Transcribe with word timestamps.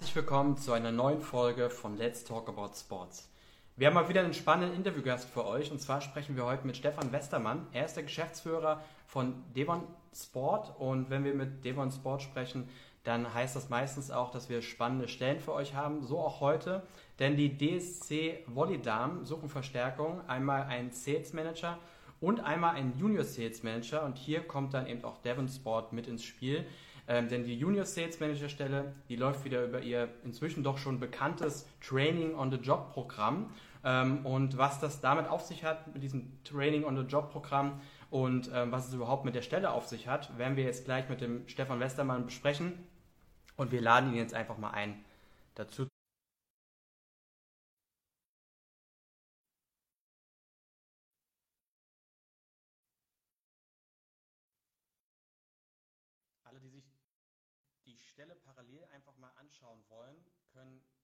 Herzlich 0.00 0.16
willkommen 0.16 0.56
zu 0.56 0.72
einer 0.72 0.92
neuen 0.92 1.20
Folge 1.20 1.68
von 1.68 1.98
Let's 1.98 2.24
Talk 2.24 2.48
About 2.48 2.70
Sports. 2.74 3.28
Wir 3.76 3.86
haben 3.86 3.94
mal 3.94 4.08
wieder 4.08 4.22
einen 4.22 4.32
spannenden 4.32 4.74
Interviewgast 4.74 5.28
für 5.28 5.44
euch 5.44 5.70
und 5.70 5.78
zwar 5.78 6.00
sprechen 6.00 6.36
wir 6.36 6.46
heute 6.46 6.66
mit 6.66 6.78
Stefan 6.78 7.12
Westermann. 7.12 7.66
Er 7.72 7.84
ist 7.84 7.96
der 7.96 8.04
Geschäftsführer 8.04 8.82
von 9.06 9.34
Devon 9.54 9.82
Sport 10.14 10.72
und 10.78 11.10
wenn 11.10 11.24
wir 11.24 11.34
mit 11.34 11.66
Devon 11.66 11.92
Sport 11.92 12.22
sprechen, 12.22 12.66
dann 13.04 13.34
heißt 13.34 13.54
das 13.54 13.68
meistens 13.68 14.10
auch, 14.10 14.30
dass 14.30 14.48
wir 14.48 14.62
spannende 14.62 15.06
Stellen 15.06 15.38
für 15.38 15.52
euch 15.52 15.74
haben. 15.74 16.02
So 16.02 16.18
auch 16.18 16.40
heute, 16.40 16.82
denn 17.18 17.36
die 17.36 17.58
DSC 17.58 18.42
Volley 18.46 18.80
Damen 18.80 19.26
suchen 19.26 19.50
Verstärkung. 19.50 20.22
Einmal 20.26 20.62
einen 20.62 20.92
Sales 20.92 21.34
Manager 21.34 21.78
und 22.22 22.40
einmal 22.40 22.74
einen 22.74 22.98
Junior 22.98 23.24
Sales 23.24 23.62
Manager 23.62 24.02
und 24.04 24.16
hier 24.16 24.40
kommt 24.40 24.72
dann 24.72 24.86
eben 24.86 25.04
auch 25.04 25.18
Devon 25.18 25.48
Sport 25.48 25.92
mit 25.92 26.06
ins 26.06 26.24
Spiel. 26.24 26.64
Ähm, 27.10 27.28
denn 27.28 27.42
die 27.42 27.58
Junior 27.58 27.84
Sales 27.84 28.20
Manager 28.20 28.48
Stelle, 28.48 28.92
die 29.08 29.16
läuft 29.16 29.44
wieder 29.44 29.64
über 29.64 29.80
ihr 29.80 30.08
inzwischen 30.22 30.62
doch 30.62 30.78
schon 30.78 31.00
bekanntes 31.00 31.66
Training 31.80 32.36
on 32.36 32.52
the 32.52 32.56
Job 32.56 32.92
Programm. 32.92 33.50
Ähm, 33.82 34.24
und 34.24 34.56
was 34.56 34.78
das 34.78 35.00
damit 35.00 35.26
auf 35.26 35.42
sich 35.42 35.64
hat, 35.64 35.92
mit 35.92 36.04
diesem 36.04 36.40
Training 36.44 36.84
on 36.84 36.96
the 36.96 37.02
Job 37.02 37.32
Programm 37.32 37.80
und 38.10 38.48
ähm, 38.54 38.70
was 38.70 38.86
es 38.86 38.94
überhaupt 38.94 39.24
mit 39.24 39.34
der 39.34 39.42
Stelle 39.42 39.72
auf 39.72 39.88
sich 39.88 40.06
hat, 40.06 40.38
werden 40.38 40.56
wir 40.56 40.62
jetzt 40.62 40.84
gleich 40.84 41.08
mit 41.08 41.20
dem 41.20 41.48
Stefan 41.48 41.80
Westermann 41.80 42.24
besprechen. 42.24 42.74
Und 43.56 43.72
wir 43.72 43.80
laden 43.80 44.10
ihn 44.12 44.16
jetzt 44.16 44.32
einfach 44.34 44.56
mal 44.56 44.70
ein, 44.70 45.04
dazu 45.56 45.88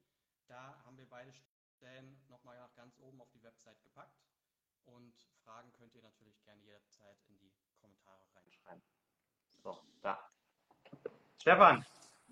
Da 0.48 0.82
haben 0.86 0.98
wir 0.98 1.10
beide 1.10 1.34
Stellen 1.76 2.18
nochmal 2.30 2.56
nach 2.56 2.74
ganz 2.76 2.98
oben 3.00 3.20
auf 3.20 3.30
die 3.32 3.44
Website 3.44 3.84
gepackt. 3.84 4.16
Und 4.86 5.14
Fragen 5.44 5.74
könnt 5.74 5.94
ihr 5.96 6.02
natürlich 6.02 6.42
gerne 6.46 6.64
jederzeit 6.64 7.18
in 7.28 7.38
die 7.40 7.52
Kommentare 7.82 8.24
reinschreiben. 8.34 8.82
So, 9.62 9.78
da. 10.02 10.18
Stefan. 11.42 11.86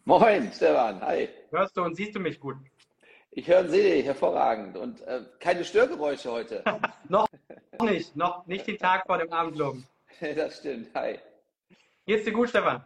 Moin, 0.06 0.50
Stefan. 0.54 1.02
Hi. 1.02 1.28
Hörst 1.50 1.76
du 1.76 1.84
und 1.84 1.96
siehst 1.96 2.16
du 2.16 2.22
mich 2.22 2.40
gut? 2.40 2.56
Ich 3.32 3.46
höre 3.46 3.60
und 3.60 3.72
sehe 3.72 3.94
dich 3.94 4.06
hervorragend. 4.06 4.78
Und 4.78 5.02
äh, 5.02 5.26
keine 5.40 5.66
Störgeräusche 5.66 6.32
heute. 6.32 6.64
noch 7.10 7.28
nicht, 7.82 8.16
noch 8.16 8.48
nicht 8.48 8.68
den 8.68 8.78
Tag 8.78 9.06
vor 9.06 9.18
dem 9.18 9.34
Abendloben. 9.34 9.86
das 10.22 10.60
stimmt. 10.60 10.96
Hi. 10.96 11.20
Geht's 12.06 12.24
dir 12.24 12.32
gut, 12.32 12.48
Stefan? 12.48 12.86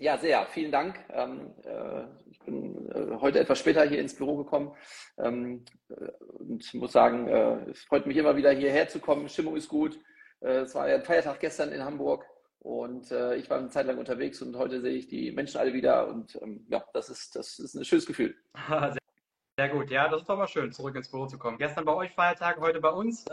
Ja, 0.00 0.16
sehr. 0.16 0.46
Vielen 0.46 0.70
Dank. 0.70 0.96
Ähm, 1.10 1.52
äh, 1.64 2.04
ich 2.30 2.38
bin 2.40 2.88
äh, 2.92 3.16
heute 3.20 3.40
etwas 3.40 3.58
später 3.58 3.82
hier 3.82 4.00
ins 4.00 4.14
Büro 4.14 4.36
gekommen 4.36 4.72
ähm, 5.18 5.64
äh, 5.88 5.94
und 6.38 6.72
muss 6.74 6.92
sagen, 6.92 7.26
äh, 7.26 7.70
es 7.70 7.82
freut 7.82 8.06
mich 8.06 8.16
immer 8.16 8.36
wieder 8.36 8.52
hierher 8.52 8.88
zu 8.88 9.00
kommen. 9.00 9.28
Stimmung 9.28 9.56
ist 9.56 9.68
gut. 9.68 9.98
Äh, 10.40 10.60
es 10.60 10.74
war 10.76 10.88
ja 10.88 10.94
ein 10.94 11.02
Feiertag 11.02 11.40
gestern 11.40 11.72
in 11.72 11.84
Hamburg 11.84 12.24
und 12.60 13.10
äh, 13.10 13.34
ich 13.34 13.50
war 13.50 13.58
eine 13.58 13.70
Zeit 13.70 13.86
lang 13.86 13.98
unterwegs 13.98 14.40
und 14.40 14.56
heute 14.56 14.80
sehe 14.80 14.94
ich 14.94 15.08
die 15.08 15.32
Menschen 15.32 15.58
alle 15.58 15.72
wieder 15.72 16.06
und 16.06 16.38
ähm, 16.42 16.64
ja, 16.68 16.84
das 16.94 17.08
ist, 17.08 17.34
das 17.34 17.58
ist 17.58 17.74
ein 17.74 17.84
schönes 17.84 18.06
Gefühl. 18.06 18.36
sehr, 18.68 18.96
sehr, 19.58 19.68
gut. 19.68 19.90
Ja, 19.90 20.08
das 20.08 20.20
ist 20.20 20.28
doch 20.28 20.38
mal 20.38 20.46
schön, 20.46 20.70
zurück 20.70 20.94
ins 20.94 21.10
Büro 21.10 21.26
zu 21.26 21.38
kommen. 21.38 21.58
Gestern 21.58 21.84
bei 21.84 21.94
euch 21.94 22.12
Feiertag, 22.12 22.60
heute 22.60 22.80
bei 22.80 22.90
uns. 22.90 23.24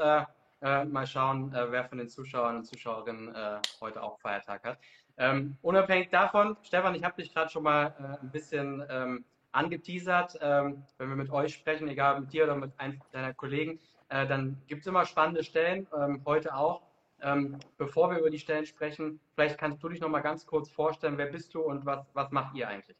Mal 0.62 1.06
schauen, 1.06 1.52
wer 1.52 1.86
von 1.86 2.00
den 2.00 2.10
Zuschauern 2.10 2.56
und 2.56 2.64
Zuschauerinnen 2.64 3.36
heute 3.82 4.02
auch 4.02 4.20
Feiertag 4.20 4.64
hat. 4.64 4.80
Ähm, 5.18 5.58
unabhängig 5.62 6.10
davon, 6.10 6.58
Stefan, 6.64 6.96
ich 6.96 7.04
habe 7.04 7.22
dich 7.22 7.34
gerade 7.34 7.50
schon 7.50 7.64
mal 7.64 7.94
äh, 8.00 8.24
ein 8.24 8.32
bisschen 8.32 8.84
ähm, 8.90 9.26
angeteasert. 9.52 10.38
Ähm, 10.42 10.84
wenn 10.98 11.10
wir 11.10 11.16
mit 11.16 11.32
euch 11.32 11.54
sprechen, 11.54 11.88
egal 11.88 12.20
mit 12.20 12.34
dir 12.34 12.44
oder 12.44 12.56
mit 12.56 12.72
einem 12.78 13.00
deiner 13.12 13.34
Kollegen, 13.34 13.80
äh, 14.10 14.28
dann 14.28 14.62
gibt 14.68 14.82
es 14.82 14.88
immer 14.88 15.06
spannende 15.06 15.44
Stellen, 15.44 15.88
ähm, 15.98 16.22
heute 16.26 16.54
auch. 16.56 16.82
Ähm, 17.22 17.60
bevor 17.78 18.12
wir 18.12 18.20
über 18.20 18.30
die 18.30 18.40
Stellen 18.40 18.66
sprechen, 18.66 19.20
vielleicht 19.34 19.58
kannst 19.58 19.82
du 19.82 19.90
dich 19.90 20.02
noch 20.02 20.10
mal 20.10 20.20
ganz 20.20 20.46
kurz 20.46 20.70
vorstellen, 20.70 21.18
wer 21.18 21.28
bist 21.28 21.54
du 21.54 21.62
und 21.62 21.86
was, 21.86 22.06
was 22.14 22.30
macht 22.32 22.56
ihr 22.56 22.68
eigentlich? 22.68 22.98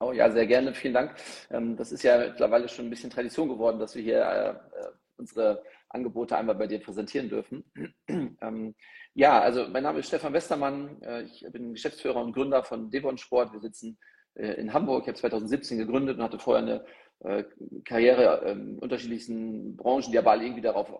Oh 0.00 0.12
ja, 0.12 0.30
sehr 0.30 0.46
gerne, 0.46 0.74
vielen 0.74 0.94
Dank. 0.94 1.14
Ähm, 1.50 1.76
das 1.76 1.92
ist 1.92 2.02
ja 2.02 2.18
mittlerweile 2.18 2.68
schon 2.68 2.86
ein 2.86 2.90
bisschen 2.90 3.10
Tradition 3.10 3.48
geworden, 3.48 3.78
dass 3.78 3.94
wir 3.94 4.02
hier 4.02 4.20
äh, 4.20 4.86
unsere 5.16 5.62
Angebote 5.90 6.36
einmal 6.36 6.54
bei 6.54 6.66
dir 6.66 6.80
präsentieren 6.80 7.28
dürfen. 7.28 7.64
ähm, 8.08 8.74
ja, 9.14 9.40
also 9.40 9.66
mein 9.68 9.82
Name 9.82 9.98
ist 9.98 10.06
Stefan 10.06 10.32
Westermann. 10.32 11.02
Äh, 11.02 11.22
ich 11.24 11.44
bin 11.52 11.72
Geschäftsführer 11.72 12.22
und 12.22 12.32
Gründer 12.32 12.62
von 12.62 12.90
Devon 12.90 13.18
Sport. 13.18 13.52
Wir 13.52 13.60
sitzen 13.60 13.98
äh, 14.34 14.52
in 14.52 14.72
Hamburg. 14.72 15.02
Ich 15.02 15.08
habe 15.08 15.18
2017 15.18 15.78
gegründet 15.78 16.16
und 16.16 16.22
hatte 16.22 16.38
vorher 16.38 16.62
eine 16.62 16.84
äh, 17.20 17.44
Karriere 17.84 18.50
in 18.50 18.78
unterschiedlichsten 18.78 19.76
Branchen, 19.76 20.12
die 20.12 20.18
aber 20.18 20.30
alle 20.30 20.44
irgendwie 20.44 20.62
darauf 20.62 20.92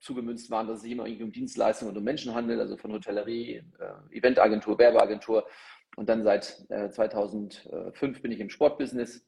zugemünzt 0.00 0.50
waren, 0.50 0.66
dass 0.66 0.76
es 0.76 0.82
sich 0.82 0.92
immer 0.92 1.06
irgendwie 1.06 1.24
um 1.24 1.32
Dienstleistungen 1.32 1.92
und 1.92 1.98
um 1.98 2.04
Menschen 2.04 2.34
handelt, 2.34 2.60
also 2.60 2.76
von 2.76 2.92
Hotellerie, 2.92 3.62
Eventagentur, 4.10 4.78
Werbeagentur. 4.78 5.46
Und 5.96 6.08
dann 6.08 6.24
seit 6.24 6.44
2005 6.44 8.20
bin 8.20 8.32
ich 8.32 8.40
im 8.40 8.50
Sportbusiness. 8.50 9.24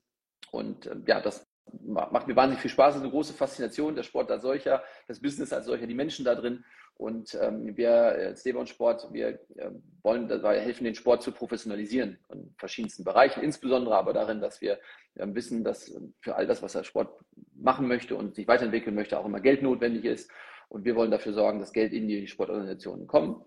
Und 0.50 0.90
ja, 1.06 1.20
das 1.20 1.46
macht 1.82 2.26
mir 2.26 2.36
wahnsinnig 2.36 2.62
viel 2.62 2.70
Spaß, 2.70 2.96
ist 2.96 3.02
eine 3.02 3.10
große 3.10 3.34
Faszination, 3.34 3.94
der 3.94 4.02
Sport 4.02 4.30
als 4.30 4.42
solcher, 4.42 4.82
das 5.08 5.20
Business 5.20 5.52
als 5.52 5.66
solcher, 5.66 5.86
die 5.86 5.94
Menschen 5.94 6.24
da 6.24 6.34
drin. 6.34 6.64
Und 6.98 7.36
ähm, 7.42 7.76
wir 7.76 7.92
als 7.92 8.42
Devon 8.42 8.66
Sport, 8.66 9.12
wir 9.12 9.38
äh, 9.56 9.70
wollen 10.02 10.28
dabei 10.28 10.60
helfen, 10.60 10.84
den 10.84 10.94
Sport 10.94 11.22
zu 11.22 11.30
professionalisieren 11.30 12.18
in 12.32 12.54
verschiedensten 12.56 13.04
Bereichen, 13.04 13.42
insbesondere 13.42 13.96
aber 13.96 14.14
darin, 14.14 14.40
dass 14.40 14.62
wir 14.62 14.78
äh, 15.14 15.26
wissen, 15.28 15.62
dass 15.62 15.94
für 16.20 16.36
all 16.36 16.46
das, 16.46 16.62
was 16.62 16.72
der 16.72 16.84
Sport 16.84 17.10
machen 17.54 17.86
möchte 17.86 18.16
und 18.16 18.34
sich 18.34 18.48
weiterentwickeln 18.48 18.94
möchte, 18.94 19.18
auch 19.18 19.26
immer 19.26 19.40
Geld 19.40 19.62
notwendig 19.62 20.04
ist. 20.04 20.30
Und 20.68 20.84
wir 20.84 20.96
wollen 20.96 21.10
dafür 21.10 21.34
sorgen, 21.34 21.60
dass 21.60 21.72
Geld 21.72 21.92
in 21.92 22.08
die 22.08 22.26
Sportorganisationen 22.26 23.06
kommt. 23.06 23.44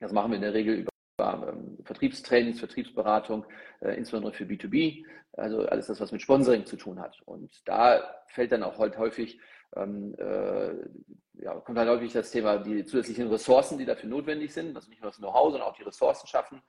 Das 0.00 0.12
machen 0.12 0.32
wir 0.32 0.36
in 0.36 0.42
der 0.42 0.54
Regel 0.54 0.74
über 0.74 0.89
ähm, 0.89 0.89
Vertriebstrainings, 1.84 2.58
Vertriebsberatung, 2.58 3.46
äh, 3.80 3.94
insbesondere 3.96 4.32
für 4.32 4.44
B2B, 4.44 5.04
also 5.32 5.66
alles 5.66 5.86
das, 5.86 6.00
was 6.00 6.12
mit 6.12 6.22
Sponsoring 6.22 6.66
zu 6.66 6.76
tun 6.76 7.00
hat. 7.00 7.20
Und 7.24 7.50
da 7.66 8.02
fällt 8.26 8.52
dann 8.52 8.62
auch 8.62 8.78
heute 8.78 8.98
häufig, 8.98 9.40
ähm, 9.76 10.14
äh, 10.18 10.74
ja, 11.42 11.54
kommt 11.60 11.78
halt 11.78 11.88
häufig 11.88 12.12
das 12.12 12.30
Thema, 12.30 12.58
die 12.58 12.84
zusätzlichen 12.84 13.28
Ressourcen, 13.28 13.78
die 13.78 13.86
dafür 13.86 14.08
notwendig 14.08 14.52
sind, 14.52 14.74
also 14.76 14.88
nicht 14.88 15.00
nur 15.00 15.10
das 15.10 15.18
Know-how, 15.18 15.52
sondern 15.52 15.68
auch 15.68 15.76
die 15.76 15.84
Ressourcen 15.84 16.26
schaffen. 16.26 16.62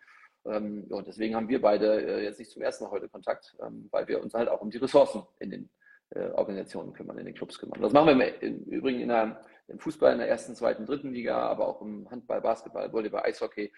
Ähm, 0.45 0.85
und 0.89 1.07
deswegen 1.07 1.35
haben 1.35 1.49
wir 1.49 1.61
beide 1.61 2.01
äh, 2.01 2.23
jetzt 2.23 2.39
nicht 2.39 2.51
zum 2.51 2.61
ersten 2.61 2.83
Mal 2.83 2.91
heute 2.91 3.09
Kontakt, 3.09 3.55
ähm, 3.65 3.87
weil 3.91 4.07
wir 4.07 4.21
uns 4.21 4.33
halt 4.33 4.49
auch 4.49 4.61
um 4.61 4.71
die 4.71 4.77
Ressourcen 4.77 5.23
in 5.39 5.51
den 5.51 5.69
äh, 6.11 6.29
Organisationen 6.31 6.93
kümmern, 6.93 7.17
in 7.19 7.25
den 7.25 7.35
Clubs 7.35 7.59
kümmern. 7.59 7.81
Das 7.81 7.93
machen 7.93 8.19
wir 8.19 8.41
im 8.41 8.63
Übrigen 8.65 8.99
in 9.01 9.09
der, 9.09 9.41
im 9.67 9.79
Fußball 9.79 10.13
in 10.13 10.19
der 10.19 10.29
ersten, 10.29 10.55
zweiten, 10.55 10.85
dritten 10.85 11.11
Liga, 11.13 11.37
aber 11.37 11.67
auch 11.67 11.81
im 11.81 12.09
Handball, 12.09 12.41
Basketball, 12.41 12.91
Volleyball, 12.91 13.23
Eishockey 13.23 13.71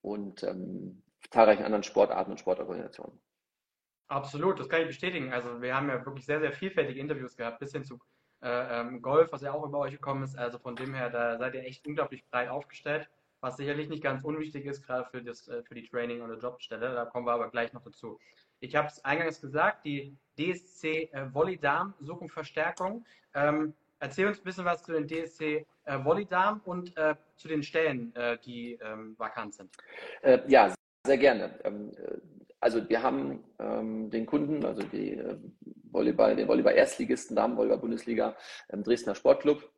und 0.00 0.42
ähm, 0.42 1.02
zahlreichen 1.30 1.64
anderen 1.64 1.82
Sportarten 1.82 2.32
und 2.32 2.38
Sportorganisationen. 2.38 3.18
Absolut, 4.08 4.60
das 4.60 4.68
kann 4.68 4.82
ich 4.82 4.88
bestätigen. 4.88 5.32
Also 5.32 5.62
wir 5.62 5.74
haben 5.74 5.88
ja 5.88 6.04
wirklich 6.04 6.26
sehr, 6.26 6.40
sehr 6.40 6.52
vielfältige 6.52 7.00
Interviews 7.00 7.36
gehabt, 7.36 7.60
bis 7.60 7.72
hin 7.72 7.84
zu 7.84 7.98
äh, 8.42 8.80
ähm, 8.80 9.00
Golf, 9.00 9.32
was 9.32 9.42
ja 9.42 9.52
auch 9.52 9.64
über 9.64 9.78
euch 9.78 9.92
gekommen 9.92 10.22
ist. 10.22 10.36
Also 10.36 10.58
von 10.58 10.76
dem 10.76 10.94
her, 10.94 11.08
da 11.08 11.38
seid 11.38 11.54
ihr 11.54 11.64
echt 11.64 11.86
unglaublich 11.86 12.24
breit 12.26 12.48
aufgestellt, 12.48 13.08
was 13.40 13.56
sicherlich 13.56 13.88
nicht 13.88 14.02
ganz 14.02 14.22
unwichtig 14.22 14.66
ist, 14.66 14.82
gerade 14.82 15.08
für, 15.08 15.22
das, 15.22 15.48
äh, 15.48 15.62
für 15.62 15.74
die 15.74 15.88
Training- 15.88 16.20
oder 16.20 16.36
Jobstelle. 16.36 16.94
Da 16.94 17.06
kommen 17.06 17.26
wir 17.26 17.32
aber 17.32 17.50
gleich 17.50 17.72
noch 17.72 17.82
dazu. 17.82 18.18
Ich 18.60 18.76
habe 18.76 18.88
es 18.88 19.04
eingangs 19.04 19.40
gesagt, 19.40 19.84
die 19.84 20.16
DSC 20.38 21.10
äh, 21.12 21.32
Volley 21.32 21.58
Damen 21.58 21.94
suchen 22.00 22.28
Verstärkung. 22.28 23.06
Ähm, 23.34 23.74
erzähl 24.02 24.26
uns 24.26 24.38
ein 24.38 24.44
bisschen 24.44 24.64
was 24.64 24.82
zu 24.82 24.92
den 24.92 25.06
DSC 25.06 25.64
äh, 25.84 26.04
Volley 26.04 26.26
Damen 26.26 26.60
und 26.64 26.96
äh, 26.96 27.14
zu 27.36 27.48
den 27.48 27.62
Stellen, 27.62 28.14
äh, 28.16 28.36
die 28.44 28.78
ähm, 28.82 29.14
vakant 29.16 29.54
sind. 29.54 29.70
Äh, 30.22 30.40
ja, 30.48 30.74
sehr 31.06 31.18
gerne. 31.18 31.58
Ähm, 31.64 31.92
äh, 31.96 32.18
also 32.60 32.88
wir 32.88 33.02
haben 33.02 33.42
ähm, 33.58 34.10
den 34.10 34.26
Kunden, 34.26 34.64
also 34.64 34.82
die 34.82 35.14
äh, 35.14 35.36
Volleyball, 35.90 36.36
den 36.36 36.48
Volleyball-Erstligisten, 36.48 37.36
Damen-Volleyball-Bundesliga, 37.36 38.36
ähm, 38.70 38.82
Dresdner 38.82 39.14
Sportclub. 39.14 39.68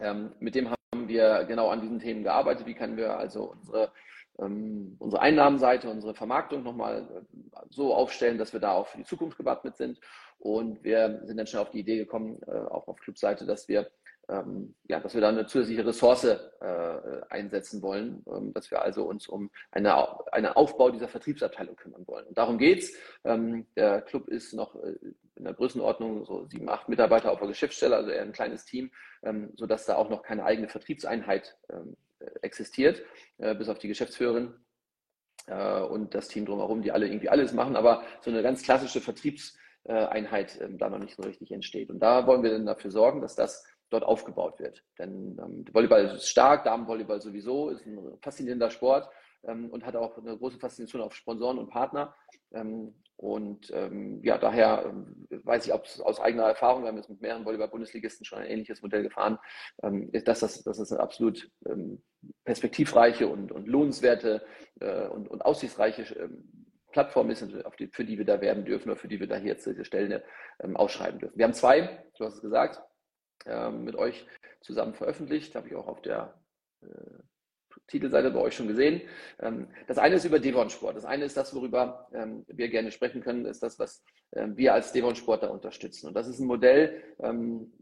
Ähm, 0.00 0.32
mit 0.40 0.54
dem 0.54 0.70
haben 0.70 1.08
wir 1.08 1.44
genau 1.44 1.68
an 1.68 1.80
diesen 1.80 1.98
Themen 1.98 2.22
gearbeitet. 2.22 2.66
Wie 2.66 2.74
können 2.74 2.96
wir 2.96 3.16
also 3.16 3.52
unsere 3.52 3.92
ähm, 4.38 4.96
unsere 4.98 5.22
Einnahmenseite, 5.22 5.88
unsere 5.88 6.14
Vermarktung 6.14 6.62
nochmal 6.62 7.24
so 7.70 7.94
aufstellen, 7.94 8.38
dass 8.38 8.52
wir 8.52 8.60
da 8.60 8.72
auch 8.72 8.88
für 8.88 8.98
die 8.98 9.04
Zukunft 9.04 9.38
gewappnet 9.38 9.76
sind. 9.76 10.00
Und 10.44 10.84
wir 10.84 11.22
sind 11.24 11.38
dann 11.38 11.46
schnell 11.46 11.62
auf 11.62 11.70
die 11.70 11.80
Idee 11.80 11.96
gekommen, 11.96 12.38
äh, 12.46 12.50
auch 12.50 12.86
auf 12.86 12.98
Clubseite, 12.98 13.46
dass 13.46 13.66
wir 13.66 13.90
ähm, 14.28 14.74
ja, 14.88 15.00
dass 15.00 15.14
wir 15.14 15.20
da 15.20 15.28
eine 15.28 15.46
zusätzliche 15.46 15.86
Ressource 15.86 16.24
äh, 16.24 16.38
einsetzen 17.28 17.82
wollen, 17.82 18.24
ähm, 18.26 18.52
dass 18.52 18.70
wir 18.70 18.82
also 18.82 19.04
uns 19.04 19.26
um 19.26 19.50
eine, 19.70 20.32
einen 20.32 20.46
Aufbau 20.46 20.90
dieser 20.90 21.08
Vertriebsabteilung 21.08 21.76
kümmern 21.76 22.06
wollen. 22.06 22.26
Und 22.26 22.38
darum 22.38 22.58
geht's. 22.58 22.92
Ähm, 23.24 23.66
der 23.76 24.02
Club 24.02 24.28
ist 24.28 24.54
noch 24.54 24.76
äh, 24.76 24.94
in 25.36 25.44
der 25.44 25.54
Größenordnung 25.54 26.24
so 26.24 26.46
sieben, 26.46 26.68
acht 26.68 26.88
Mitarbeiter 26.88 27.32
auf 27.32 27.38
der 27.38 27.48
Geschäftsstelle, 27.48 27.96
also 27.96 28.10
eher 28.10 28.22
ein 28.22 28.32
kleines 28.32 28.64
Team, 28.64 28.90
ähm, 29.22 29.52
sodass 29.56 29.86
da 29.86 29.96
auch 29.96 30.08
noch 30.08 30.22
keine 30.22 30.44
eigene 30.44 30.68
Vertriebseinheit 30.68 31.56
ähm, 31.70 31.96
existiert, 32.40 33.02
äh, 33.38 33.54
bis 33.54 33.68
auf 33.68 33.78
die 33.78 33.88
Geschäftsführerin. 33.88 34.54
äh, 35.46 35.80
und 35.82 36.14
das 36.14 36.28
Team 36.28 36.46
drumherum, 36.46 36.82
die 36.82 36.92
alle 36.92 37.06
irgendwie 37.06 37.28
alles 37.28 37.52
machen, 37.52 37.76
aber 37.76 38.02
so 38.22 38.30
eine 38.30 38.42
ganz 38.42 38.62
klassische 38.62 39.00
Vertriebseinheit 39.00 39.63
äh, 39.84 40.68
da 40.78 40.88
noch 40.88 40.98
nicht 40.98 41.16
so 41.16 41.22
richtig 41.22 41.50
entsteht. 41.52 41.90
Und 41.90 42.00
da 42.00 42.26
wollen 42.26 42.42
wir 42.42 42.50
dann 42.50 42.66
dafür 42.66 42.90
sorgen, 42.90 43.20
dass 43.20 43.34
das 43.34 43.64
dort 43.90 44.04
aufgebaut 44.04 44.58
wird. 44.58 44.82
Denn 44.98 45.38
ähm, 45.42 45.64
Volleyball 45.72 46.04
ist 46.06 46.28
stark, 46.28 46.64
Damenvolleyball 46.64 47.20
sowieso, 47.20 47.70
ist 47.70 47.86
ein 47.86 48.18
faszinierender 48.20 48.70
Sport 48.70 49.08
ähm, 49.44 49.70
und 49.70 49.84
hat 49.86 49.96
auch 49.96 50.18
eine 50.18 50.36
große 50.36 50.58
Faszination 50.58 51.02
auf 51.02 51.14
Sponsoren 51.14 51.58
und 51.58 51.70
Partner. 51.70 52.14
Ähm, 52.52 52.94
und 53.16 53.70
ähm, 53.72 54.20
ja, 54.24 54.38
daher 54.38 54.86
ähm, 54.86 55.26
weiß 55.44 55.66
ich 55.66 55.72
aus 55.72 56.20
eigener 56.20 56.44
Erfahrung, 56.44 56.82
wir 56.82 56.88
haben 56.88 56.96
jetzt 56.96 57.08
mit 57.08 57.20
mehreren 57.20 57.44
Volleyball-Bundesligisten 57.44 58.24
schon 58.24 58.40
ein 58.40 58.50
ähnliches 58.50 58.82
Modell 58.82 59.04
gefahren, 59.04 59.38
ähm, 59.82 60.10
dass 60.12 60.40
das, 60.40 60.62
dass 60.64 60.78
das 60.78 60.90
eine 60.90 61.00
absolut 61.00 61.48
ähm, 61.66 62.02
perspektivreiche 62.44 63.28
und, 63.28 63.52
und 63.52 63.68
lohnenswerte 63.68 64.44
äh, 64.80 65.06
und, 65.06 65.28
und 65.28 65.42
aussichtsreiche 65.42 66.02
ähm, 66.14 66.63
Plattform 66.94 67.28
ist, 67.30 67.44
die, 67.78 67.88
für 67.88 68.04
die 68.04 68.16
wir 68.16 68.24
da 68.24 68.40
werben 68.40 68.64
dürfen 68.64 68.88
oder 68.88 68.98
für 68.98 69.08
die 69.08 69.18
wir 69.18 69.26
da 69.26 69.36
hier 69.36 69.48
jetzt 69.48 69.66
diese 69.66 69.84
Stellen 69.84 70.22
ähm, 70.60 70.76
ausschreiben 70.76 71.18
dürfen. 71.18 71.36
Wir 71.36 71.44
haben 71.44 71.52
zwei, 71.52 72.04
du 72.16 72.24
hast 72.24 72.36
es 72.36 72.40
gesagt, 72.40 72.80
mit 73.72 73.94
euch 73.94 74.26
zusammen 74.62 74.94
veröffentlicht, 74.94 75.54
habe 75.54 75.68
ich 75.68 75.74
auch 75.74 75.86
auf 75.86 76.00
der 76.00 76.40
äh, 76.80 76.86
Titelseite 77.88 78.30
bei 78.30 78.40
euch 78.40 78.54
schon 78.54 78.68
gesehen. 78.68 79.02
Ähm, 79.40 79.68
das 79.86 79.98
eine 79.98 80.16
ist 80.16 80.24
über 80.24 80.38
Devon 80.38 80.70
Sport. 80.70 80.96
Das 80.96 81.04
eine 81.04 81.24
ist 81.24 81.36
das, 81.36 81.54
worüber 81.54 82.08
ähm, 82.14 82.44
wir 82.48 82.68
gerne 82.68 82.90
sprechen 82.90 83.22
können, 83.22 83.44
ist 83.44 83.62
das, 83.62 83.78
was 83.78 84.02
ähm, 84.02 84.23
wir 84.34 84.74
als 84.74 84.92
Devon 84.92 85.14
Sportler 85.14 85.50
unterstützen. 85.50 86.08
Und 86.08 86.14
das 86.14 86.26
ist 86.26 86.40
ein 86.40 86.46
Modell, 86.46 87.02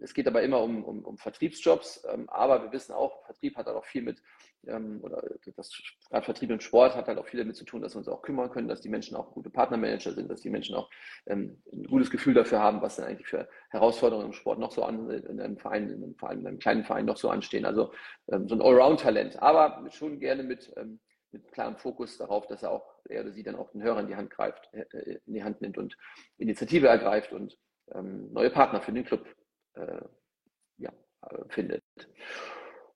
es 0.01 0.13
geht 0.13 0.27
aber 0.27 0.43
immer 0.43 0.63
um, 0.63 0.85
um, 0.85 1.05
um 1.05 1.17
Vertriebsjobs, 1.17 2.05
aber 2.27 2.63
wir 2.63 2.73
wissen 2.73 2.93
auch, 2.93 3.25
Vertrieb 3.25 3.57
hat 3.57 3.69
auch 3.69 3.85
viel 3.85 4.03
mit 4.03 4.23
ähm, 4.67 5.01
oder 5.03 5.23
das 5.57 5.73
gerade 6.09 6.25
Vertrieb 6.25 6.51
im 6.51 6.61
Sport 6.61 6.95
hat 6.95 7.09
halt 7.09 7.19
auch 7.19 7.27
viel 7.27 7.41
damit 7.41 7.57
zu 7.57 7.65
tun, 7.65 7.83
dass 7.83 7.95
wir 7.95 7.99
uns 7.99 8.09
auch 8.09 8.23
kümmern 8.23 8.51
können, 8.51 8.69
dass 8.69 8.81
die 8.81 8.89
Menschen 8.89 9.17
auch 9.17 9.33
gute 9.33 9.51
Partnermanager 9.51 10.13
sind, 10.13 10.31
dass 10.31 10.41
die 10.41 10.51
Menschen 10.51 10.77
auch 10.77 10.89
ähm, 11.27 11.61
ein 11.73 11.85
gutes 11.85 12.11
Gefühl 12.11 12.35
dafür 12.35 12.61
haben, 12.61 12.81
was 12.81 12.97
denn 12.97 13.05
eigentlich 13.05 13.27
für 13.27 13.49
Herausforderungen 13.71 14.27
im 14.27 14.33
Sport 14.33 14.59
noch 14.59 14.73
so 14.73 14.85
an, 14.85 15.11
in 15.11 15.41
einem 15.41 15.57
Verein, 15.57 15.91
in 15.91 16.03
einem, 16.03 16.15
Verein, 16.15 16.41
in 16.41 16.47
einem 16.47 16.59
kleinen 16.59 16.85
Verein 16.85 17.07
noch 17.07 17.17
so 17.17 17.31
anstehen. 17.31 17.65
Also 17.65 17.93
ähm, 18.31 18.49
so 18.49 18.55
ein 18.55 18.63
Allround-Talent, 18.63 19.43
aber 19.43 19.85
schon 19.91 20.21
gerne 20.21 20.43
mit, 20.43 20.73
ähm, 20.77 21.01
mit 21.33 21.51
klarem 21.53 21.77
Fokus 21.77 22.19
darauf, 22.19 22.47
dass 22.47 22.63
er 22.63 22.71
auch, 22.71 22.92
er 23.09 23.23
oder 23.23 23.33
sie 23.33 23.43
dann 23.43 23.57
auch 23.57 23.71
den 23.71 23.83
Hörer 23.83 24.01
in 24.01 24.07
die 24.07 24.17
Hand 24.17 24.31
greift, 24.31 24.69
äh, 24.73 25.19
in 25.27 25.35
die 25.35 25.45
Hand 25.45 25.61
nimmt 25.61 25.79
und 25.79 25.97
Initiative 26.39 26.89
ergreift 26.89 27.33
und 27.33 27.59
ähm, 27.93 28.33
neue 28.33 28.51
Partner 28.51 28.81
für 28.81 28.93
den 28.93 29.05
Club 29.05 29.27
äh, 29.75 30.03
ja, 30.79 30.93
äh, 31.23 31.45
findet. 31.49 31.83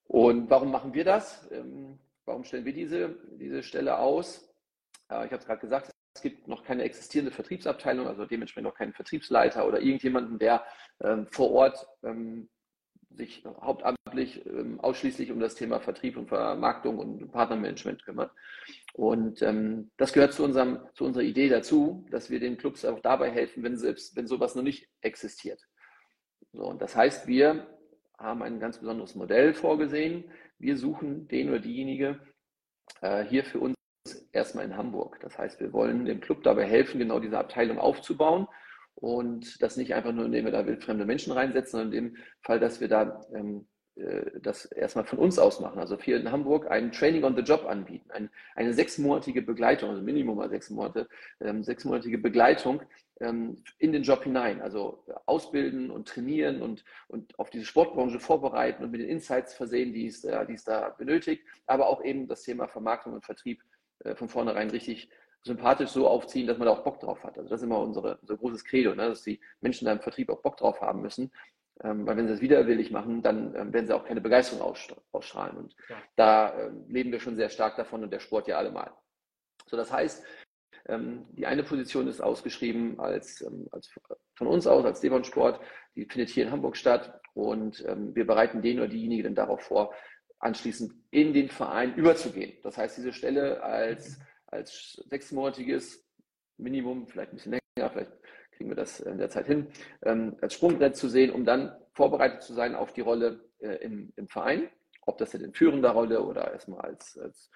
Und 0.09 0.49
warum 0.51 0.71
machen 0.71 0.95
wir 0.95 1.05
das? 1.05 1.51
Ähm, 1.51 1.99
warum 2.25 2.45
stellen 2.45 2.65
wir 2.65 2.73
diese, 2.73 3.17
diese 3.39 3.63
Stelle 3.63 3.99
aus? 3.99 4.49
Äh, 5.11 5.27
ich 5.27 5.33
habe 5.33 5.37
es 5.37 5.47
gerade 5.47 5.61
gesagt, 5.61 5.91
es 6.15 6.23
gibt 6.23 6.49
noch 6.49 6.65
keine 6.65 6.83
existierende 6.83 7.33
Vertriebsabteilung, 7.33 8.07
also 8.07 8.25
dementsprechend 8.25 8.69
noch 8.69 8.77
keinen 8.77 8.95
Vertriebsleiter 8.95 9.67
oder 9.67 9.81
irgendjemanden, 9.81 10.39
der 10.39 10.65
ähm, 11.03 11.27
vor 11.27 11.51
Ort 11.51 11.87
ähm, 12.03 12.49
sich 13.17 13.45
hauptamtlich 13.61 14.45
ausschließlich 14.79 15.33
um 15.33 15.41
das 15.41 15.55
Thema 15.55 15.81
Vertrieb 15.81 16.17
und 16.17 16.29
Vermarktung 16.29 16.99
und 16.99 17.33
Partnermanagement 17.33 18.05
kümmert. 18.05 18.31
Und 18.95 19.43
ähm, 19.43 19.91
das 19.97 20.13
gehört 20.13 20.33
zu, 20.33 20.45
unserem, 20.45 20.81
zu 20.95 21.05
unserer 21.05 21.25
Idee 21.25 21.49
dazu, 21.49 22.07
dass 22.11 22.31
wir 22.31 22.41
den 22.41 22.57
Clubs 22.57 22.85
auch 22.85 23.01
dabei 23.01 23.31
helfen, 23.31 23.63
wenn, 23.63 23.77
selbst, 23.77 24.17
wenn 24.17 24.27
sowas 24.27 24.55
noch 24.55 24.63
nicht 24.63 24.89
existiert. 25.03 25.61
So, 26.53 26.65
und 26.65 26.81
das 26.81 26.97
heißt, 26.97 27.27
wir 27.27 27.67
haben 28.19 28.43
ein 28.43 28.61
ganz 28.61 28.79
besonderes 28.79 29.15
Modell 29.15 29.53
vorgesehen. 29.53 30.25
Wir 30.59 30.77
suchen 30.77 31.29
den 31.29 31.51
oder 31.51 31.59
diejenige 31.59 32.19
äh, 33.03 33.25
hier 33.25 33.45
für 33.45 33.61
uns 33.61 33.77
erstmal 34.33 34.65
in 34.65 34.77
Hamburg. 34.77 35.19
Das 35.21 35.37
heißt, 35.37 35.61
wir 35.61 35.73
wollen 35.73 36.07
dem 36.07 36.21
Club 36.21 36.43
dabei 36.43 36.65
helfen, 36.65 36.99
genau 36.99 37.21
diese 37.21 37.39
Abteilung 37.39 37.79
aufzubauen 37.79 38.47
und 38.97 39.63
das 39.63 39.77
nicht 39.77 39.95
einfach 39.95 40.13
nur, 40.13 40.25
indem 40.25 40.47
wir 40.47 40.53
da 40.53 40.67
wildfremde 40.67 41.05
Menschen 41.05 41.33
reinsetzen, 41.33 41.79
sondern 41.79 41.93
in 41.93 42.05
dem 42.05 42.17
Fall, 42.41 42.59
dass 42.59 42.81
wir 42.81 42.89
da 42.89 43.21
ähm, 43.35 43.67
äh, 43.97 44.41
das 44.41 44.67
erstmal 44.67 45.05
von 45.05 45.19
uns 45.19 45.39
aus 45.39 45.61
machen. 45.61 45.79
Also 45.79 45.99
hier 45.99 46.19
in 46.19 46.31
Hamburg 46.31 46.71
ein 46.71 46.93
Training 46.93 47.25
on 47.25 47.37
the 47.37 47.43
Job 47.43 47.67
anbieten, 47.67 48.11
ein, 48.11 48.31
eine 48.55 48.75
sechsmonatige 48.75 49.43
Begleitung, 49.43 49.91
also 49.91 50.03
Minimum 50.03 50.37
mal 50.37 50.51
sechs 50.51 50.71
Monate, 50.71 51.09
ähm, 51.41 51.63
sechsmonatige 51.63 52.19
Begleitung 52.19 52.83
ähm, 53.21 53.63
in 53.79 53.93
den 53.93 54.03
Job 54.03 54.25
hinein. 54.25 54.61
Also 54.61 55.05
ausbilden 55.27 55.91
und 55.91 56.09
trainieren 56.09 56.63
und, 56.63 56.85
und 57.09 57.39
auf 57.39 57.51
diese 57.51 57.65
Sportbranche 57.65 58.21
vorbereiten 58.21 58.85
und 58.85 58.91
mit 58.91 59.01
den 59.01 59.09
Insights 59.09 59.55
versehen, 59.55 59.93
die 59.93 60.07
es, 60.07 60.25
äh, 60.25 60.47
die 60.47 60.55
es 60.55 60.65
da 60.65 60.91
benötigt, 60.91 61.43
aber 61.67 61.89
auch 61.89 62.05
eben 62.05 62.29
das 62.29 62.43
Thema 62.43 62.69
Vermarktung 62.69 63.15
und 63.15 63.25
Vertrieb 63.25 63.63
äh, 64.05 64.15
von 64.15 64.29
vornherein 64.29 64.71
richtig 64.71 65.11
sympathisch 65.43 65.91
so 65.91 66.09
aufziehen, 66.09 66.47
dass 66.47 66.59
man 66.59 66.67
da 66.67 66.73
auch 66.73 66.85
Bock 66.85 67.01
drauf 67.01 67.23
hat. 67.23 67.39
Also 67.39 67.49
das 67.51 67.61
ist 67.61 67.65
immer 67.65 67.79
unsere, 67.79 68.19
unser 68.19 68.37
großes 68.37 68.65
Credo, 68.65 68.95
ne? 68.95 69.09
dass 69.09 69.23
die 69.23 69.41
Menschen 69.61 69.85
da 69.85 69.93
im 69.93 70.01
Vertrieb 70.01 70.29
auch 70.31 70.43
Bock 70.43 70.57
drauf 70.57 70.81
haben 70.81 71.03
müssen. 71.03 71.31
Ähm, 71.83 72.07
weil 72.07 72.17
wenn 72.17 72.27
sie 72.27 72.33
es 72.33 72.41
widerwillig 72.41 72.91
machen, 72.91 73.23
dann 73.23 73.55
ähm, 73.55 73.73
werden 73.73 73.87
sie 73.87 73.95
auch 73.95 74.05
keine 74.05 74.23
Begeisterung 74.23 74.75
ausstrahlen. 75.13 75.57
Und 75.57 75.77
ja. 75.89 75.97
da 76.17 76.59
ähm, 76.59 76.85
leben 76.89 77.13
wir 77.13 77.21
schon 77.21 77.37
sehr 77.37 77.51
stark 77.51 77.77
davon 77.77 78.03
und 78.03 78.11
der 78.11 78.21
Sport 78.21 78.49
ja 78.49 78.57
allemal. 78.57 78.93
So, 79.67 79.77
das 79.77 79.93
heißt, 79.93 80.25
ähm, 80.89 81.27
die 81.33 81.47
eine 81.47 81.63
Position 81.63 82.09
ist 82.09 82.21
ausgeschrieben 82.21 82.99
als, 82.99 83.43
ähm, 83.43 83.69
als 83.73 83.91
von 84.35 84.47
uns 84.47 84.67
aus, 84.67 84.85
als 84.85 85.01
Devon 85.01 85.25
Sport. 85.25 85.61
Die 85.95 86.07
findet 86.07 86.31
hier 86.31 86.45
in 86.45 86.53
Hamburg 86.53 86.77
statt 86.77 87.21
und 87.35 87.85
ähm, 87.87 88.15
wir 88.15 88.27
bereiten 88.27 88.63
den 88.63 88.79
oder 88.79 88.89
diejenige 88.89 89.25
dann 89.25 89.35
darauf 89.35 89.63
vor, 89.63 89.95
anschließend 90.39 90.93
in 91.11 91.33
den 91.33 91.49
Verein 91.49 91.95
überzugehen. 91.95 92.55
Das 92.63 92.79
heißt, 92.79 92.97
diese 92.97 93.13
Stelle 93.13 93.63
als, 93.63 94.19
als 94.47 95.03
sechsmonatiges 95.09 96.05
Minimum, 96.59 97.07
vielleicht 97.07 97.33
ein 97.33 97.37
bisschen 97.37 97.53
länger, 97.77 97.91
vielleicht 97.91 98.13
kriegen 98.53 98.71
wir 98.71 98.77
das 98.77 99.01
in 99.01 99.19
der 99.19 99.29
Zeit 99.29 99.47
hin, 99.47 99.69
ähm, 100.03 100.37
als 100.41 100.55
Sprungbrett 100.55 100.97
zu 100.97 101.09
sehen, 101.09 101.31
um 101.31 101.45
dann 101.45 101.77
vorbereitet 101.93 102.43
zu 102.43 102.55
sein 102.55 102.75
auf 102.75 102.93
die 102.93 103.03
Rolle 103.03 103.45
äh, 103.59 103.77
im, 103.77 104.13
im 104.17 104.29
Verein, 104.29 104.71
ob 105.03 105.19
das 105.19 105.33
jetzt 105.33 105.43
in 105.43 105.53
führender 105.53 105.91
Rolle 105.91 106.23
oder 106.23 106.53
erstmal 106.53 106.81
als, 106.81 107.19
als 107.19 107.51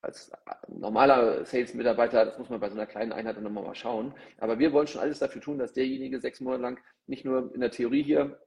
als 0.00 0.30
normaler 0.68 1.44
Sales-Mitarbeiter, 1.44 2.24
das 2.24 2.38
muss 2.38 2.50
man 2.50 2.60
bei 2.60 2.68
so 2.68 2.76
einer 2.76 2.86
kleinen 2.86 3.12
Einheit 3.12 3.36
dann 3.36 3.44
nochmal 3.44 3.64
mal 3.64 3.74
schauen. 3.74 4.14
Aber 4.38 4.58
wir 4.58 4.72
wollen 4.72 4.86
schon 4.86 5.00
alles 5.00 5.18
dafür 5.18 5.42
tun, 5.42 5.58
dass 5.58 5.72
derjenige 5.72 6.20
sechs 6.20 6.40
Monate 6.40 6.62
lang 6.62 6.80
nicht 7.06 7.24
nur 7.24 7.52
in 7.52 7.60
der 7.60 7.70
Theorie 7.70 8.02
hier 8.02 8.40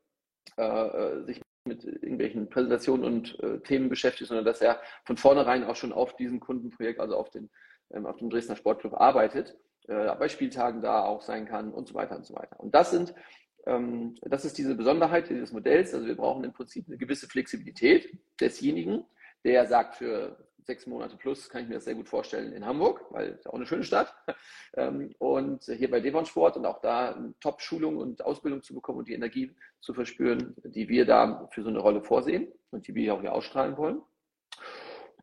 äh, 0.57 0.63
äh, 0.63 1.23
sich 1.25 1.41
mit 1.65 1.83
irgendwelchen 1.83 2.49
Präsentationen 2.49 3.05
und 3.05 3.39
äh, 3.39 3.59
Themen 3.59 3.89
beschäftigt, 3.89 4.27
sondern 4.27 4.45
dass 4.45 4.61
er 4.61 4.81
von 5.05 5.17
vornherein 5.17 5.63
auch 5.63 5.75
schon 5.75 5.93
auf 5.93 6.15
diesem 6.15 6.39
Kundenprojekt, 6.39 6.99
also 6.99 7.15
auf, 7.15 7.29
den, 7.29 7.49
ähm, 7.91 8.05
auf 8.05 8.17
dem 8.17 8.29
Dresdner 8.29 8.55
Sportclub 8.55 8.93
arbeitet, 8.93 9.57
äh, 9.87 10.15
bei 10.15 10.27
Spieltagen 10.27 10.81
da 10.81 11.03
auch 11.03 11.21
sein 11.21 11.45
kann 11.45 11.71
und 11.71 11.87
so 11.87 11.93
weiter 11.93 12.15
und 12.15 12.25
so 12.25 12.35
weiter. 12.35 12.59
Und 12.59 12.73
das 12.73 12.91
sind 12.91 13.13
ähm, 13.65 14.15
das 14.21 14.45
ist 14.45 14.57
diese 14.57 14.75
Besonderheit 14.75 15.29
dieses 15.29 15.51
Modells. 15.51 15.93
Also 15.93 16.07
wir 16.07 16.15
brauchen 16.15 16.43
im 16.43 16.53
Prinzip 16.53 16.87
eine 16.87 16.97
gewisse 16.97 17.27
Flexibilität 17.27 18.17
desjenigen, 18.39 19.05
der 19.43 19.65
sagt, 19.67 19.95
für 19.95 20.37
sechs 20.63 20.87
Monate 20.87 21.17
plus 21.17 21.49
kann 21.49 21.63
ich 21.63 21.67
mir 21.67 21.75
das 21.75 21.85
sehr 21.85 21.95
gut 21.95 22.07
vorstellen 22.07 22.53
in 22.53 22.65
Hamburg, 22.65 23.05
weil 23.09 23.29
es 23.29 23.47
auch 23.47 23.53
eine 23.53 23.65
schöne 23.65 23.83
Stadt. 23.83 24.13
Ähm, 24.73 25.13
und 25.19 25.65
hier 25.65 25.91
bei 25.91 25.99
Devon 25.99 26.25
Sport 26.25 26.55
und 26.55 26.65
auch 26.65 26.79
da 26.79 27.21
Top-Schulung 27.41 27.97
und 27.97 28.23
Ausbildung 28.23 28.63
zu 28.63 28.73
bekommen 28.73 28.99
und 28.99 29.09
die 29.09 29.13
Energie 29.13 29.53
zu 29.81 29.93
verspüren, 29.93 30.55
die 30.63 30.87
wir 30.87 31.05
da 31.05 31.49
für 31.51 31.61
so 31.61 31.67
eine 31.67 31.79
Rolle 31.79 32.01
vorsehen 32.01 32.47
und 32.69 32.87
die 32.87 32.95
wir 32.95 33.13
auch 33.13 33.19
hier 33.19 33.33
ausstrahlen 33.33 33.75
wollen. 33.75 34.01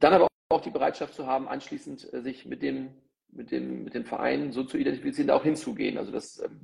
Dann 0.00 0.12
aber 0.12 0.28
auch 0.50 0.60
die 0.60 0.70
Bereitschaft 0.70 1.14
zu 1.14 1.26
haben, 1.26 1.48
anschließend 1.48 2.12
äh, 2.12 2.20
sich 2.20 2.44
mit 2.44 2.60
dem, 2.60 2.90
mit 3.30 3.50
dem, 3.50 3.84
mit 3.84 3.94
dem 3.94 4.04
Verein 4.04 4.52
so 4.52 4.64
zu 4.64 4.76
identifizieren, 4.76 5.28
da 5.28 5.34
auch 5.34 5.44
hinzugehen. 5.44 5.96
Also 5.96 6.12
das 6.12 6.42
ähm, 6.42 6.60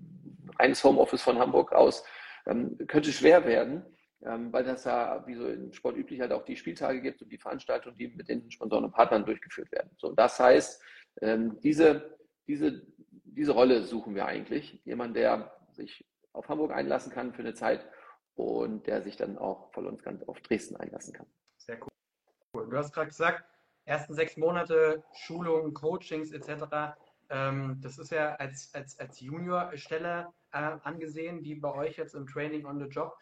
reines 0.58 0.84
Homeoffice 0.84 1.22
von 1.22 1.38
Hamburg 1.38 1.72
aus 1.72 2.04
ähm, 2.44 2.76
könnte 2.86 3.12
schwer 3.12 3.46
werden 3.46 3.82
ähm, 4.24 4.52
weil 4.52 4.64
das 4.64 4.84
ja, 4.84 5.26
wie 5.26 5.34
so 5.34 5.48
im 5.48 5.72
Sport 5.72 5.96
üblich, 5.96 6.20
halt 6.20 6.32
auch 6.32 6.44
die 6.44 6.56
Spieltage 6.56 7.00
gibt 7.00 7.22
und 7.22 7.30
die 7.30 7.38
Veranstaltungen, 7.38 7.96
die 7.96 8.08
mit 8.08 8.28
den 8.28 8.50
Sponsoren 8.50 8.84
und 8.84 8.92
Partnern 8.92 9.24
durchgeführt 9.24 9.70
werden. 9.72 9.90
So, 9.98 10.12
das 10.12 10.38
heißt, 10.38 10.82
ähm, 11.20 11.60
diese, 11.60 12.18
diese, 12.46 12.86
diese 13.24 13.52
Rolle 13.52 13.82
suchen 13.82 14.14
wir 14.14 14.26
eigentlich. 14.26 14.80
Jemand, 14.84 15.16
der 15.16 15.56
sich 15.72 16.06
auf 16.32 16.48
Hamburg 16.48 16.72
einlassen 16.72 17.12
kann 17.12 17.32
für 17.32 17.42
eine 17.42 17.54
Zeit 17.54 17.86
und 18.34 18.86
der 18.86 19.02
sich 19.02 19.16
dann 19.16 19.38
auch 19.38 19.72
voll 19.72 19.86
und 19.86 20.02
ganz 20.02 20.22
auf 20.24 20.40
Dresden 20.40 20.76
einlassen 20.76 21.12
kann. 21.12 21.26
Sehr 21.58 21.78
cool. 21.80 22.68
Du 22.68 22.76
hast 22.76 22.92
gerade 22.92 23.08
gesagt, 23.08 23.44
ersten 23.84 24.14
sechs 24.14 24.36
Monate 24.36 25.04
Schulungen, 25.12 25.74
Coachings 25.74 26.32
etc. 26.32 26.96
Ähm, 27.30 27.78
das 27.80 27.98
ist 27.98 28.10
ja 28.10 28.34
als, 28.36 28.74
als, 28.74 28.98
als 28.98 29.20
Juniorstelle 29.20 30.28
äh, 30.52 30.76
angesehen, 30.82 31.42
die 31.42 31.54
bei 31.54 31.72
euch 31.72 31.96
jetzt 31.96 32.14
im 32.14 32.26
Training 32.26 32.64
on 32.64 32.78
the 32.78 32.86
Job. 32.86 33.16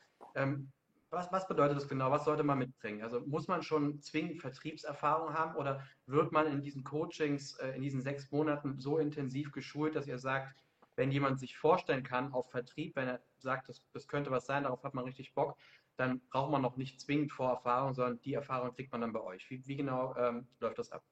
Was, 1.13 1.31
was 1.31 1.47
bedeutet 1.47 1.77
das 1.77 1.89
genau? 1.89 2.11
Was 2.11 2.25
sollte 2.25 2.43
man 2.43 2.59
mitbringen? 2.59 3.03
Also 3.03 3.21
muss 3.21 3.47
man 3.47 3.63
schon 3.63 4.01
zwingend 4.01 4.41
Vertriebserfahrung 4.41 5.35
haben 5.35 5.57
oder 5.57 5.83
wird 6.07 6.33
man 6.33 6.47
in 6.47 6.63
diesen 6.63 6.85
Coachings, 6.85 7.59
äh, 7.59 7.73
in 7.77 7.83
diesen 7.83 8.01
sechs 8.01 8.31
Monaten 8.31 8.79
so 8.79 8.97
intensiv 8.97 9.53
geschult, 9.53 9.95
dass 9.95 10.07
ihr 10.07 10.19
sagt, 10.19 10.57
wenn 10.97 11.11
jemand 11.11 11.39
sich 11.39 11.59
vorstellen 11.59 12.03
kann 12.03 12.33
auf 12.33 12.51
Vertrieb, 12.51 12.97
wenn 12.97 13.09
er 13.09 13.21
sagt, 13.39 13.69
das, 13.69 13.83
das 13.93 14.09
könnte 14.09 14.31
was 14.31 14.47
sein, 14.47 14.63
darauf 14.63 14.83
hat 14.85 14.95
man 14.95 15.05
richtig 15.05 15.35
Bock, 15.35 15.59
dann 15.99 16.21
braucht 16.31 16.51
man 16.51 16.63
noch 16.63 16.79
nicht 16.79 16.99
zwingend 16.99 17.31
Vorerfahrung, 17.31 17.93
sondern 17.93 18.19
die 18.23 18.33
Erfahrung 18.33 18.75
kriegt 18.75 18.91
man 18.91 19.03
dann 19.03 19.13
bei 19.13 19.21
euch. 19.21 19.51
Wie, 19.51 19.67
wie 19.67 19.77
genau 19.77 20.15
ähm, 20.17 20.47
läuft 20.61 20.79
das 20.79 20.93
ab? 20.93 21.03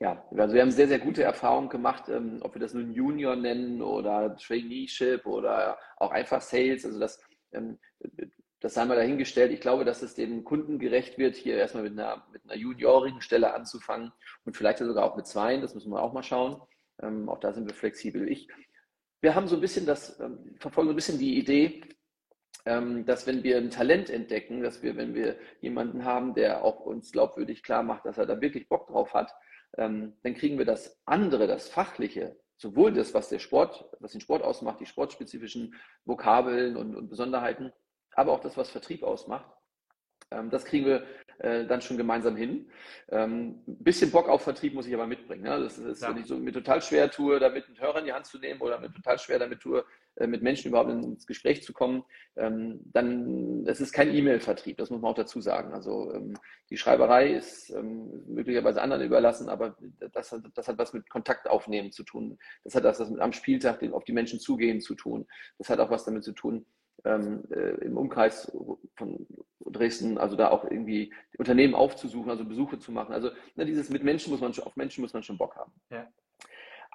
Ja, 0.00 0.24
also 0.36 0.54
wir 0.54 0.62
haben 0.62 0.72
sehr, 0.72 0.88
sehr 0.88 0.98
gute 0.98 1.22
Erfahrungen 1.22 1.68
gemacht, 1.68 2.08
ähm, 2.08 2.38
ob 2.42 2.54
wir 2.54 2.60
das 2.60 2.74
nun 2.74 2.92
Junior 2.92 3.36
nennen 3.36 3.80
oder 3.80 4.36
Traineeship 4.36 5.24
oder 5.24 5.78
auch 5.98 6.10
einfach 6.10 6.40
Sales. 6.40 6.84
Also 6.84 6.98
das, 6.98 7.20
ähm, 7.52 7.78
das 8.60 8.76
haben 8.76 8.88
wir 8.88 8.96
dahingestellt. 8.96 9.52
Ich 9.52 9.60
glaube, 9.60 9.84
dass 9.84 10.02
es 10.02 10.14
den 10.14 10.44
Kunden 10.44 10.78
gerecht 10.78 11.16
wird, 11.18 11.36
hier 11.36 11.56
erstmal 11.56 11.84
mit 11.84 11.92
einer, 11.92 12.26
mit 12.32 12.42
einer 12.44 12.56
juniorigen 12.56 13.20
Stelle 13.20 13.54
anzufangen 13.54 14.12
und 14.44 14.56
vielleicht 14.56 14.78
sogar 14.78 15.04
auch 15.04 15.16
mit 15.16 15.26
zweien. 15.26 15.60
Das 15.60 15.74
müssen 15.74 15.92
wir 15.92 16.02
auch 16.02 16.12
mal 16.12 16.22
schauen. 16.22 16.60
Ähm, 17.00 17.28
auch 17.28 17.38
da 17.38 17.52
sind 17.52 17.68
wir 17.68 17.74
flexibel. 17.74 18.28
Ich, 18.28 18.48
wir 19.20 19.34
haben 19.34 19.46
so 19.46 19.56
ein 19.56 19.60
bisschen 19.60 19.86
das, 19.86 20.18
ähm, 20.20 20.56
verfolgen 20.58 20.88
so 20.88 20.92
ein 20.92 20.96
bisschen 20.96 21.18
die 21.18 21.38
Idee, 21.38 21.82
ähm, 22.66 23.06
dass 23.06 23.26
wenn 23.26 23.44
wir 23.44 23.58
ein 23.58 23.70
Talent 23.70 24.10
entdecken, 24.10 24.62
dass 24.62 24.82
wir, 24.82 24.96
wenn 24.96 25.14
wir 25.14 25.36
jemanden 25.60 26.04
haben, 26.04 26.34
der 26.34 26.64
auch 26.64 26.80
uns 26.80 27.12
glaubwürdig 27.12 27.62
klar 27.62 27.84
macht, 27.84 28.06
dass 28.06 28.18
er 28.18 28.26
da 28.26 28.40
wirklich 28.40 28.68
Bock 28.68 28.88
drauf 28.88 29.14
hat, 29.14 29.32
ähm, 29.76 30.14
dann 30.22 30.34
kriegen 30.34 30.58
wir 30.58 30.64
das 30.64 31.00
andere, 31.04 31.46
das 31.46 31.68
Fachliche, 31.68 32.36
sowohl 32.56 32.92
das, 32.92 33.14
was 33.14 33.28
der 33.28 33.38
Sport, 33.38 33.88
was 34.00 34.12
den 34.12 34.20
Sport 34.20 34.42
ausmacht, 34.42 34.80
die 34.80 34.86
sportspezifischen 34.86 35.76
Vokabeln 36.04 36.76
und, 36.76 36.96
und 36.96 37.08
Besonderheiten, 37.08 37.72
aber 38.18 38.32
auch 38.32 38.40
das, 38.40 38.56
was 38.56 38.68
Vertrieb 38.68 39.04
ausmacht, 39.04 39.48
ähm, 40.30 40.50
das 40.50 40.64
kriegen 40.64 40.86
wir 40.86 41.04
äh, 41.38 41.66
dann 41.66 41.80
schon 41.80 41.96
gemeinsam 41.96 42.36
hin. 42.36 42.68
Ähm, 43.10 43.62
ein 43.66 43.84
bisschen 43.84 44.10
Bock 44.10 44.28
auf 44.28 44.42
Vertrieb 44.42 44.74
muss 44.74 44.88
ich 44.88 44.94
aber 44.94 45.06
mitbringen. 45.06 45.44
Ne? 45.44 45.60
Das 45.60 45.78
ist, 45.78 46.02
ja. 46.02 46.08
wenn 46.10 46.18
ich 46.20 46.26
so 46.26 46.36
mir 46.36 46.52
total 46.52 46.82
schwer 46.82 47.10
tue, 47.10 47.38
damit 47.38 47.66
einen 47.66 47.80
Hörer 47.80 48.00
in 48.00 48.06
die 48.06 48.12
Hand 48.12 48.26
zu 48.26 48.38
nehmen 48.38 48.60
oder 48.60 48.80
mir 48.80 48.92
total 48.92 49.18
schwer 49.20 49.38
damit 49.38 49.60
tue, 49.60 49.84
äh, 50.16 50.26
mit 50.26 50.42
Menschen 50.42 50.68
überhaupt 50.68 50.90
ins 50.90 51.28
Gespräch 51.28 51.62
zu 51.62 51.72
kommen, 51.72 52.04
ähm, 52.36 52.80
dann 52.86 53.64
es 53.66 53.80
ist 53.80 53.92
kein 53.92 54.12
E-Mail-Vertrieb, 54.12 54.78
das 54.78 54.90
muss 54.90 55.00
man 55.00 55.12
auch 55.12 55.16
dazu 55.16 55.40
sagen. 55.40 55.72
Also 55.72 56.12
ähm, 56.12 56.34
die 56.70 56.76
Schreiberei 56.76 57.32
ist 57.34 57.70
ähm, 57.70 58.24
möglicherweise 58.26 58.82
anderen 58.82 59.04
überlassen, 59.04 59.48
aber 59.48 59.76
das 60.12 60.32
hat, 60.32 60.42
das 60.54 60.66
hat 60.66 60.76
was 60.76 60.92
mit 60.92 61.08
Kontakt 61.08 61.48
aufnehmen 61.48 61.92
zu 61.92 62.02
tun. 62.02 62.36
Das 62.64 62.74
hat 62.74 62.82
was 62.82 62.98
mit 63.08 63.20
am 63.20 63.32
Spieltag 63.32 63.80
auf 63.92 64.02
die 64.02 64.12
Menschen 64.12 64.40
zugehen 64.40 64.80
zu 64.80 64.96
tun. 64.96 65.26
Das 65.56 65.70
hat 65.70 65.78
auch 65.78 65.90
was 65.90 66.04
damit 66.04 66.24
zu 66.24 66.32
tun, 66.32 66.66
ähm, 67.04 67.44
äh, 67.50 67.84
im 67.84 67.96
Umkreis 67.96 68.50
von 68.96 69.26
Dresden, 69.64 70.18
also 70.18 70.36
da 70.36 70.50
auch 70.50 70.64
irgendwie 70.64 71.12
Unternehmen 71.36 71.74
aufzusuchen, 71.74 72.30
also 72.30 72.44
Besuche 72.44 72.78
zu 72.78 72.92
machen. 72.92 73.12
Also 73.12 73.30
ne, 73.54 73.66
dieses 73.66 73.90
mit 73.90 74.02
Menschen 74.02 74.30
muss 74.30 74.40
man 74.40 74.54
schon, 74.54 74.64
auf 74.64 74.76
Menschen 74.76 75.02
muss 75.02 75.12
man 75.12 75.22
schon 75.22 75.38
Bock 75.38 75.56
haben. 75.56 75.72
Ja. 75.90 76.06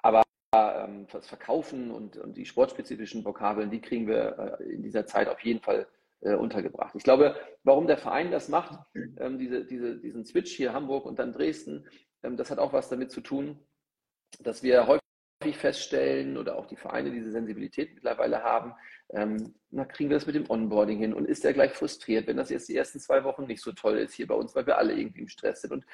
Aber 0.02 0.22
ähm, 0.54 1.06
das 1.10 1.28
Verkaufen 1.28 1.90
und, 1.90 2.16
und, 2.16 2.36
die 2.36 2.46
sportspezifischen 2.46 3.24
Vokabeln, 3.24 3.70
die 3.70 3.80
kriegen 3.80 4.06
wir 4.06 4.58
äh, 4.60 4.72
in 4.72 4.82
dieser 4.82 5.06
Zeit 5.06 5.28
auf 5.28 5.40
jeden 5.40 5.60
Fall 5.60 5.86
äh, 6.20 6.34
untergebracht. 6.34 6.94
Ich 6.94 7.04
glaube, 7.04 7.36
warum 7.62 7.86
der 7.86 7.98
Verein 7.98 8.30
das 8.30 8.48
macht, 8.48 8.78
ähm, 8.94 9.38
diese, 9.38 9.64
diese, 9.64 9.98
diesen 9.98 10.24
Switch 10.24 10.52
hier 10.52 10.72
Hamburg 10.72 11.06
und 11.06 11.18
dann 11.18 11.32
Dresden, 11.32 11.86
ähm, 12.22 12.36
das 12.36 12.50
hat 12.50 12.58
auch 12.58 12.72
was 12.72 12.88
damit 12.88 13.10
zu 13.10 13.20
tun, 13.20 13.58
dass 14.40 14.62
wir 14.62 14.86
häufig 14.86 15.03
feststellen 15.52 16.38
oder 16.38 16.56
auch 16.56 16.66
die 16.66 16.76
Vereine 16.76 17.10
diese 17.10 17.30
Sensibilität 17.30 17.94
mittlerweile 17.94 18.42
haben, 18.42 18.72
ähm, 19.10 19.54
na, 19.70 19.84
kriegen 19.84 20.08
wir 20.08 20.16
das 20.16 20.26
mit 20.26 20.34
dem 20.34 20.48
Onboarding 20.48 20.98
hin 20.98 21.12
und 21.12 21.26
ist 21.26 21.44
er 21.44 21.52
gleich 21.52 21.72
frustriert, 21.72 22.26
wenn 22.26 22.36
das 22.36 22.50
jetzt 22.50 22.68
die 22.68 22.76
ersten 22.76 22.98
zwei 23.00 23.24
Wochen 23.24 23.46
nicht 23.46 23.62
so 23.62 23.72
toll 23.72 23.98
ist 23.98 24.14
hier 24.14 24.26
bei 24.26 24.34
uns, 24.34 24.54
weil 24.54 24.66
wir 24.66 24.78
alle 24.78 24.94
irgendwie 24.94 25.20
im 25.20 25.28
Stress 25.28 25.62
sind. 25.62 25.72
Und 25.72 25.84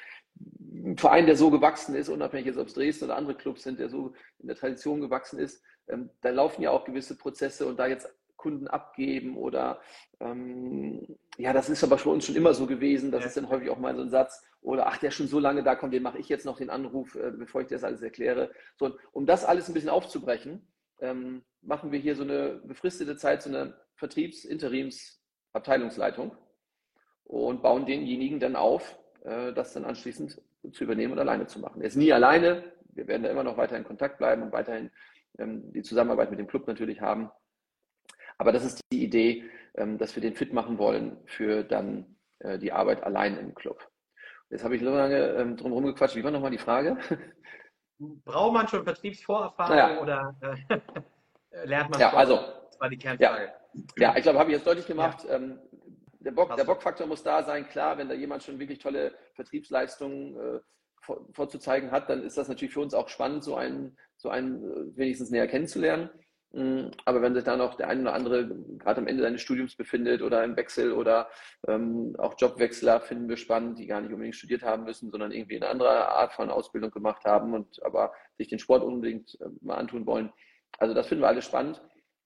ein 0.71 0.97
Verein, 0.97 1.25
der 1.25 1.35
so 1.35 1.49
gewachsen 1.51 1.95
ist, 1.95 2.09
unabhängig 2.09 2.45
jetzt, 2.45 2.57
ob 2.57 2.67
es 2.67 2.73
Dresden 2.73 3.05
oder 3.05 3.17
andere 3.17 3.35
Clubs 3.35 3.63
sind, 3.63 3.79
der 3.79 3.89
so 3.89 4.13
in 4.39 4.47
der 4.47 4.55
Tradition 4.55 5.01
gewachsen 5.01 5.39
ist, 5.39 5.61
ähm, 5.89 6.09
da 6.21 6.29
laufen 6.29 6.61
ja 6.61 6.71
auch 6.71 6.85
gewisse 6.85 7.17
Prozesse 7.17 7.65
und 7.65 7.77
da 7.77 7.87
jetzt 7.87 8.09
Kunden 8.41 8.67
abgeben 8.67 9.37
oder 9.37 9.79
ähm, 10.19 11.05
ja, 11.37 11.53
das 11.53 11.69
ist 11.69 11.83
aber 11.83 11.99
für 11.99 12.09
uns 12.09 12.25
schon 12.25 12.35
immer 12.35 12.53
so 12.53 12.65
gewesen. 12.65 13.11
Das 13.11 13.21
ja. 13.21 13.27
ist 13.27 13.37
dann 13.37 13.47
häufig 13.49 13.69
auch 13.69 13.77
mal 13.77 13.95
so 13.95 14.01
ein 14.01 14.09
Satz 14.09 14.43
oder 14.61 14.87
ach, 14.87 14.97
der 14.97 15.09
ist 15.09 15.15
schon 15.15 15.27
so 15.27 15.39
lange 15.39 15.63
da, 15.63 15.75
komm, 15.75 15.91
den 15.91 16.03
mache 16.03 16.17
ich 16.17 16.27
jetzt 16.27 16.45
noch 16.45 16.57
den 16.57 16.71
Anruf, 16.71 17.15
äh, 17.15 17.31
bevor 17.31 17.61
ich 17.61 17.67
dir 17.67 17.75
das 17.75 17.83
alles 17.83 18.01
erkläre. 18.01 18.51
So, 18.77 18.97
um 19.11 19.27
das 19.27 19.45
alles 19.45 19.69
ein 19.69 19.73
bisschen 19.73 19.89
aufzubrechen, 19.89 20.67
ähm, 20.99 21.43
machen 21.61 21.91
wir 21.91 21.99
hier 21.99 22.15
so 22.15 22.23
eine 22.23 22.61
befristete 22.65 23.15
Zeit, 23.15 23.43
so 23.43 23.49
eine 23.49 23.75
Vertriebs-Interims-Abteilungsleitung 23.95 26.35
und 27.25 27.61
bauen 27.61 27.85
denjenigen 27.85 28.39
dann 28.39 28.55
auf, 28.55 28.97
äh, 29.23 29.53
das 29.53 29.73
dann 29.73 29.85
anschließend 29.85 30.41
zu 30.71 30.83
übernehmen 30.83 31.13
und 31.13 31.19
alleine 31.19 31.45
zu 31.47 31.59
machen. 31.59 31.81
Er 31.81 31.87
ist 31.87 31.95
nie 31.95 32.11
alleine. 32.11 32.63
Wir 32.93 33.07
werden 33.07 33.23
da 33.23 33.29
immer 33.29 33.43
noch 33.43 33.57
weiter 33.57 33.77
in 33.77 33.83
Kontakt 33.83 34.17
bleiben 34.17 34.43
und 34.43 34.51
weiterhin 34.51 34.91
ähm, 35.39 35.71
die 35.73 35.81
Zusammenarbeit 35.81 36.29
mit 36.29 36.39
dem 36.39 36.47
Club 36.47 36.67
natürlich 36.67 37.01
haben. 37.01 37.31
Aber 38.41 38.51
das 38.51 38.65
ist 38.65 38.81
die 38.91 39.03
Idee, 39.03 39.43
ähm, 39.75 39.99
dass 39.99 40.15
wir 40.15 40.21
den 40.23 40.33
fit 40.33 40.51
machen 40.51 40.79
wollen 40.79 41.15
für 41.25 41.63
dann 41.63 42.17
äh, 42.39 42.57
die 42.57 42.71
Arbeit 42.71 43.03
allein 43.03 43.37
im 43.37 43.53
Club. 43.53 43.87
Jetzt 44.49 44.63
habe 44.63 44.75
ich 44.75 44.81
so 44.81 44.89
lange 44.89 45.35
ähm, 45.35 45.57
drum 45.57 45.73
herum 45.73 45.85
gequatscht. 45.85 46.15
Wie 46.15 46.23
war 46.23 46.31
nochmal 46.31 46.49
die 46.49 46.57
Frage? 46.57 46.97
Braucht 48.25 48.53
man 48.53 48.67
schon 48.67 48.83
Vertriebsvorerfahrung 48.83 49.75
naja. 49.75 50.01
oder 50.01 50.35
äh, 50.41 51.65
lernt 51.67 51.91
man 51.91 51.99
ja, 51.99 52.11
also, 52.13 52.37
Das 52.37 52.79
war 52.79 52.89
die 52.89 52.97
Kernfrage. 52.97 53.53
Ja, 53.99 54.09
ja 54.09 54.17
ich 54.17 54.23
glaube, 54.23 54.39
habe 54.39 54.49
ich 54.49 54.55
jetzt 54.55 54.65
deutlich 54.65 54.87
gemacht. 54.87 55.23
Ja. 55.25 55.35
Ähm, 55.35 55.59
der, 56.19 56.31
Bock, 56.31 56.55
der 56.55 56.63
Bockfaktor 56.63 57.05
muss 57.05 57.21
da 57.21 57.43
sein. 57.43 57.69
Klar, 57.69 57.99
wenn 57.99 58.09
da 58.09 58.15
jemand 58.15 58.41
schon 58.41 58.57
wirklich 58.57 58.79
tolle 58.79 59.13
Vertriebsleistungen 59.35 60.35
äh, 60.35 60.59
vor, 60.99 61.27
vorzuzeigen 61.31 61.91
hat, 61.91 62.09
dann 62.09 62.23
ist 62.23 62.39
das 62.39 62.47
natürlich 62.47 62.73
für 62.73 62.81
uns 62.81 62.95
auch 62.95 63.07
spannend, 63.07 63.43
so 63.43 63.53
einen, 63.53 63.95
so 64.17 64.29
einen 64.29 64.63
äh, 64.63 64.97
wenigstens 64.97 65.29
näher 65.29 65.47
kennenzulernen. 65.47 66.09
Mm, 66.53 66.91
aber 67.05 67.21
wenn 67.21 67.33
sich 67.33 67.45
da 67.45 67.55
noch 67.55 67.75
der 67.75 67.87
eine 67.87 68.01
oder 68.01 68.13
andere 68.13 68.49
gerade 68.77 68.99
am 68.99 69.07
Ende 69.07 69.23
seines 69.23 69.41
Studiums 69.41 69.75
befindet 69.75 70.21
oder 70.21 70.43
im 70.43 70.57
Wechsel 70.57 70.91
oder 70.91 71.29
ähm, 71.67 72.13
auch 72.17 72.35
Jobwechsler 72.37 72.99
finden 72.99 73.29
wir 73.29 73.37
spannend, 73.37 73.79
die 73.79 73.87
gar 73.87 74.01
nicht 74.01 74.11
unbedingt 74.11 74.35
studiert 74.35 74.61
haben 74.63 74.83
müssen, 74.83 75.11
sondern 75.11 75.31
irgendwie 75.31 75.55
eine 75.55 75.69
andere 75.69 76.09
Art 76.09 76.33
von 76.33 76.49
Ausbildung 76.49 76.91
gemacht 76.91 77.23
haben 77.23 77.53
und 77.53 77.81
aber 77.85 78.11
sich 78.37 78.49
den 78.49 78.59
Sport 78.59 78.83
unbedingt 78.83 79.39
äh, 79.39 79.45
mal 79.61 79.75
antun 79.75 80.05
wollen. 80.05 80.33
Also 80.77 80.93
das 80.93 81.07
finden 81.07 81.23
wir 81.23 81.29
alles 81.29 81.45
spannend 81.45 81.81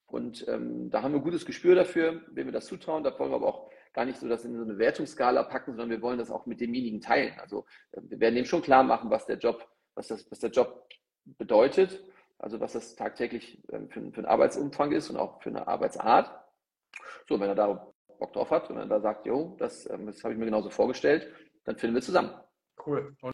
und 0.08 0.48
ähm, 0.48 0.90
da 0.90 1.04
haben 1.04 1.14
wir 1.14 1.20
ein 1.20 1.24
gutes 1.24 1.46
Gespür 1.46 1.76
dafür, 1.76 2.22
wem 2.32 2.48
wir 2.48 2.54
das 2.54 2.66
zutrauen. 2.66 3.04
Da 3.04 3.18
wollen 3.20 3.30
wir 3.30 3.36
aber 3.36 3.48
auch 3.48 3.70
gar 3.94 4.06
nicht 4.06 4.20
so 4.20 4.28
das 4.28 4.44
in 4.44 4.56
so 4.56 4.64
eine 4.64 4.80
Wertungsskala 4.80 5.44
packen, 5.44 5.74
sondern 5.74 5.92
wir 5.92 6.02
wollen 6.02 6.18
das 6.18 6.32
auch 6.32 6.48
mit 6.48 6.60
demjenigen 6.60 7.00
teilen. 7.00 7.34
Also 7.40 7.66
äh, 7.92 8.02
wir 8.02 8.20
werden 8.20 8.36
dem 8.36 8.46
schon 8.46 8.64
klar 8.64 8.82
machen, 8.82 9.12
was 9.12 9.28
der 9.28 9.38
Job, 9.38 9.68
was 9.94 10.08
das, 10.08 10.26
was 10.32 10.40
der 10.40 10.50
Job 10.50 10.90
bedeutet 11.26 12.02
also 12.38 12.60
was 12.60 12.74
das 12.74 12.96
tagtäglich 12.96 13.64
ähm, 13.72 13.90
für, 13.90 14.02
für 14.12 14.18
einen 14.18 14.26
Arbeitsumfang 14.26 14.92
ist 14.92 15.10
und 15.10 15.18
auch 15.18 15.42
für 15.42 15.50
eine 15.50 15.68
Arbeitsart. 15.68 16.32
So, 17.28 17.40
wenn 17.40 17.50
er 17.50 17.56
da 17.56 17.92
Bock 18.20 18.34
drauf 18.34 18.52
hat 18.52 18.70
und 18.70 18.78
er 18.78 18.86
da 18.86 19.00
sagt, 19.00 19.26
jo, 19.26 19.56
das, 19.58 19.90
ähm, 19.90 20.06
das 20.06 20.24
habe 20.24 20.34
ich 20.34 20.40
mir 20.40 20.46
genauso 20.46 20.70
vorgestellt, 20.70 21.34
dann 21.66 21.78
finden 21.78 21.96
wir 21.96 22.02
zusammen. 22.02 22.32
Cool. 22.86 23.16
Und, 23.22 23.34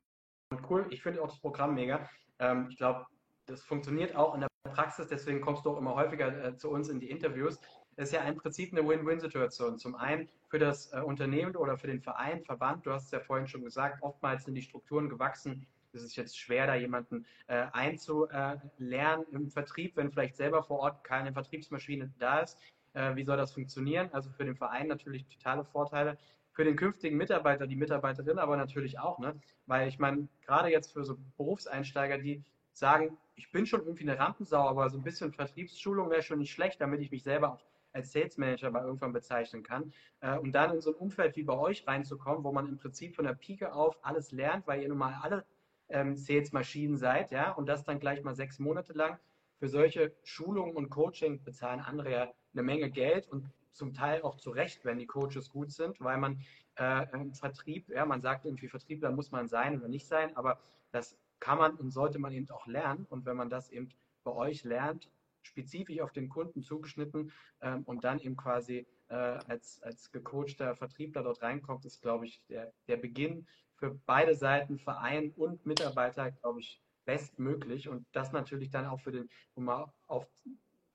cool, 0.69 0.87
ich 0.89 1.01
finde 1.01 1.21
auch 1.21 1.29
das 1.29 1.39
Programm 1.39 1.75
mega. 1.75 2.09
Ähm, 2.39 2.67
ich 2.69 2.77
glaube, 2.77 3.05
das 3.45 3.63
funktioniert 3.63 4.15
auch 4.15 4.33
in 4.33 4.41
der 4.41 4.47
Praxis, 4.73 5.07
deswegen 5.07 5.41
kommst 5.41 5.65
du 5.65 5.71
auch 5.71 5.77
immer 5.77 5.95
häufiger 5.95 6.45
äh, 6.45 6.55
zu 6.55 6.69
uns 6.69 6.89
in 6.89 6.99
die 6.99 7.09
Interviews. 7.09 7.59
Es 7.97 8.09
ist 8.09 8.13
ja 8.13 8.21
im 8.23 8.37
Prinzip 8.37 8.71
eine 8.71 8.87
Win-Win-Situation. 8.87 9.77
Zum 9.77 9.95
einen 9.95 10.29
für 10.47 10.59
das 10.59 10.93
äh, 10.93 11.01
Unternehmen 11.01 11.55
oder 11.55 11.77
für 11.77 11.87
den 11.87 12.01
Verein, 12.01 12.43
Verband, 12.43 12.85
du 12.85 12.91
hast 12.91 13.05
es 13.05 13.11
ja 13.11 13.19
vorhin 13.19 13.47
schon 13.47 13.63
gesagt, 13.63 14.01
oftmals 14.01 14.45
sind 14.45 14.55
die 14.55 14.61
Strukturen 14.61 15.09
gewachsen, 15.09 15.67
es 15.93 16.03
ist 16.03 16.15
jetzt 16.15 16.37
schwer, 16.37 16.67
da 16.67 16.75
jemanden 16.75 17.25
äh, 17.47 17.67
einzulernen 17.73 19.25
im 19.31 19.49
Vertrieb, 19.49 19.95
wenn 19.95 20.11
vielleicht 20.11 20.35
selber 20.35 20.63
vor 20.63 20.79
Ort 20.79 21.03
keine 21.03 21.33
Vertriebsmaschine 21.33 22.11
da 22.19 22.39
ist. 22.39 22.57
Äh, 22.93 23.15
wie 23.15 23.23
soll 23.23 23.37
das 23.37 23.53
funktionieren? 23.53 24.09
Also 24.11 24.29
für 24.29 24.45
den 24.45 24.55
Verein 24.55 24.87
natürlich 24.87 25.25
totale 25.27 25.63
Vorteile. 25.63 26.17
Für 26.53 26.65
den 26.65 26.75
künftigen 26.75 27.15
Mitarbeiter, 27.15 27.65
die 27.65 27.77
Mitarbeiterin 27.77 28.37
aber 28.37 28.57
natürlich 28.57 28.99
auch, 28.99 29.19
ne? 29.19 29.39
Weil 29.67 29.87
ich 29.87 29.99
meine, 29.99 30.27
gerade 30.45 30.69
jetzt 30.69 30.91
für 30.91 31.05
so 31.05 31.17
Berufseinsteiger, 31.37 32.17
die 32.17 32.43
sagen, 32.73 33.17
ich 33.35 33.51
bin 33.51 33.65
schon 33.65 33.81
irgendwie 33.81 34.03
eine 34.03 34.19
Rampensau, 34.19 34.67
aber 34.67 34.89
so 34.89 34.97
ein 34.97 35.03
bisschen 35.03 35.31
Vertriebsschulung 35.31 36.09
wäre 36.09 36.21
schon 36.21 36.39
nicht 36.39 36.51
schlecht, 36.51 36.81
damit 36.81 36.99
ich 37.01 37.11
mich 37.11 37.23
selber 37.23 37.53
auch 37.53 37.63
als 37.93 38.11
Sales 38.11 38.37
Manager 38.37 38.71
bei 38.71 38.81
irgendwann 38.81 39.13
bezeichnen 39.13 39.63
kann. 39.63 39.93
Äh, 40.19 40.37
und 40.37 40.51
dann 40.51 40.73
in 40.73 40.81
so 40.81 40.91
ein 40.91 40.95
Umfeld 40.95 41.35
wie 41.35 41.43
bei 41.43 41.57
euch 41.57 41.87
reinzukommen, 41.87 42.43
wo 42.43 42.51
man 42.51 42.67
im 42.67 42.77
Prinzip 42.77 43.15
von 43.15 43.25
der 43.25 43.33
Pike 43.33 43.73
auf 43.73 43.97
alles 44.01 44.31
lernt, 44.31 44.67
weil 44.67 44.81
ihr 44.81 44.89
nun 44.89 44.97
mal 44.97 45.17
alle 45.21 45.45
ähm, 45.91 46.15
Sales-Maschinen 46.15 46.97
seid, 46.97 47.31
ja, 47.31 47.51
und 47.51 47.67
das 47.67 47.83
dann 47.83 47.99
gleich 47.99 48.23
mal 48.23 48.35
sechs 48.35 48.59
Monate 48.59 48.93
lang. 48.93 49.19
Für 49.59 49.67
solche 49.67 50.13
Schulungen 50.23 50.75
und 50.75 50.89
Coaching 50.89 51.43
bezahlen 51.43 51.81
andere 51.81 52.11
ja 52.11 52.33
eine 52.53 52.63
Menge 52.63 52.89
Geld 52.89 53.27
und 53.27 53.49
zum 53.71 53.93
Teil 53.93 54.21
auch 54.23 54.35
zu 54.35 54.49
Recht, 54.49 54.83
wenn 54.85 54.97
die 54.97 55.05
Coaches 55.05 55.49
gut 55.49 55.71
sind, 55.71 55.99
weil 56.01 56.17
man 56.17 56.41
äh, 56.77 57.05
im 57.13 57.33
Vertrieb, 57.33 57.89
ja, 57.89 58.05
man 58.05 58.21
sagt 58.21 58.45
irgendwie, 58.45 58.67
Vertriebler 58.67 59.11
muss 59.11 59.31
man 59.31 59.47
sein 59.47 59.77
oder 59.77 59.87
nicht 59.87 60.07
sein, 60.07 60.35
aber 60.35 60.59
das 60.91 61.17
kann 61.39 61.57
man 61.57 61.75
und 61.75 61.91
sollte 61.91 62.19
man 62.19 62.33
eben 62.33 62.49
auch 62.49 62.67
lernen. 62.67 63.05
Und 63.09 63.25
wenn 63.25 63.37
man 63.37 63.49
das 63.49 63.69
eben 63.69 63.89
bei 64.23 64.31
euch 64.31 64.63
lernt, 64.63 65.09
spezifisch 65.43 65.99
auf 66.01 66.11
den 66.11 66.29
Kunden 66.29 66.61
zugeschnitten 66.61 67.31
ähm, 67.61 67.83
und 67.83 68.03
dann 68.03 68.19
eben 68.19 68.37
quasi 68.37 68.85
äh, 69.09 69.15
als, 69.15 69.81
als 69.81 70.11
gecoachter 70.11 70.75
Vertriebler 70.75 71.23
dort 71.23 71.41
reinkommt, 71.41 71.85
ist, 71.85 72.01
glaube 72.01 72.25
ich, 72.25 72.41
der, 72.47 72.71
der 72.87 72.97
Beginn 72.97 73.47
für 73.81 73.99
beide 74.05 74.35
Seiten, 74.35 74.77
Verein 74.77 75.33
und 75.35 75.65
Mitarbeiter, 75.65 76.29
glaube 76.31 76.59
ich, 76.59 76.79
bestmöglich. 77.05 77.89
Und 77.89 78.05
das 78.11 78.31
natürlich 78.31 78.69
dann 78.69 78.85
auch 78.85 78.99
für 78.99 79.11
den, 79.11 79.27
um 79.55 79.65
mal 79.65 79.91
auf, 80.05 80.27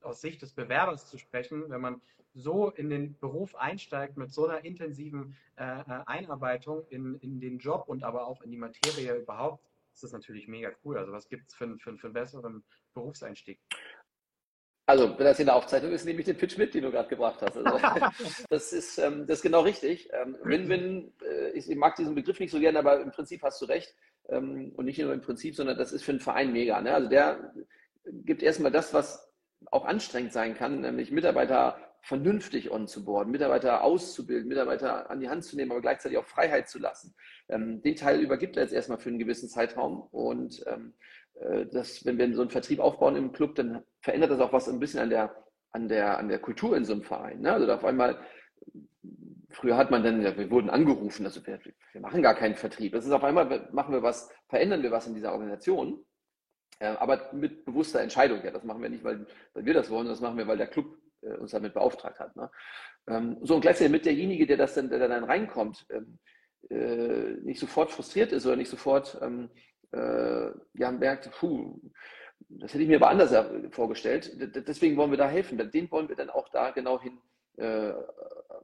aus 0.01 0.21
Sicht 0.21 0.41
des 0.41 0.53
Bewerbers 0.53 1.09
zu 1.09 1.17
sprechen, 1.17 1.69
wenn 1.69 1.81
man 1.81 2.01
so 2.33 2.69
in 2.69 2.89
den 2.89 3.17
Beruf 3.19 3.55
einsteigt 3.55 4.15
mit 4.15 4.31
so 4.31 4.47
einer 4.47 4.63
intensiven 4.63 5.35
äh, 5.57 5.81
äh, 5.81 6.03
Einarbeitung 6.05 6.85
in, 6.89 7.15
in 7.15 7.41
den 7.41 7.57
Job 7.57 7.83
und 7.87 8.05
aber 8.05 8.25
auch 8.25 8.41
in 8.41 8.51
die 8.51 8.57
Materie 8.57 9.15
überhaupt, 9.15 9.65
ist 9.91 10.03
das 10.03 10.13
natürlich 10.13 10.47
mega 10.47 10.71
cool. 10.85 10.97
Also 10.97 11.11
was 11.11 11.27
gibt 11.27 11.49
es 11.49 11.55
für, 11.55 11.77
für, 11.79 11.97
für 11.97 12.07
einen 12.07 12.13
besseren 12.13 12.63
Berufseinstieg? 12.93 13.59
Also, 14.89 15.09
wenn 15.17 15.25
das 15.25 15.35
hier 15.35 15.43
eine 15.43 15.53
Aufzeichnung 15.53 15.91
ist, 15.91 16.05
nehme 16.05 16.19
ich 16.19 16.25
den 16.25 16.37
Pitch 16.37 16.57
mit, 16.57 16.73
den 16.73 16.83
du 16.83 16.91
gerade 16.91 17.09
gebracht 17.09 17.41
hast. 17.41 17.57
Also, 17.57 17.77
das, 18.49 18.71
ist, 18.71 18.97
ähm, 18.97 19.27
das 19.27 19.39
ist 19.39 19.43
genau 19.43 19.59
richtig. 19.61 20.09
Ähm, 20.13 20.37
Win-Win, 20.43 21.11
äh, 21.25 21.49
ich, 21.49 21.67
mag 21.75 21.97
diesen 21.97 22.15
Begriff 22.15 22.39
nicht 22.39 22.51
so 22.51 22.59
gerne, 22.59 22.79
aber 22.79 23.01
im 23.01 23.11
Prinzip 23.11 23.43
hast 23.43 23.61
du 23.61 23.65
recht. 23.65 23.93
Ähm, 24.29 24.71
und 24.77 24.85
nicht 24.85 24.97
nur 24.97 25.11
im 25.11 25.21
Prinzip, 25.21 25.55
sondern 25.55 25.77
das 25.77 25.91
ist 25.91 26.03
für 26.03 26.11
einen 26.11 26.21
Verein 26.21 26.53
mega. 26.53 26.79
Ne? 26.81 26.93
Also 26.93 27.09
der 27.09 27.53
gibt 28.05 28.41
erstmal 28.41 28.71
das, 28.71 28.93
was 28.93 29.29
auch 29.71 29.83
anstrengend 29.83 30.31
sein 30.31 30.55
kann, 30.55 30.79
nämlich 30.79 31.11
Mitarbeiter 31.11 31.77
vernünftig 32.01 32.71
on 32.71 32.87
zu 32.87 33.03
boarden, 33.03 33.31
Mitarbeiter 33.33 33.83
auszubilden, 33.83 34.47
Mitarbeiter 34.47 35.09
an 35.09 35.19
die 35.19 35.27
Hand 35.27 35.43
zu 35.43 35.57
nehmen, 35.57 35.71
aber 35.71 35.81
gleichzeitig 35.81 36.17
auch 36.17 36.25
Freiheit 36.25 36.69
zu 36.69 36.79
lassen. 36.79 37.13
Ähm, 37.49 37.81
den 37.81 37.97
Teil 37.97 38.21
übergibt 38.21 38.55
er 38.55 38.63
jetzt 38.63 38.71
erstmal 38.71 38.99
für 38.99 39.09
einen 39.09 39.19
gewissen 39.19 39.49
Zeitraum 39.49 40.03
und 40.11 40.63
äh, 41.41 41.65
das, 41.65 42.05
wenn 42.05 42.17
wir 42.17 42.33
so 42.33 42.41
einen 42.41 42.51
Vertrieb 42.51 42.79
aufbauen 42.79 43.15
im 43.15 43.31
Club, 43.31 43.55
dann 43.55 43.83
verändert 44.01 44.31
das 44.31 44.39
auch 44.39 44.53
was 44.53 44.69
ein 44.69 44.79
bisschen 44.79 44.99
an 44.99 45.09
der, 45.09 45.35
an 45.71 45.87
der, 45.87 46.17
an 46.17 46.29
der 46.29 46.39
Kultur 46.39 46.75
in 46.75 46.85
so 46.85 46.93
einem 46.93 47.03
Verein. 47.03 47.41
Ne? 47.41 47.53
Also 47.53 47.71
auf 47.71 47.85
einmal, 47.85 48.19
früher 49.49 49.77
hat 49.77 49.91
man 49.91 50.03
dann, 50.03 50.23
wir 50.23 50.51
wurden 50.51 50.69
angerufen, 50.69 51.25
also 51.25 51.45
wir, 51.45 51.59
wir 51.91 52.01
machen 52.01 52.21
gar 52.21 52.35
keinen 52.35 52.55
Vertrieb. 52.55 52.93
Das 52.93 53.05
ist 53.05 53.11
auf 53.11 53.23
einmal, 53.23 53.69
machen 53.71 53.93
wir 53.93 54.03
was, 54.03 54.29
verändern 54.47 54.83
wir 54.83 54.91
was 54.91 55.07
in 55.07 55.15
dieser 55.15 55.31
Organisation, 55.31 56.03
äh, 56.79 56.87
aber 56.87 57.33
mit 57.33 57.65
bewusster 57.65 58.01
Entscheidung. 58.01 58.43
Ja, 58.43 58.51
das 58.51 58.63
machen 58.63 58.81
wir 58.81 58.89
nicht, 58.89 59.03
weil, 59.03 59.25
weil 59.53 59.65
wir 59.65 59.73
das 59.73 59.89
wollen, 59.89 60.07
das 60.07 60.21
machen 60.21 60.37
wir, 60.37 60.47
weil 60.47 60.57
der 60.57 60.67
Club 60.67 60.97
äh, 61.21 61.33
uns 61.33 61.51
damit 61.51 61.73
beauftragt 61.73 62.19
hat. 62.19 62.35
Ne? 62.35 62.49
Ähm, 63.07 63.37
so, 63.41 63.55
und 63.55 63.61
gleichzeitig 63.61 63.91
mit 63.91 64.05
derjenige, 64.05 64.45
der 64.45 64.57
das 64.57 64.73
dann, 64.75 64.89
der 64.89 65.07
dann 65.07 65.23
reinkommt, 65.23 65.85
ähm, 65.89 66.19
äh, 66.69 67.37
nicht 67.41 67.59
sofort 67.59 67.91
frustriert 67.91 68.31
ist 68.31 68.45
oder 68.45 68.55
nicht 68.55 68.69
sofort 68.69 69.17
ähm, 69.21 69.49
äh, 69.91 70.51
ja, 70.73 70.91
merkt, 70.91 71.31
puh, 71.31 71.79
das 72.49 72.73
hätte 72.73 72.83
ich 72.83 72.89
mir 72.89 72.97
aber 72.97 73.09
anders 73.09 73.33
vorgestellt. 73.71 74.31
Deswegen 74.67 74.97
wollen 74.97 75.11
wir 75.11 75.17
da 75.17 75.27
helfen. 75.27 75.57
Den 75.71 75.91
wollen 75.91 76.09
wir 76.09 76.15
dann 76.15 76.29
auch 76.29 76.49
da 76.49 76.71
genau 76.71 77.01
hin 77.01 77.19
äh, 77.57 77.93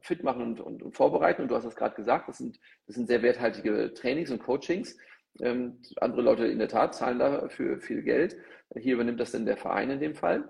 fit 0.02 0.24
machen 0.24 0.42
und, 0.42 0.60
und, 0.62 0.84
und, 0.84 0.96
vorbereiten. 0.96 1.42
Und 1.42 1.48
du 1.50 1.56
hast 1.56 1.66
es 1.66 1.76
gerade 1.76 1.96
gesagt, 1.96 2.28
das 2.28 2.38
sind, 2.38 2.60
das 2.88 2.96
sind 2.96 3.08
sehr 3.08 3.22
werthaltige 3.22 3.94
Trainings 3.94 4.32
und 4.32 4.44
Coachings. 4.44 4.98
Ähm, 5.42 5.82
andere 5.98 6.22
Leute 6.22 6.46
in 6.46 6.60
der 6.60 6.68
Tat 6.68 6.94
zahlen 6.94 7.20
dafür 7.20 7.80
viel 7.80 8.04
Geld. 8.04 8.38
Hier 8.78 8.94
übernimmt 8.94 9.20
das 9.20 9.32
dann 9.32 9.46
der 9.46 9.58
Verein 9.58 9.90
in 9.90 10.00
dem 10.00 10.16
Fall. 10.16 10.48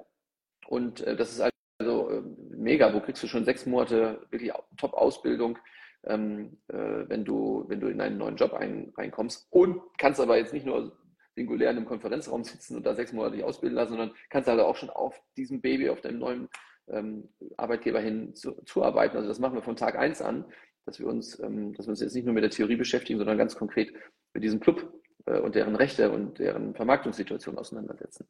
Und 0.67 1.01
äh, 1.01 1.15
das 1.15 1.31
ist 1.31 1.51
also 1.79 2.09
äh, 2.09 2.21
mega. 2.49 2.93
Wo 2.93 2.99
kriegst 2.99 3.23
du 3.23 3.27
schon 3.27 3.45
sechs 3.45 3.65
Monate 3.65 4.25
wirklich 4.29 4.51
Top-Ausbildung? 4.77 5.57
Ähm, 6.05 6.57
äh, 6.67 7.07
wenn, 7.07 7.25
du, 7.25 7.65
wenn 7.67 7.79
du 7.79 7.87
in 7.87 8.01
einen 8.01 8.17
neuen 8.17 8.35
Job 8.35 8.53
ein, 8.53 8.93
reinkommst 8.97 9.47
und 9.49 9.81
kannst 9.97 10.19
aber 10.19 10.37
jetzt 10.37 10.53
nicht 10.53 10.65
nur 10.65 10.97
singulär 11.35 11.71
in 11.71 11.77
einem 11.77 11.85
Konferenzraum 11.85 12.43
sitzen 12.43 12.77
und 12.77 12.85
da 12.85 12.93
sechs 12.95 13.13
Monate 13.13 13.35
dich 13.35 13.45
ausbilden 13.45 13.75
lassen, 13.75 13.91
sondern 13.91 14.13
kannst 14.29 14.47
halt 14.47 14.59
auch 14.59 14.75
schon 14.75 14.89
auf 14.89 15.19
diesem 15.37 15.61
Baby, 15.61 15.89
auf 15.89 16.01
deinem 16.01 16.19
neuen 16.19 16.49
ähm, 16.87 17.29
Arbeitgeber 17.57 17.99
hin 17.99 18.35
zu, 18.35 18.53
zuarbeiten. 18.65 19.17
Also 19.17 19.29
das 19.29 19.39
machen 19.39 19.55
wir 19.55 19.63
von 19.63 19.75
Tag 19.75 19.97
eins 19.97 20.21
an, 20.21 20.45
dass 20.85 20.99
wir 20.99 21.07
uns, 21.07 21.39
ähm, 21.39 21.73
dass 21.73 21.87
wir 21.87 21.91
uns 21.91 22.01
jetzt 22.01 22.13
nicht 22.13 22.25
nur 22.25 22.33
mit 22.33 22.43
der 22.43 22.51
Theorie 22.51 22.75
beschäftigen, 22.75 23.17
sondern 23.19 23.37
ganz 23.37 23.55
konkret 23.55 23.93
mit 24.33 24.43
diesem 24.43 24.59
Club 24.59 24.93
äh, 25.25 25.39
und 25.39 25.55
deren 25.55 25.75
Rechte 25.75 26.11
und 26.11 26.39
deren 26.39 26.75
Vermarktungssituation 26.75 27.57
auseinandersetzen. 27.57 28.27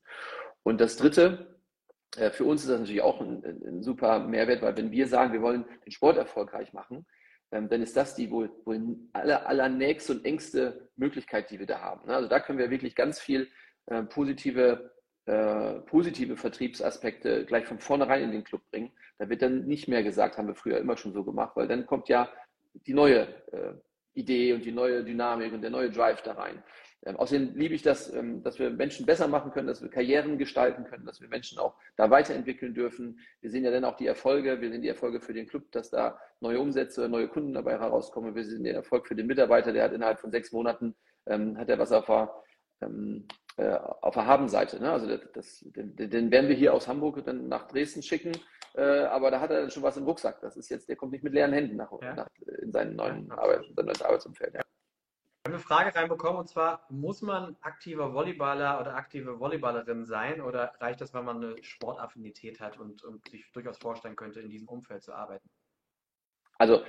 Und 0.63 0.79
das 0.79 0.95
Dritte, 0.95 1.59
äh, 2.17 2.31
für 2.31 2.45
uns 2.45 2.61
ist 2.61 2.69
das 2.69 2.79
natürlich 2.79 3.01
auch 3.01 3.19
ein, 3.21 3.43
ein, 3.43 3.83
super 3.83 4.19
Mehrwert, 4.19 4.61
weil 4.61 4.77
wenn 4.77 4.91
wir 4.91 5.07
sagen, 5.07 5.33
wir 5.33 5.41
wollen 5.41 5.65
den 5.85 5.91
Sport 5.91 6.17
erfolgreich 6.17 6.73
machen, 6.73 7.05
dann 7.53 7.81
ist 7.81 7.95
das 7.95 8.15
die 8.15 8.31
wohl, 8.31 8.49
wohl 8.65 8.97
aller, 9.13 9.47
allernächste 9.47 10.13
und 10.13 10.25
engste 10.25 10.89
Möglichkeit, 10.95 11.51
die 11.51 11.59
wir 11.59 11.67
da 11.67 11.81
haben. 11.81 12.07
Ne? 12.07 12.15
Also 12.15 12.27
da 12.27 12.39
können 12.39 12.59
wir 12.59 12.69
wirklich 12.69 12.95
ganz 12.95 13.19
viel 13.19 13.47
äh, 13.85 14.03
positive, 14.03 14.91
äh, 15.25 15.73
positive 15.81 16.35
Vertriebsaspekte 16.35 17.45
gleich 17.45 17.65
von 17.65 17.79
vornherein 17.79 18.23
in 18.23 18.31
den 18.31 18.43
Club 18.43 18.61
bringen. 18.71 18.91
Da 19.19 19.29
wird 19.29 19.41
dann 19.41 19.65
nicht 19.65 19.87
mehr 19.87 20.03
gesagt, 20.03 20.37
haben 20.37 20.47
wir 20.47 20.55
früher 20.55 20.79
immer 20.79 20.97
schon 20.97 21.13
so 21.13 21.23
gemacht, 21.23 21.55
weil 21.55 21.67
dann 21.67 21.85
kommt 21.85 22.09
ja 22.09 22.29
die 22.73 22.93
neue 22.93 23.27
äh, 23.51 23.73
Idee 24.15 24.53
und 24.53 24.65
die 24.65 24.71
neue 24.71 25.03
Dynamik 25.03 25.53
und 25.53 25.61
der 25.61 25.69
neue 25.69 25.91
Drive 25.91 26.21
da 26.23 26.33
rein. 26.33 26.63
Ähm, 27.05 27.17
außerdem 27.17 27.55
liebe 27.55 27.75
ich 27.75 27.81
das, 27.81 28.13
ähm, 28.13 28.43
dass 28.43 28.59
wir 28.59 28.69
Menschen 28.69 29.05
besser 29.05 29.27
machen 29.27 29.51
können, 29.51 29.67
dass 29.67 29.81
wir 29.81 29.89
Karrieren 29.89 30.37
gestalten 30.37 30.85
können, 30.85 31.05
dass 31.05 31.19
wir 31.21 31.27
Menschen 31.27 31.59
auch 31.59 31.75
da 31.97 32.09
weiterentwickeln 32.09 32.73
dürfen. 32.73 33.19
Wir 33.41 33.49
sehen 33.49 33.63
ja 33.65 33.71
dann 33.71 33.83
auch 33.83 33.97
die 33.97 34.07
Erfolge. 34.07 34.61
Wir 34.61 34.69
sehen 34.69 34.81
die 34.81 34.87
Erfolge 34.87 35.19
für 35.19 35.33
den 35.33 35.47
Club, 35.47 35.71
dass 35.71 35.89
da 35.89 36.17
neue 36.39 36.59
Umsätze, 36.59 37.09
neue 37.09 37.27
Kunden 37.27 37.53
dabei 37.53 37.73
herauskommen. 37.73 38.35
Wir 38.35 38.45
sehen 38.45 38.63
den 38.63 38.75
Erfolg 38.75 39.07
für 39.07 39.15
den 39.15 39.27
Mitarbeiter, 39.27 39.73
der 39.73 39.83
hat 39.83 39.93
innerhalb 39.93 40.19
von 40.19 40.31
sechs 40.31 40.51
Monaten 40.51 40.95
ähm, 41.25 41.57
hat 41.57 41.69
er 41.69 41.79
was 41.79 41.91
auf 41.91 42.05
der, 42.05 42.33
ähm, 42.81 43.27
äh, 43.57 43.75
auf 44.01 44.13
der 44.13 44.25
Habenseite. 44.25 44.79
Ne? 44.79 44.91
Also 44.91 45.07
das, 45.07 45.21
das, 45.33 45.59
den, 45.65 45.95
den, 45.95 46.31
werden 46.31 46.49
wir 46.49 46.55
hier 46.55 46.73
aus 46.73 46.87
Hamburg 46.87 47.23
dann 47.25 47.47
nach 47.47 47.67
Dresden 47.67 48.01
schicken, 48.01 48.31
äh, 48.75 48.81
aber 48.81 49.31
da 49.31 49.39
hat 49.39 49.51
er 49.51 49.61
dann 49.61 49.71
schon 49.71 49.83
was 49.83 49.97
im 49.97 50.05
Rucksack. 50.05 50.41
Das 50.41 50.57
ist 50.57 50.69
jetzt, 50.69 50.89
der 50.89 50.95
kommt 50.95 51.11
nicht 51.11 51.23
mit 51.23 51.33
leeren 51.33 51.53
Händen 51.53 51.75
nach, 51.75 51.91
ja. 52.01 52.15
nach 52.15 52.29
in 52.61 52.71
seinen 52.71 52.95
neuen 52.95 53.31
Arbeit, 53.31 53.65
in 53.67 53.75
sein 53.75 53.85
neues 53.85 54.01
Arbeitsumfeld. 54.01 54.53
Ja. 54.53 54.61
Wir 55.45 55.51
haben 55.51 55.55
eine 55.55 55.67
Frage 55.67 55.93
reinbekommen 55.93 56.39
und 56.39 56.47
zwar, 56.47 56.85
muss 56.89 57.21
man 57.21 57.57
aktiver 57.59 58.13
Volleyballer 58.13 58.79
oder 58.79 58.95
aktive 58.95 59.41
Volleyballerin 59.41 60.05
sein 60.05 60.39
oder 60.39 60.73
reicht 60.79 61.01
das, 61.01 61.13
wenn 61.13 61.25
man 61.25 61.43
eine 61.43 61.61
Sportaffinität 61.61 62.61
hat 62.61 62.79
und, 62.79 63.03
und 63.03 63.27
sich 63.27 63.51
durchaus 63.51 63.77
vorstellen 63.77 64.15
könnte, 64.15 64.39
in 64.39 64.49
diesem 64.49 64.69
Umfeld 64.69 65.03
zu 65.03 65.11
arbeiten? 65.11 65.49
Also, 66.57 66.85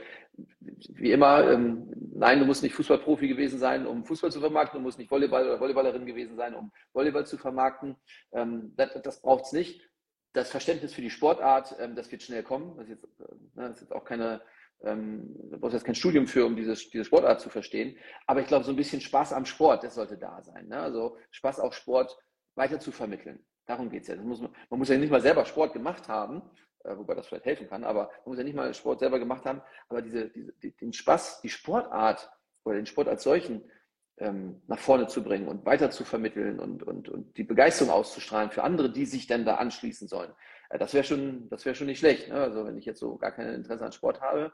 wie 0.91 1.11
immer, 1.11 1.51
ähm, 1.51 1.93
nein, 2.15 2.39
du 2.39 2.45
musst 2.45 2.63
nicht 2.63 2.77
Fußballprofi 2.77 3.27
gewesen 3.27 3.59
sein, 3.59 3.89
um 3.89 4.05
Fußball 4.05 4.31
zu 4.31 4.39
vermarkten, 4.39 4.79
du 4.79 4.85
musst 4.85 5.01
nicht 5.01 5.11
Volleyball 5.11 5.49
oder 5.49 5.59
Volleyballerin 5.59 6.07
gewesen 6.07 6.37
sein, 6.37 6.55
um 6.55 6.71
Volleyball 6.93 7.27
zu 7.27 7.37
vermarkten. 7.37 7.97
Ähm, 8.31 8.73
das 8.77 9.03
das 9.03 9.21
braucht 9.21 9.47
es 9.47 9.53
nicht. 9.53 9.91
Das 10.33 10.53
Verständnis 10.53 10.95
für 10.95 11.03
die 11.03 11.11
Sportart, 11.11 11.75
ähm, 11.81 11.97
das 11.97 12.13
wird 12.13 12.23
schnell 12.23 12.45
kommen. 12.45 12.77
Das 12.77 12.85
ist 12.89 13.03
jetzt, 13.03 13.21
äh, 13.21 13.25
das 13.57 13.71
ist 13.73 13.81
jetzt 13.81 13.93
auch 13.93 14.05
keine 14.05 14.43
ähm, 14.83 15.35
da 15.51 15.57
brauchst 15.57 15.73
du 15.73 15.77
jetzt 15.79 15.87
kein 15.87 15.95
Studium 15.95 16.27
für, 16.27 16.45
um 16.47 16.57
diese, 16.57 16.75
diese 16.75 17.05
Sportart 17.05 17.41
zu 17.41 17.49
verstehen. 17.49 17.97
Aber 18.27 18.41
ich 18.41 18.47
glaube, 18.47 18.65
so 18.65 18.71
ein 18.71 18.77
bisschen 18.77 19.01
Spaß 19.01 19.33
am 19.33 19.47
Sport, 19.47 19.85
das 19.85 19.95
sollte 19.95 20.19
da 20.19 20.43
sein. 20.43 20.69
Ne? 20.69 20.79
Also 20.79 21.17
Spaß 21.31 21.61
auf 21.61 21.75
Sport 21.75 22.17
weiter 22.55 22.79
zu 22.81 22.93
vermitteln. 22.93 23.45
Darum 23.67 23.89
geht 23.91 24.03
es 24.03 24.09
ja. 24.09 24.17
Muss 24.17 24.41
man, 24.41 24.55
man, 24.71 24.79
muss 24.79 24.89
ja 24.89 24.99
nicht 24.99 25.11
mal 25.11 25.21
selber 25.21 25.45
Sport 25.47 25.73
gemacht 25.73 26.09
haben, 26.09 26.43
äh, 26.85 26.97
wobei 26.97 27.15
das 27.15 27.27
vielleicht 27.27 27.47
helfen 27.47 27.69
kann, 27.69 27.85
aber 27.85 28.11
man 28.25 28.27
muss 28.27 28.39
ja 28.39 28.45
nicht 28.45 28.57
mal 28.57 28.73
Sport 28.75 29.01
selber 29.01 29.19
gemacht 29.19 29.45
haben, 29.47 29.63
aber 29.89 30.03
diese, 30.03 30.29
diese, 30.29 30.53
den 30.53 30.93
Spaß, 30.93 31.41
die 31.41 31.49
Sportart 31.49 32.31
oder 32.65 32.77
den 32.77 32.87
Sport 32.87 33.09
als 33.09 33.23
solchen 33.23 33.71
ähm, 34.19 34.63
nach 34.67 34.79
vorne 34.79 35.07
zu 35.07 35.25
bringen 35.25 35.49
und 35.49 35.65
weiter 35.67 35.91
zu 35.91 36.05
vermitteln 36.05 36.61
und, 36.61 36.83
und, 36.83 37.09
und 37.09 37.37
die 37.37 37.45
Begeisterung 37.45 37.93
auszustrahlen 37.93 38.51
für 38.51 38.63
andere, 38.63 38.93
die 38.93 39.07
sich 39.07 39.27
dann 39.27 39.45
da 39.45 39.57
anschließen 39.57 40.09
sollen. 40.09 40.33
Das 40.79 40.95
wäre 40.95 41.05
schon, 41.05 41.49
das 41.49 41.63
schon 41.77 41.87
nicht 41.87 41.99
schlecht. 41.99 42.29
Ne? 42.29 42.35
Also 42.35 42.67
wenn 42.67 42.77
ich 42.77 42.85
jetzt 42.85 43.01
so 43.01 43.17
gar 43.17 43.33
kein 43.33 43.55
Interesse 43.55 43.85
an 43.85 43.93
Sport 43.93 44.21
habe, 44.21 44.53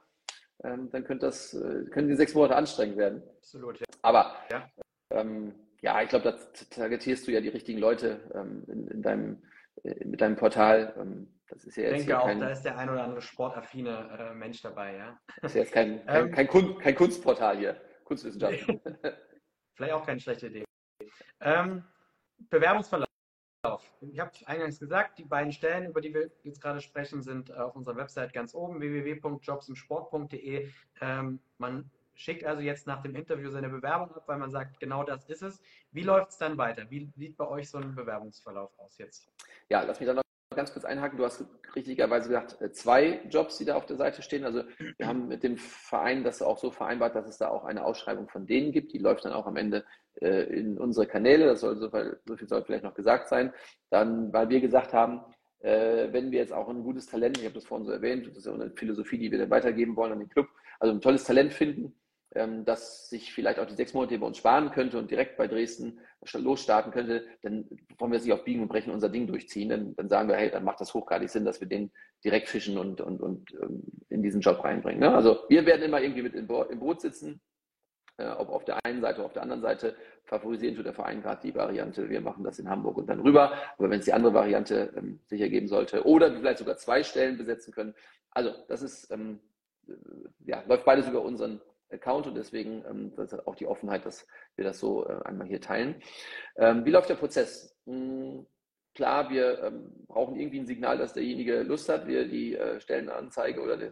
ähm, 0.65 0.91
dann 0.91 1.05
könnte 1.05 1.27
das, 1.27 1.55
äh, 1.55 1.85
können 1.91 2.09
die 2.09 2.17
sechs 2.17 2.35
Monate 2.35 2.57
anstrengend 2.57 2.97
werden. 2.97 3.23
Absolut, 3.39 3.81
ja. 3.81 3.87
Aber 4.03 4.35
ja, 4.51 4.69
ähm, 5.11 5.55
ja 5.81 6.03
ich 6.03 6.09
glaube, 6.09 6.25
da 6.25 6.39
targetierst 6.71 7.27
du 7.27 7.33
ja 7.33 7.41
die 7.41 7.49
richtigen 7.49 7.79
Leute 7.79 8.21
ähm, 8.35 8.65
in, 8.69 8.89
in, 8.89 9.03
deinem, 9.03 9.43
äh, 9.83 10.05
mit 10.05 10.21
deinem 10.21 10.37
Portal. 10.37 10.95
Ähm, 10.99 11.41
das 11.49 11.65
ist 11.65 11.77
ja 11.77 11.85
jetzt 11.85 11.93
ich 11.93 11.99
denke 12.07 12.21
auch, 12.21 12.27
kein, 12.27 12.41
da 12.41 12.51
ist 12.51 12.63
der 12.63 12.77
ein 12.79 12.91
oder 12.91 13.05
andere 13.05 13.23
sportaffine 13.23 14.19
äh, 14.19 14.35
Mensch 14.35 14.61
dabei, 14.63 14.97
ja. 14.97 15.19
Das 15.41 15.53
ist 15.53 15.57
jetzt 15.57 15.73
kein, 15.73 16.05
kein, 16.07 16.27
ähm, 16.27 16.33
kein, 16.33 16.47
Kun 16.49 16.79
kein 16.79 16.95
Kunstportal 16.95 17.59
hier, 17.59 17.81
Kunstwissenschaften. 18.05 18.81
Vielleicht 19.75 19.95
auch 19.95 20.05
keine 20.05 20.21
schlechte 20.21 20.49
Idee. 20.49 20.65
Ähm, 21.41 21.85
Bewerbungsverlauf. 22.51 23.10
Ich 24.01 24.19
habe 24.19 24.31
eingangs 24.47 24.81
gesagt, 24.81 25.19
die 25.19 25.25
beiden 25.25 25.53
Stellen, 25.53 25.87
über 25.91 26.01
die 26.01 26.15
wir 26.15 26.31
jetzt 26.43 26.61
gerade 26.61 26.81
sprechen, 26.81 27.23
sind 27.23 27.53
auf 27.55 27.77
unserer 27.77 27.97
Website 27.97 28.33
ganz 28.33 28.55
oben, 28.55 28.81
www.jobsimsport.de. 28.81 30.69
Ähm, 31.01 31.41
man 31.59 31.91
schickt 32.15 32.45
also 32.45 32.63
jetzt 32.63 32.87
nach 32.87 33.03
dem 33.03 33.15
Interview 33.15 33.51
seine 33.51 33.69
Bewerbung 33.69 34.15
ab, 34.15 34.25
weil 34.27 34.39
man 34.39 34.51
sagt, 34.51 34.81
genau 34.81 35.05
das 35.05 35.25
ist 35.27 35.43
es. 35.43 35.61
Wie 35.93 36.03
läuft 36.03 36.31
es 36.31 36.39
dann 36.39 36.57
weiter? 36.59 36.91
Wie 36.91 37.11
sieht 37.17 37.37
bei 37.37 37.47
euch 37.47 37.69
so 37.69 37.79
ein 37.79 37.95
Bewerbungsverlauf 37.95 38.71
aus 38.79 38.99
jetzt? 38.99 39.29
Ja, 39.69 39.83
lass 39.83 40.01
mich 40.01 40.07
dann 40.07 40.17
noch 40.17 40.30
ganz 40.57 40.73
kurz 40.73 40.85
einhaken. 40.85 41.17
Du 41.17 41.25
hast 41.25 41.45
richtigerweise 41.77 42.29
gesagt, 42.29 42.61
äh, 42.61 42.73
zwei 42.73 43.21
Jobs, 43.31 43.59
die 43.59 43.65
da 43.65 43.77
auf 43.77 43.87
der 43.87 43.97
Seite 43.97 44.21
stehen. 44.23 44.45
Also 44.45 44.65
wir 44.97 45.07
haben 45.07 45.29
mit 45.29 45.45
dem 45.45 45.57
Verein 45.57 46.25
das 46.25 46.43
auch 46.43 46.59
so 46.59 46.73
vereinbart, 46.73 47.15
dass 47.15 47.29
es 47.29 47.39
da 47.39 47.49
auch 47.49 47.65
eine 47.65 47.85
Ausschreibung 47.85 48.29
von 48.29 48.47
denen 48.47 48.73
gibt. 48.73 48.93
Die 48.93 48.99
läuft 48.99 49.25
dann 49.25 49.33
auch 49.33 49.47
am 49.47 49.57
Ende 49.57 49.85
äh, 50.21 50.43
in 50.53 50.77
unsere 50.77 51.07
Kanäle. 51.07 51.47
Das 51.47 51.61
soll 51.61 51.77
so, 51.77 51.89
so 52.27 52.37
viel 52.37 52.49
soll 52.49 52.65
vielleicht 52.65 52.83
noch 52.83 52.95
gesagt 52.95 53.29
sein. 53.29 53.53
Dann, 53.91 54.33
weil 54.33 54.49
wir 54.49 54.61
gesagt 54.61 54.93
haben, 54.93 55.21
äh, 55.61 56.09
wenn 56.11 56.33
wir 56.33 56.41
jetzt 56.41 56.53
auch 56.53 56.69
ein 56.69 56.83
gutes 56.83 57.07
Talent, 57.07 57.39
ich 57.39 57.45
habe 57.45 57.55
das 57.55 57.65
vorhin 57.65 57.87
so 57.87 57.93
erwähnt, 57.93 58.27
das 58.27 58.37
ist 58.37 58.47
ja 58.47 58.53
eine 58.53 58.73
Philosophie, 58.73 59.19
die 59.19 59.31
wir 59.31 59.39
dann 59.39 59.51
weitergeben 59.51 59.95
wollen 59.95 60.13
an 60.13 60.19
den 60.19 60.31
Club, 60.31 60.49
also 60.81 60.93
ein 60.93 61.01
tolles 61.01 61.23
Talent 61.23 61.53
finden, 61.53 61.95
ähm, 62.35 62.65
dass 62.65 63.09
sich 63.09 63.33
vielleicht 63.33 63.59
auch 63.59 63.67
die 63.67 63.75
sechs 63.75 63.93
Monate 63.93 64.19
bei 64.19 64.27
uns 64.27 64.39
sparen 64.39 64.71
könnte 64.71 64.99
und 64.99 65.11
direkt 65.11 65.37
bei 65.37 65.49
Dresden 65.49 65.99
losstarten 66.35 66.93
könnte, 66.93 67.25
dann 67.43 67.67
wollen 67.99 68.13
wir 68.13 68.19
es 68.19 68.31
auf 68.31 68.45
Biegen 68.45 68.63
und 68.63 68.69
Brechen 68.69 68.93
unser 68.93 69.09
Ding 69.09 69.27
durchziehen. 69.27 69.71
Dann, 69.71 69.97
dann 69.97 70.09
sagen 70.09 70.29
wir, 70.29 70.37
hey, 70.37 70.51
dann 70.51 70.65
macht 70.65 70.81
das 70.81 70.95
hochgradig 70.95 71.31
Sinn, 71.31 71.45
dass 71.45 71.61
wir 71.61 71.69
den 71.69 71.91
direkt 72.25 72.49
fischen 72.49 72.79
und, 72.79 73.01
und, 73.01 73.21
und 73.21 73.53
ähm, 73.63 73.83
in 74.09 74.23
diesen 74.23 74.41
Job 74.41 74.63
reinbringen. 74.63 75.01
Ne? 75.01 75.15
Also 75.15 75.41
wir 75.49 75.65
werden 75.67 75.83
immer 75.83 76.01
irgendwie 76.01 76.23
mit 76.23 76.35
im 76.35 76.47
Boot 76.47 77.01
sitzen, 77.01 77.41
äh, 78.19 78.29
ob 78.29 78.51
auf 78.51 78.65
der 78.65 78.85
einen 78.85 79.01
Seite 79.01 79.19
oder 79.19 79.27
auf 79.27 79.33
der 79.33 79.43
anderen 79.43 79.63
Seite 79.63 79.97
favorisieren 80.25 80.77
tut 80.77 80.85
der 80.85 80.93
Verein 80.93 81.23
gerade 81.23 81.41
die 81.43 81.55
Variante, 81.55 82.09
wir 82.09 82.21
machen 82.21 82.45
das 82.45 82.59
in 82.59 82.69
Hamburg 82.69 82.99
und 82.99 83.09
dann 83.09 83.21
rüber. 83.21 83.53
Aber 83.79 83.91
wenn 83.91 84.01
es 84.01 84.05
die 84.05 84.13
andere 84.13 84.35
Variante 84.35 84.93
ähm, 84.97 85.21
sich 85.27 85.41
ergeben 85.41 85.69
sollte 85.69 86.05
oder 86.05 86.33
vielleicht 86.33 86.59
sogar 86.59 86.77
zwei 86.77 87.03
Stellen 87.03 87.39
besetzen 87.39 87.73
können, 87.73 87.95
also 88.31 88.53
das 88.69 88.83
ist, 88.83 89.11
ähm, 89.11 89.41
ja, 90.45 90.63
läuft 90.69 90.85
beides 90.85 91.09
über 91.09 91.23
unseren 91.23 91.61
Account 91.93 92.27
und 92.27 92.35
deswegen 92.35 92.85
ähm, 92.89 93.13
auch 93.47 93.57
die 93.57 93.67
Offenheit, 93.67 94.07
dass 94.07 94.27
wir 94.57 94.65
das 94.65 94.79
so 94.79 95.07
äh, 95.07 95.21
einmal 95.25 95.47
hier 95.47 95.61
teilen. 95.61 95.97
Ähm, 96.57 96.85
wie 96.85 96.91
läuft 96.91 97.09
der 97.09 97.17
Prozess? 97.17 97.77
Hm, 97.87 98.47
klar, 98.95 99.31
wir 99.31 99.63
ähm, 99.63 99.93
brauchen 100.07 100.37
irgendwie 100.37 100.61
ein 100.61 100.67
Signal, 100.67 100.99
dass 100.99 101.15
derjenige 101.15 101.63
Lust 101.63 101.89
hat, 101.89 102.07
wir 102.07 102.29
die 102.29 102.57
äh, 102.57 102.81
Stellenanzeige 102.81 103.61
oder 103.61 103.77
die, 103.77 103.91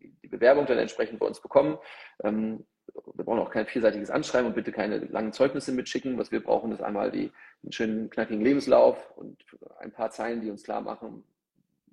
die, 0.00 0.10
die, 0.22 0.28
Bewerbung 0.28 0.66
dann 0.66 0.78
entsprechend 0.78 1.18
bei 1.18 1.26
uns 1.26 1.40
bekommen. 1.40 1.78
Ähm, 2.22 2.66
wir 3.14 3.24
brauchen 3.24 3.40
auch 3.40 3.50
kein 3.50 3.66
vielseitiges 3.66 4.10
Anschreiben 4.10 4.48
und 4.48 4.54
bitte 4.54 4.72
keine 4.72 4.98
langen 4.98 5.32
Zeugnisse 5.32 5.72
mitschicken. 5.72 6.18
Was 6.18 6.32
wir 6.32 6.42
brauchen, 6.42 6.72
ist 6.72 6.82
einmal 6.82 7.10
die, 7.10 7.30
einen 7.62 7.72
schönen, 7.72 8.10
knackigen 8.10 8.42
Lebenslauf 8.42 9.10
und 9.16 9.44
ein 9.78 9.92
paar 9.92 10.10
Zeilen, 10.10 10.40
die 10.40 10.50
uns 10.50 10.64
klar 10.64 10.80
machen, 10.80 11.24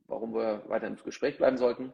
warum 0.08 0.34
wir 0.34 0.64
weiter 0.68 0.88
im 0.88 0.96
Gespräch 0.96 1.38
bleiben 1.38 1.58
sollten. 1.58 1.94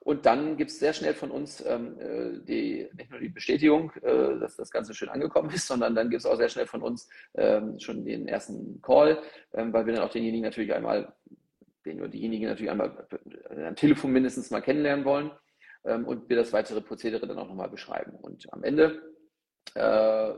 Und 0.00 0.26
dann 0.26 0.56
gibt 0.56 0.70
es 0.70 0.78
sehr 0.78 0.92
schnell 0.92 1.14
von 1.14 1.30
uns 1.30 1.64
ähm, 1.66 1.98
äh, 2.00 2.44
die, 2.44 2.88
nicht 2.96 3.10
nur 3.10 3.20
die 3.20 3.28
Bestätigung, 3.28 3.92
äh, 4.02 4.38
dass 4.38 4.56
das 4.56 4.70
Ganze 4.70 4.94
schön 4.94 5.08
angekommen 5.08 5.50
ist, 5.50 5.66
sondern 5.68 5.94
dann 5.94 6.10
gibt 6.10 6.20
es 6.20 6.26
auch 6.26 6.36
sehr 6.36 6.48
schnell 6.48 6.66
von 6.66 6.82
uns 6.82 7.08
ähm, 7.34 7.78
schon 7.78 8.04
den 8.04 8.28
ersten 8.28 8.80
Call, 8.82 9.22
ähm, 9.54 9.72
weil 9.72 9.86
wir 9.86 9.94
dann 9.94 10.04
auch 10.04 10.12
denjenigen 10.12 10.44
natürlich 10.44 10.72
einmal, 10.72 11.12
den 11.84 12.00
oder 12.00 12.08
diejenigen 12.08 12.46
natürlich 12.46 12.70
einmal 12.70 13.06
äh, 13.50 13.64
am 13.64 13.76
Telefon 13.76 14.12
mindestens 14.12 14.50
mal 14.50 14.60
kennenlernen 14.60 15.04
wollen 15.04 15.30
ähm, 15.84 16.06
und 16.06 16.28
wir 16.28 16.36
das 16.36 16.52
weitere 16.52 16.80
Prozedere 16.80 17.26
dann 17.26 17.38
auch 17.38 17.48
nochmal 17.48 17.70
beschreiben. 17.70 18.12
Und 18.12 18.52
am 18.52 18.62
Ende 18.64 19.02
äh, 19.74 20.34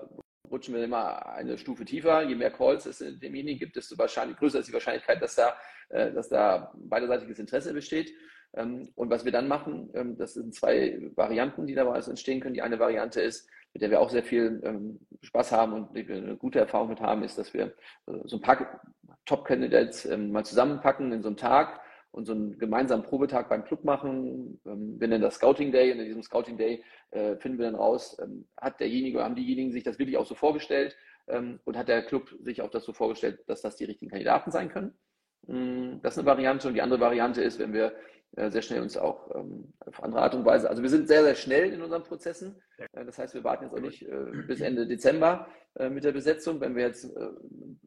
rutschen 0.51 0.75
wir 0.75 0.83
immer 0.83 1.27
eine 1.27 1.59
Stufe 1.59 1.85
tiefer. 1.85 2.23
Je 2.23 2.35
mehr 2.35 2.51
Calls 2.51 2.87
es 2.87 2.99
demjenigen 2.99 3.59
gibt, 3.59 3.77
desto 3.77 3.97
wahrscheinlich, 3.99 4.37
größer 4.39 4.61
ist 4.61 4.69
die 4.69 4.73
Wahrscheinlichkeit, 4.73 5.23
dass 5.23 5.37
da, 5.37 5.57
äh, 5.91 6.13
dass 6.13 6.29
da 6.29 6.73
beiderseitiges 6.75 7.39
Interesse 7.39 7.73
besteht. 7.73 8.13
Ähm, 8.55 8.91
und 8.97 9.11
was 9.11 9.25
wir 9.25 9.33
dann 9.33 9.49
machen, 9.49 9.91
ähm, 9.95 10.17
das 10.17 10.35
sind 10.35 10.55
zwei 10.55 10.99
Varianten, 11.15 11.67
die 11.67 11.75
dabei 11.75 11.99
entstehen 11.99 12.41
können. 12.41 12.55
Die 12.55 12.63
eine 12.63 12.79
Variante 12.79 13.21
ist, 13.21 13.49
mit 13.73 13.83
der 13.83 13.91
wir 13.91 14.01
auch 14.01 14.11
sehr 14.11 14.25
viel 14.25 14.61
ähm, 14.65 14.99
Spaß 15.23 15.53
haben 15.53 15.73
und 15.75 15.97
die 15.97 16.09
wir 16.09 16.17
eine 16.17 16.37
gute 16.37 16.59
Erfahrung 16.59 16.89
mit 16.89 17.01
haben, 17.01 17.23
ist, 17.23 17.39
dass 17.39 17.55
wir 17.55 17.67
äh, 18.07 18.13
so 18.25 18.37
ein 18.37 18.43
paar 18.43 18.81
Top-Candidates 19.27 20.09
mal 20.17 20.45
zusammenpacken 20.45 21.13
in 21.13 21.23
so 21.23 21.29
einem 21.29 21.37
Tag 21.37 21.81
und 22.11 22.27
so 22.27 22.33
einen 22.33 22.59
gemeinsamen 22.59 23.05
Probetag 23.05 23.49
beim 23.49 23.65
Club 23.65 23.85
machen. 23.85 24.61
Wir 24.65 25.07
nennen 25.07 25.23
das 25.23 25.37
Scouting 25.37 25.71
Day 25.71 25.93
und 25.93 26.01
in 26.01 26.07
diesem 26.07 26.23
Scouting 26.23 26.57
Day 26.57 26.83
äh, 27.11 27.37
finden 27.37 27.59
wir 27.59 27.67
dann 27.67 27.77
raus, 27.77 28.21
hat 28.61 28.81
derjenige 28.81 29.19
oder 29.19 29.27
haben 29.27 29.37
diejenigen 29.37 29.71
sich 29.71 29.85
das 29.85 30.01
wirklich 30.01 30.17
auch 30.17 30.27
so 30.27 30.35
vorgestellt 30.35 30.97
und 31.27 31.77
hat 31.77 31.87
der 31.87 32.03
Club 32.03 32.35
sich 32.41 32.63
auch 32.63 32.71
das 32.71 32.83
so 32.83 32.93
vorgestellt, 32.93 33.45
dass 33.47 33.63
das 33.63 33.77
die 33.77 33.85
richtigen 33.85 34.11
Kandidaten 34.11 34.51
sein 34.51 34.69
können. 34.69 34.99
Mm, 35.47 36.01
das 36.03 36.15
ist 36.15 36.19
eine 36.19 36.27
Variante 36.27 36.69
und 36.69 36.75
die 36.75 36.83
andere 36.83 37.01
Variante 37.01 37.43
ist, 37.43 37.59
wenn 37.59 37.73
wir 37.73 37.95
sehr 38.37 38.63
schnell 38.63 38.81
uns 38.81 38.97
auch 38.97 39.35
ähm, 39.35 39.73
auf 39.81 40.03
andere 40.03 40.23
Art 40.23 40.35
und 40.35 40.45
Weise. 40.45 40.71
Also 40.71 40.83
wir 40.83 40.89
sind 40.89 41.09
sehr, 41.09 41.25
sehr 41.25 41.35
schnell 41.35 41.73
in 41.73 41.83
unseren 41.83 42.05
Prozessen. 42.05 42.63
Äh, 42.79 43.05
das 43.05 43.19
heißt, 43.19 43.35
wir 43.35 43.45
warten 43.45 43.65
jetzt 43.65 43.75
auch 43.75 43.81
nicht 43.81 44.03
äh, 44.03 44.25
bis 44.47 44.61
Ende 44.61 44.87
Dezember 44.87 45.49
äh, 45.75 45.91
mit 45.91 46.05
der 46.05 46.13
Besetzung. 46.13 46.61
Wenn 46.61 46.77
wir 46.77 46.85
jetzt 46.85 47.05
äh, 47.05 47.29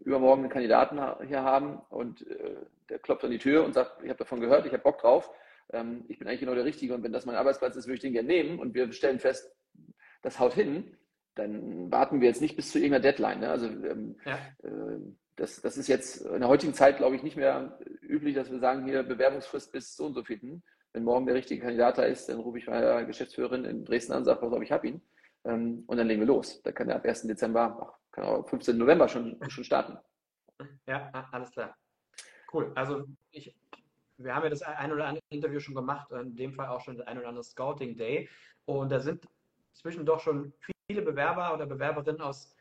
übermorgen 0.04 0.44
einen 0.44 0.52
Kandidaten 0.52 1.00
hier 1.28 1.44
haben 1.44 1.80
und 1.90 2.28
äh, 2.28 2.56
der 2.90 3.00
klopft 3.00 3.24
an 3.24 3.32
die 3.32 3.38
Tür 3.38 3.64
und 3.64 3.74
sagt, 3.74 4.04
ich 4.04 4.10
habe 4.10 4.20
davon 4.20 4.42
gehört, 4.42 4.66
ich 4.66 4.74
habe 4.74 4.84
Bock 4.84 5.00
drauf, 5.00 5.32
ähm, 5.72 6.04
ich 6.10 6.20
bin 6.20 6.28
eigentlich 6.28 6.42
genau 6.42 6.56
der 6.56 6.66
Richtige 6.66 6.94
und 6.94 7.04
wenn 7.04 7.14
das 7.14 7.26
mein 7.26 7.36
Arbeitsplatz 7.36 7.76
ist, 7.76 7.88
würde 7.88 7.96
ich 7.96 8.02
den 8.02 8.14
gerne 8.14 8.28
nehmen 8.28 8.60
und 8.60 8.74
wir 8.74 8.92
stellen 8.92 9.20
fest, 9.20 9.56
das 10.22 10.40
haut 10.40 10.54
hin, 10.54 10.98
dann 11.36 11.92
warten 11.92 12.22
wir 12.22 12.28
jetzt 12.28 12.42
nicht 12.42 12.56
bis 12.56 12.72
zu 12.72 12.78
irgendeiner 12.78 13.02
Deadline. 13.02 13.40
Ne? 13.40 13.50
Also 13.50 13.66
ähm, 13.66 14.18
ja 14.26 14.40
das, 15.36 15.62
das 15.62 15.78
ist 15.78 15.88
jetzt 15.88 16.22
in 16.22 16.40
der 16.40 16.50
heutigen 16.50 16.74
Zeit, 16.74 16.98
glaube 16.98 17.16
ich, 17.16 17.24
nicht 17.24 17.36
mehr 17.36 17.80
üblich, 18.02 18.36
dass 18.36 18.52
wir 18.52 18.60
sagen, 18.60 18.86
hier 18.86 19.04
Bewerbungsfrist 19.04 19.72
bis 19.72 19.96
so 19.96 20.06
und 20.06 20.14
so 20.14 20.24
viel. 20.24 20.62
Wenn 20.94 21.04
morgen 21.04 21.26
der 21.26 21.36
richtige 21.36 21.62
Kandidat 21.62 21.98
da 21.98 22.04
ist, 22.04 22.30
dann 22.30 22.40
rufe 22.40 22.60
ich 22.60 22.68
meine 22.68 23.06
Geschäftsführerin 23.08 23.66
in 23.66 23.84
Dresden 23.84 24.14
an 24.14 24.20
und 24.20 24.26
sage, 24.26 24.40
pass 24.40 24.54
auf, 24.54 24.62
ich 24.62 24.72
habe 24.72 24.88
ihn. 24.88 25.02
Ähm, 25.44 25.84
und 25.88 25.98
dann 25.98 26.08
legen 26.08 26.22
wir 26.22 26.28
los. 26.28 26.62
Da 26.62 26.72
kann 26.72 26.90
er 26.90 26.98
ab 26.98 27.06
1. 27.06 27.24
Dezember, 27.24 27.78
ach, 27.82 28.12
kann 28.12 28.26
auch 28.26 28.48
15. 28.48 28.78
November 28.78 29.08
schon, 29.08 29.40
schon 29.50 29.64
starten. 29.64 29.98
Ja, 30.88 31.10
alles 31.32 31.52
klar. 31.52 31.76
Cool. 32.52 32.72
Also 32.76 33.06
ich, 33.32 33.56
wir 34.18 34.36
haben 34.36 34.44
ja 34.44 34.50
das 34.50 34.62
ein 34.62 34.92
oder 34.92 35.08
andere 35.08 35.24
Interview 35.30 35.60
schon 35.60 35.74
gemacht, 35.74 36.12
in 36.12 36.36
dem 36.36 36.54
Fall 36.54 36.68
auch 36.68 36.82
schon 36.82 36.98
das 36.98 37.08
ein 37.08 37.18
oder 37.18 37.30
andere 37.30 37.44
Scouting 37.44 37.98
Day. 37.98 38.30
Und 38.66 38.92
da 38.92 39.00
sind 39.00 39.28
zwischen 39.74 40.06
doch 40.06 40.20
schon 40.20 40.54
viele 40.88 41.02
Bewerber 41.02 41.54
oder 41.54 41.66
Bewerberinnen 41.66 42.22
aus 42.22 42.56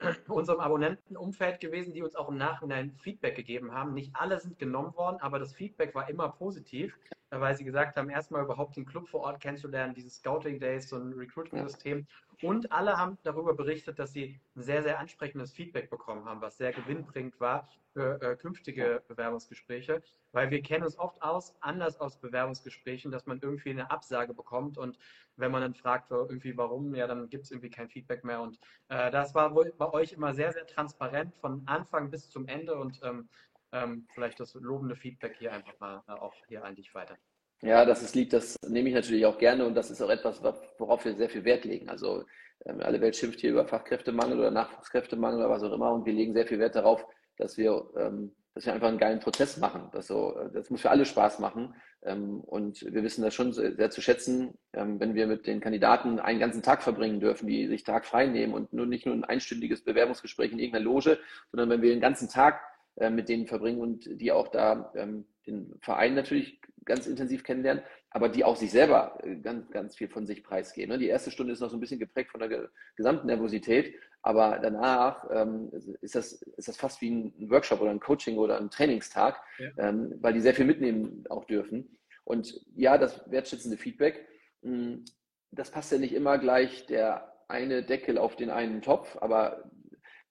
unserem 0.28 0.60
Abonnentenumfeld 0.60 1.60
gewesen, 1.60 1.94
die 1.94 2.02
uns 2.02 2.16
auch 2.16 2.28
im 2.28 2.36
Nachhinein 2.36 2.92
Feedback 2.98 3.36
gegeben 3.36 3.72
haben. 3.72 3.94
Nicht 3.94 4.14
alle 4.14 4.38
sind 4.40 4.58
genommen 4.58 4.94
worden, 4.94 5.18
aber 5.20 5.38
das 5.38 5.54
Feedback 5.54 5.94
war 5.94 6.08
immer 6.08 6.28
positiv, 6.28 6.98
weil 7.30 7.56
sie 7.56 7.64
gesagt 7.64 7.96
haben, 7.96 8.08
erstmal 8.08 8.44
überhaupt 8.44 8.76
den 8.76 8.86
Club 8.86 9.08
vor 9.08 9.20
Ort 9.20 9.40
kennenzulernen, 9.40 9.94
dieses 9.94 10.16
Scouting 10.16 10.58
Days, 10.60 10.88
so 10.88 10.96
ein 10.96 11.12
Recruiting-System. 11.12 12.06
Und 12.42 12.70
alle 12.70 12.96
haben 12.96 13.18
darüber 13.22 13.54
berichtet, 13.54 13.98
dass 13.98 14.12
sie 14.12 14.40
sehr, 14.54 14.82
sehr 14.82 14.98
ansprechendes 14.98 15.52
Feedback 15.52 15.90
bekommen 15.90 16.24
haben, 16.26 16.40
was 16.40 16.58
sehr 16.58 16.72
gewinnbringend 16.72 17.40
war 17.40 17.68
für 17.92 18.20
äh, 18.20 18.36
künftige 18.36 19.02
Bewerbungsgespräche, 19.08 20.02
weil 20.32 20.50
wir 20.50 20.60
kennen 20.60 20.84
uns 20.84 20.98
oft 20.98 21.22
aus, 21.22 21.56
anders 21.60 21.98
aus 21.98 22.20
Bewerbungsgesprächen, 22.20 23.10
dass 23.10 23.24
man 23.24 23.40
irgendwie 23.40 23.70
eine 23.70 23.90
Absage 23.90 24.34
bekommt 24.34 24.76
und 24.76 24.98
wenn 25.36 25.50
man 25.50 25.62
dann 25.62 25.74
fragt, 25.74 26.10
irgendwie 26.10 26.56
warum, 26.56 26.94
ja, 26.94 27.06
dann 27.06 27.30
gibt 27.30 27.44
es 27.44 27.50
irgendwie 27.50 27.70
kein 27.70 27.88
Feedback 27.88 28.22
mehr. 28.24 28.40
Und 28.40 28.58
äh, 28.88 29.10
das 29.10 29.34
war 29.34 29.54
wohl 29.54 29.72
bei 29.76 29.90
euch 29.92 30.12
immer 30.12 30.34
sehr, 30.34 30.52
sehr 30.52 30.66
transparent 30.66 31.34
von 31.36 31.62
Anfang 31.66 32.10
bis 32.10 32.28
zum 32.28 32.46
Ende 32.48 32.76
und 32.76 33.00
ähm, 33.02 33.28
ähm, 33.72 34.06
vielleicht 34.14 34.40
das 34.40 34.54
lobende 34.54 34.96
Feedback 34.96 35.36
hier 35.38 35.52
einfach 35.52 35.78
mal 35.80 36.02
äh, 36.08 36.12
auch 36.12 36.34
hier 36.48 36.64
an 36.64 36.74
dich 36.74 36.94
weiter. 36.94 37.16
Ja, 37.62 37.84
das 37.84 38.02
ist 38.02 38.14
lieb, 38.14 38.30
das 38.30 38.56
nehme 38.68 38.90
ich 38.90 38.94
natürlich 38.94 39.24
auch 39.24 39.38
gerne 39.38 39.64
und 39.64 39.74
das 39.74 39.90
ist 39.90 40.02
auch 40.02 40.10
etwas, 40.10 40.42
worauf 40.78 41.04
wir 41.04 41.14
sehr 41.14 41.30
viel 41.30 41.44
Wert 41.44 41.64
legen. 41.64 41.88
Also 41.88 42.24
ähm, 42.66 42.80
alle 42.80 43.00
Welt 43.00 43.16
schimpft 43.16 43.40
hier 43.40 43.50
über 43.50 43.66
Fachkräftemangel 43.66 44.38
oder 44.38 44.50
Nachwuchskräftemangel 44.50 45.38
oder 45.38 45.50
was 45.50 45.62
auch 45.62 45.72
immer 45.72 45.92
und 45.92 46.04
wir 46.04 46.12
legen 46.12 46.34
sehr 46.34 46.46
viel 46.46 46.58
Wert 46.58 46.74
darauf, 46.74 47.06
dass 47.38 47.56
wir 47.56 47.88
ähm, 47.96 48.34
dass 48.56 48.64
wir 48.64 48.72
einfach 48.72 48.88
einen 48.88 48.96
geilen 48.96 49.20
Prozess 49.20 49.58
machen. 49.58 49.90
Das, 49.92 50.06
so, 50.06 50.34
das 50.54 50.70
muss 50.70 50.80
für 50.80 50.88
alle 50.88 51.04
Spaß 51.04 51.40
machen. 51.40 51.74
Ähm, 52.02 52.40
und 52.40 52.80
wir 52.90 53.02
wissen 53.02 53.20
das 53.20 53.34
schon 53.34 53.52
sehr 53.52 53.90
zu 53.90 54.00
schätzen, 54.00 54.56
ähm, 54.72 54.98
wenn 54.98 55.14
wir 55.14 55.26
mit 55.26 55.46
den 55.46 55.60
Kandidaten 55.60 56.18
einen 56.18 56.40
ganzen 56.40 56.62
Tag 56.62 56.82
verbringen 56.82 57.20
dürfen, 57.20 57.46
die 57.46 57.66
sich 57.66 57.84
Tag 57.84 58.06
frei 58.06 58.26
nehmen 58.26 58.54
und 58.54 58.72
nur 58.72 58.86
nicht 58.86 59.04
nur 59.04 59.14
ein 59.14 59.24
einstündiges 59.24 59.84
Bewerbungsgespräch 59.84 60.52
in 60.52 60.58
irgendeiner 60.58 60.86
Loge, 60.86 61.18
sondern 61.50 61.68
wenn 61.68 61.82
wir 61.82 61.90
den 61.90 62.00
ganzen 62.00 62.30
Tag 62.30 62.62
äh, 62.96 63.10
mit 63.10 63.28
denen 63.28 63.46
verbringen 63.46 63.80
und 63.80 64.20
die 64.20 64.32
auch 64.32 64.48
da 64.48 64.92
ähm, 64.94 65.26
den 65.46 65.74
Verein 65.80 66.14
natürlich 66.14 66.60
ganz 66.84 67.06
intensiv 67.06 67.44
kennenlernen, 67.44 67.82
aber 68.10 68.28
die 68.28 68.44
auch 68.44 68.56
sich 68.56 68.70
selber 68.70 69.18
äh, 69.22 69.36
ganz, 69.36 69.70
ganz 69.70 69.96
viel 69.96 70.08
von 70.08 70.26
sich 70.26 70.42
preisgeben. 70.42 70.92
Ne? 70.92 70.98
Die 70.98 71.08
erste 71.08 71.30
Stunde 71.30 71.52
ist 71.52 71.60
noch 71.60 71.70
so 71.70 71.76
ein 71.76 71.80
bisschen 71.80 71.98
geprägt 71.98 72.30
von 72.30 72.40
der 72.40 72.70
gesamten 72.96 73.26
Nervosität, 73.26 73.94
aber 74.22 74.58
danach 74.60 75.28
ähm, 75.30 75.70
ist, 76.00 76.14
das, 76.14 76.32
ist 76.32 76.68
das 76.68 76.76
fast 76.76 77.00
wie 77.00 77.10
ein 77.10 77.50
Workshop 77.50 77.80
oder 77.80 77.90
ein 77.90 78.00
Coaching 78.00 78.38
oder 78.38 78.58
ein 78.58 78.70
Trainingstag, 78.70 79.40
ja. 79.58 79.68
ähm, 79.78 80.14
weil 80.20 80.32
die 80.32 80.40
sehr 80.40 80.54
viel 80.54 80.64
mitnehmen 80.64 81.24
auch 81.28 81.44
dürfen. 81.44 81.98
Und 82.24 82.60
ja, 82.74 82.98
das 82.98 83.30
wertschätzende 83.30 83.76
Feedback, 83.76 84.26
mh, 84.62 84.72
hm, 84.72 85.04
das 85.52 85.70
passt 85.70 85.92
ja 85.92 85.98
nicht 85.98 86.12
immer 86.12 86.38
gleich 86.38 86.86
der 86.86 87.32
eine 87.48 87.84
Deckel 87.84 88.18
auf 88.18 88.36
den 88.36 88.50
einen 88.50 88.82
Topf, 88.82 89.16
aber 89.20 89.70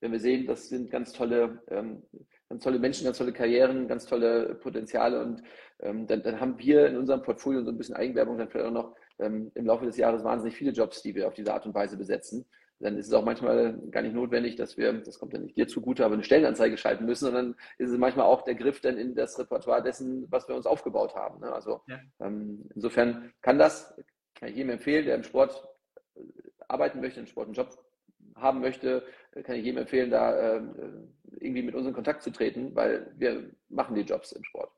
wenn 0.01 0.12
wir 0.12 0.19
sehen, 0.19 0.45
das 0.45 0.69
sind 0.69 0.91
ganz 0.91 1.13
tolle, 1.13 1.63
ähm, 1.69 2.04
ganz 2.49 2.63
tolle 2.63 2.79
Menschen, 2.79 3.05
ganz 3.05 3.17
tolle 3.17 3.34
Karrieren, 3.34 3.88
ganz 3.88 4.05
tolle 4.05 4.55
Potenziale 4.55 5.21
und 5.21 5.41
ähm, 5.79 6.08
dann, 6.08 6.23
dann, 6.23 6.39
haben 6.39 6.58
wir 6.60 6.88
in 6.88 6.97
unserem 6.97 7.21
Portfolio 7.21 7.63
so 7.63 7.71
ein 7.71 7.77
bisschen 7.77 7.95
Eigenwerbung 7.95 8.38
dann 8.38 8.49
vielleicht 8.49 8.67
auch 8.67 8.71
noch 8.71 8.95
ähm, 9.19 9.51
im 9.55 9.65
Laufe 9.65 9.86
des 9.86 9.97
Jahres 9.97 10.23
wahnsinnig 10.23 10.55
viele 10.55 10.71
Jobs, 10.71 11.01
die 11.01 11.15
wir 11.15 11.27
auf 11.27 11.34
diese 11.34 11.53
Art 11.53 11.65
und 11.65 11.73
Weise 11.73 11.97
besetzen 11.97 12.45
dann 12.79 12.97
ist 12.97 13.08
es 13.08 13.13
auch 13.13 13.23
manchmal 13.23 13.79
gar 13.89 14.01
nicht 14.01 14.13
notwendig, 14.13 14.55
dass 14.55 14.77
wir, 14.77 14.91
das 14.93 15.17
kommt 15.17 15.34
ja 15.34 15.39
nicht 15.39 15.55
dir 15.55 15.67
zugute, 15.67 16.03
aber 16.03 16.15
eine 16.15 16.23
Stellenanzeige 16.23 16.77
schalten 16.77 17.05
müssen, 17.05 17.25
sondern 17.25 17.55
ist 17.77 17.89
es 17.89 17.97
manchmal 17.97 18.25
auch 18.25 18.41
der 18.41 18.55
Griff 18.55 18.81
dann 18.81 18.97
in 18.97 19.15
das 19.15 19.39
Repertoire 19.39 19.81
dessen, 19.81 20.27
was 20.29 20.47
wir 20.47 20.55
uns 20.55 20.65
aufgebaut 20.65 21.15
haben. 21.15 21.39
Ne? 21.39 21.51
Also 21.51 21.81
ja. 21.88 21.99
ähm, 22.19 22.69
insofern 22.75 23.31
kann 23.41 23.58
das, 23.58 23.95
kann 24.36 24.49
ich 24.49 24.55
jedem 24.55 24.71
empfehlen, 24.71 25.05
der 25.05 25.15
im 25.15 25.23
Sport 25.23 25.65
äh, 26.15 26.19
arbeiten 26.67 26.99
möchte, 26.99 27.19
im 27.19 27.27
Sport 27.27 27.47
einen 27.47 27.55
Job 27.55 27.69
haben 28.36 28.62
möchte, 28.62 29.06
kann 29.43 29.56
ich 29.56 29.65
jedem 29.65 29.80
empfehlen, 29.80 30.12
da 30.12 30.36
äh, 30.36 30.62
irgendwie 31.39 31.63
mit 31.63 31.76
uns 31.76 31.88
in 31.88 31.93
Kontakt 31.93 32.21
zu 32.21 32.32
treten, 32.32 32.76
weil 32.76 33.12
wir 33.15 33.50
machen 33.69 33.95
die 33.95 34.02
Jobs 34.02 34.32
im 34.32 34.43
Sport. 34.43 34.71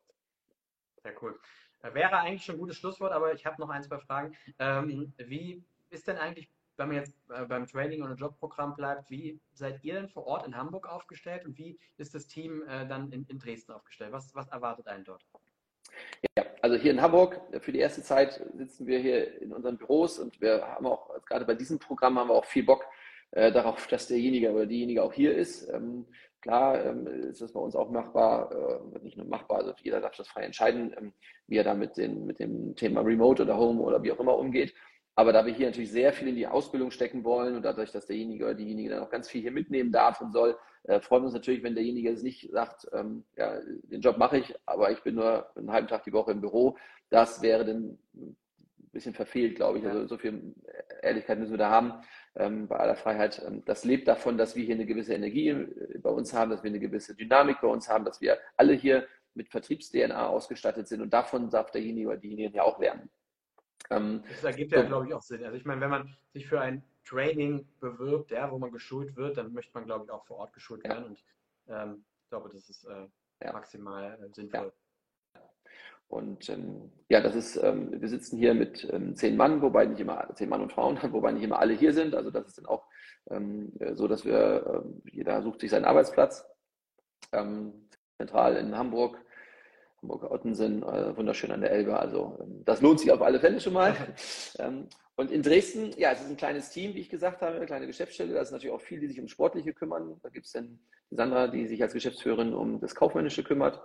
Sehr 1.03 1.13
cool. 1.21 1.39
Wäre 1.81 2.17
eigentlich 2.17 2.43
schon 2.43 2.55
ein 2.55 2.59
gutes 2.59 2.77
Schlusswort, 2.77 3.11
aber 3.11 3.33
ich 3.33 3.45
habe 3.45 3.61
noch 3.61 3.69
ein, 3.69 3.83
zwei 3.83 3.99
Fragen. 3.99 4.35
Ähm, 4.59 5.13
wie 5.17 5.63
ist 5.89 6.07
denn 6.07 6.17
eigentlich 6.17 6.49
wenn 6.77 6.87
man 6.87 6.97
jetzt 6.97 7.15
äh, 7.29 7.45
beim 7.45 7.67
Training 7.67 8.03
oder 8.03 8.13
Jobprogramm 8.13 8.75
bleibt, 8.75 9.09
wie 9.09 9.39
seid 9.53 9.83
ihr 9.83 9.95
denn 9.95 10.07
vor 10.07 10.25
Ort 10.27 10.47
in 10.47 10.55
Hamburg 10.55 10.87
aufgestellt 10.87 11.45
und 11.45 11.57
wie 11.57 11.77
ist 11.97 12.15
das 12.15 12.27
Team 12.27 12.63
äh, 12.67 12.87
dann 12.87 13.11
in, 13.11 13.25
in, 13.27 13.39
Dresden 13.39 13.71
aufgestellt? 13.71 14.11
Was, 14.11 14.33
was 14.35 14.47
erwartet 14.49 14.87
einen 14.87 15.03
dort? 15.03 15.25
Ja, 16.37 16.45
also 16.61 16.75
hier 16.75 16.91
in 16.91 17.01
Hamburg, 17.01 17.41
für 17.59 17.71
die 17.71 17.79
erste 17.79 18.03
Zeit 18.03 18.43
sitzen 18.55 18.85
wir 18.85 18.99
hier 18.99 19.41
in 19.41 19.53
unseren 19.53 19.77
Büros 19.77 20.19
und 20.19 20.39
wir 20.39 20.65
haben 20.67 20.85
auch, 20.85 21.09
gerade 21.25 21.45
bei 21.45 21.55
diesem 21.55 21.79
Programm 21.79 22.19
haben 22.19 22.29
wir 22.29 22.35
auch 22.35 22.45
viel 22.45 22.63
Bock, 22.63 22.85
äh, 23.31 23.51
darauf, 23.51 23.87
dass 23.87 24.07
derjenige 24.07 24.51
oder 24.51 24.65
diejenige 24.65 25.03
auch 25.03 25.13
hier 25.13 25.35
ist. 25.35 25.69
Ähm, 25.73 26.05
klar 26.41 26.85
ähm, 26.85 27.07
ist 27.07 27.41
das 27.41 27.51
bei 27.51 27.59
uns 27.59 27.75
auch 27.75 27.89
machbar, 27.89 28.51
äh, 28.51 28.99
nicht 29.03 29.17
nur 29.17 29.25
machbar, 29.25 29.59
also 29.59 29.73
jeder 29.81 29.99
darf 30.01 30.15
das 30.15 30.27
frei 30.27 30.43
entscheiden, 30.43 30.93
ähm, 30.97 31.13
wie 31.47 31.57
er 31.57 31.63
da 31.63 31.73
mit, 31.73 31.97
den, 31.97 32.25
mit 32.25 32.39
dem 32.39 32.75
Thema 32.75 33.01
Remote 33.01 33.43
oder 33.43 33.57
Home 33.57 33.81
oder 33.81 34.01
wie 34.01 34.11
auch 34.11 34.19
immer 34.19 34.37
umgeht. 34.37 34.73
Aber 35.15 35.33
da 35.33 35.45
wir 35.45 35.53
hier 35.53 35.65
natürlich 35.65 35.91
sehr 35.91 36.13
viel 36.13 36.27
in 36.27 36.35
die 36.35 36.45
Ausbildung 36.45 36.91
stecken 36.91 37.23
wollen 37.23 37.55
und 37.55 37.63
dadurch, 37.63 37.91
dass 37.91 38.05
derjenige 38.05 38.45
oder 38.45 38.53
diejenige 38.53 38.91
dann 38.91 39.03
auch 39.03 39.09
ganz 39.09 39.27
viel 39.27 39.41
hier 39.41 39.51
mitnehmen 39.51 39.91
darf 39.91 40.21
und 40.21 40.31
soll, 40.31 40.55
äh, 40.83 41.01
freuen 41.01 41.23
wir 41.23 41.25
uns 41.25 41.33
natürlich, 41.33 41.63
wenn 41.63 41.73
derjenige 41.73 42.11
es 42.11 42.21
nicht 42.21 42.51
sagt, 42.51 42.87
ähm, 42.93 43.23
ja, 43.35 43.59
den 43.83 44.01
Job 44.01 44.17
mache 44.17 44.37
ich, 44.37 44.53
aber 44.67 44.91
ich 44.91 45.01
bin 45.01 45.15
nur 45.15 45.47
einen 45.57 45.71
halben 45.71 45.87
Tag 45.87 46.03
die 46.03 46.13
Woche 46.13 46.31
im 46.31 46.41
Büro. 46.41 46.77
Das 47.09 47.41
wäre 47.41 47.65
dann 47.65 47.97
ein 48.15 48.37
bisschen 48.91 49.15
verfehlt, 49.15 49.55
glaube 49.55 49.79
ich. 49.79 49.87
Also 49.87 50.05
so 50.05 50.17
viel 50.17 50.53
Ehrlichkeit 51.01 51.39
müssen 51.39 51.53
wir 51.53 51.57
da 51.57 51.71
haben 51.71 51.93
ähm, 52.37 52.67
bei 52.67 52.77
aller 52.77 52.95
Freiheit. 52.95 53.41
Ähm, 53.45 53.63
das 53.65 53.83
lebt 53.83 54.07
davon, 54.07 54.37
dass 54.37 54.55
wir 54.55 54.63
hier 54.63 54.75
eine 54.75 54.85
gewisse 54.85 55.13
Energie 55.13 55.49
äh, 55.49 55.99
bei 55.99 56.09
uns 56.09 56.33
haben, 56.33 56.51
dass 56.51 56.63
wir 56.63 56.69
eine 56.69 56.79
gewisse 56.79 57.15
Dynamik 57.15 57.61
bei 57.61 57.67
uns 57.67 57.89
haben, 57.89 58.05
dass 58.05 58.21
wir 58.21 58.37
alle 58.55 58.73
hier 58.73 59.07
mit 59.33 59.49
Vertriebs-DNA 59.49 60.27
ausgestattet 60.27 60.87
sind 60.87 61.01
und 61.01 61.11
davon 61.13 61.49
darf 61.49 61.71
derjenige 61.71 62.09
oder 62.09 62.17
diejenige 62.17 62.57
ja 62.57 62.63
auch 62.63 62.79
lernen. 62.79 63.09
Ähm, 63.89 64.23
das 64.29 64.43
ergibt 64.43 64.71
ja, 64.71 64.83
glaube 64.83 65.07
ich, 65.07 65.13
auch 65.13 65.21
Sinn. 65.21 65.43
Also 65.43 65.57
ich 65.57 65.65
meine, 65.65 65.81
wenn 65.81 65.89
man 65.89 66.15
sich 66.33 66.47
für 66.47 66.59
ein 66.59 66.83
Training 67.05 67.67
bewirbt, 67.79 68.31
ja, 68.31 68.51
wo 68.51 68.57
man 68.57 68.71
geschult 68.71 69.15
wird, 69.15 69.37
dann 69.37 69.53
möchte 69.53 69.71
man, 69.73 69.85
glaube 69.85 70.05
ich, 70.05 70.11
auch 70.11 70.25
vor 70.25 70.37
Ort 70.37 70.53
geschult 70.53 70.83
werden. 70.83 71.05
Und 71.05 71.23
ähm, 71.67 72.03
ich 72.23 72.29
glaube, 72.29 72.49
das 72.51 72.69
ist 72.69 72.83
äh, 72.85 73.07
ja. 73.43 73.53
maximal 73.53 74.19
äh, 74.21 74.33
sinnvoll. 74.33 74.65
Ja. 74.65 74.86
Und 76.09 76.49
ähm, 76.49 76.91
ja, 77.09 77.19
das 77.19 77.35
ist, 77.35 77.57
ähm, 77.57 77.89
wir 77.91 78.07
sitzen 78.07 78.37
hier 78.37 78.53
mit 78.53 78.87
ähm, 78.91 79.15
zehn 79.15 79.35
Mann, 79.35 79.61
wobei 79.61 79.85
nicht 79.85 79.99
immer 79.99 80.29
zehn 80.35 80.49
Mann 80.49 80.61
und 80.61 80.71
Frauen, 80.71 80.97
wobei 81.11 81.31
nicht 81.31 81.43
immer 81.43 81.59
alle 81.59 81.73
hier 81.73 81.93
sind. 81.93 82.15
Also 82.15 82.31
das 82.31 82.47
ist 82.47 82.57
dann 82.57 82.65
auch 82.65 82.85
ähm, 83.29 83.73
so, 83.93 84.07
dass 84.07 84.23
wir, 84.23 84.83
ähm, 84.85 85.01
jeder 85.11 85.41
sucht 85.41 85.59
sich 85.59 85.69
seinen 85.69 85.85
Arbeitsplatz. 85.85 86.45
Ähm, 87.33 87.89
zentral 88.15 88.55
in 88.55 88.75
Hamburg, 88.75 89.19
Hamburg-Ottensen, 90.01 90.81
äh, 90.83 91.17
wunderschön 91.17 91.51
an 91.51 91.61
der 91.61 91.71
Elbe. 91.71 91.99
Also 91.99 92.39
das 92.63 92.81
lohnt 92.81 93.01
sich 93.01 93.11
auf 93.11 93.21
alle 93.21 93.39
Fälle 93.39 93.59
schon 93.59 93.73
mal. 93.73 93.93
und 95.17 95.31
in 95.31 95.41
Dresden, 95.41 95.91
ja, 95.97 96.11
es 96.11 96.21
ist 96.21 96.29
ein 96.29 96.37
kleines 96.37 96.69
Team, 96.69 96.93
wie 96.95 97.01
ich 97.01 97.09
gesagt 97.09 97.41
habe, 97.41 97.57
eine 97.57 97.65
kleine 97.65 97.85
Geschäftsstelle. 97.85 98.33
Da 98.33 98.41
ist 98.41 98.51
natürlich 98.51 98.73
auch 98.73 98.81
viele, 98.81 99.01
die 99.01 99.07
sich 99.07 99.19
um 99.19 99.27
Sportliche 99.27 99.73
kümmern. 99.73 100.19
Da 100.23 100.29
gibt 100.29 100.45
es 100.45 100.53
dann 100.53 100.79
Sandra, 101.11 101.47
die 101.47 101.67
sich 101.67 101.81
als 101.83 101.93
Geschäftsführerin 101.93 102.53
um 102.53 102.79
das 102.79 102.95
Kaufmännische 102.95 103.43
kümmert 103.43 103.81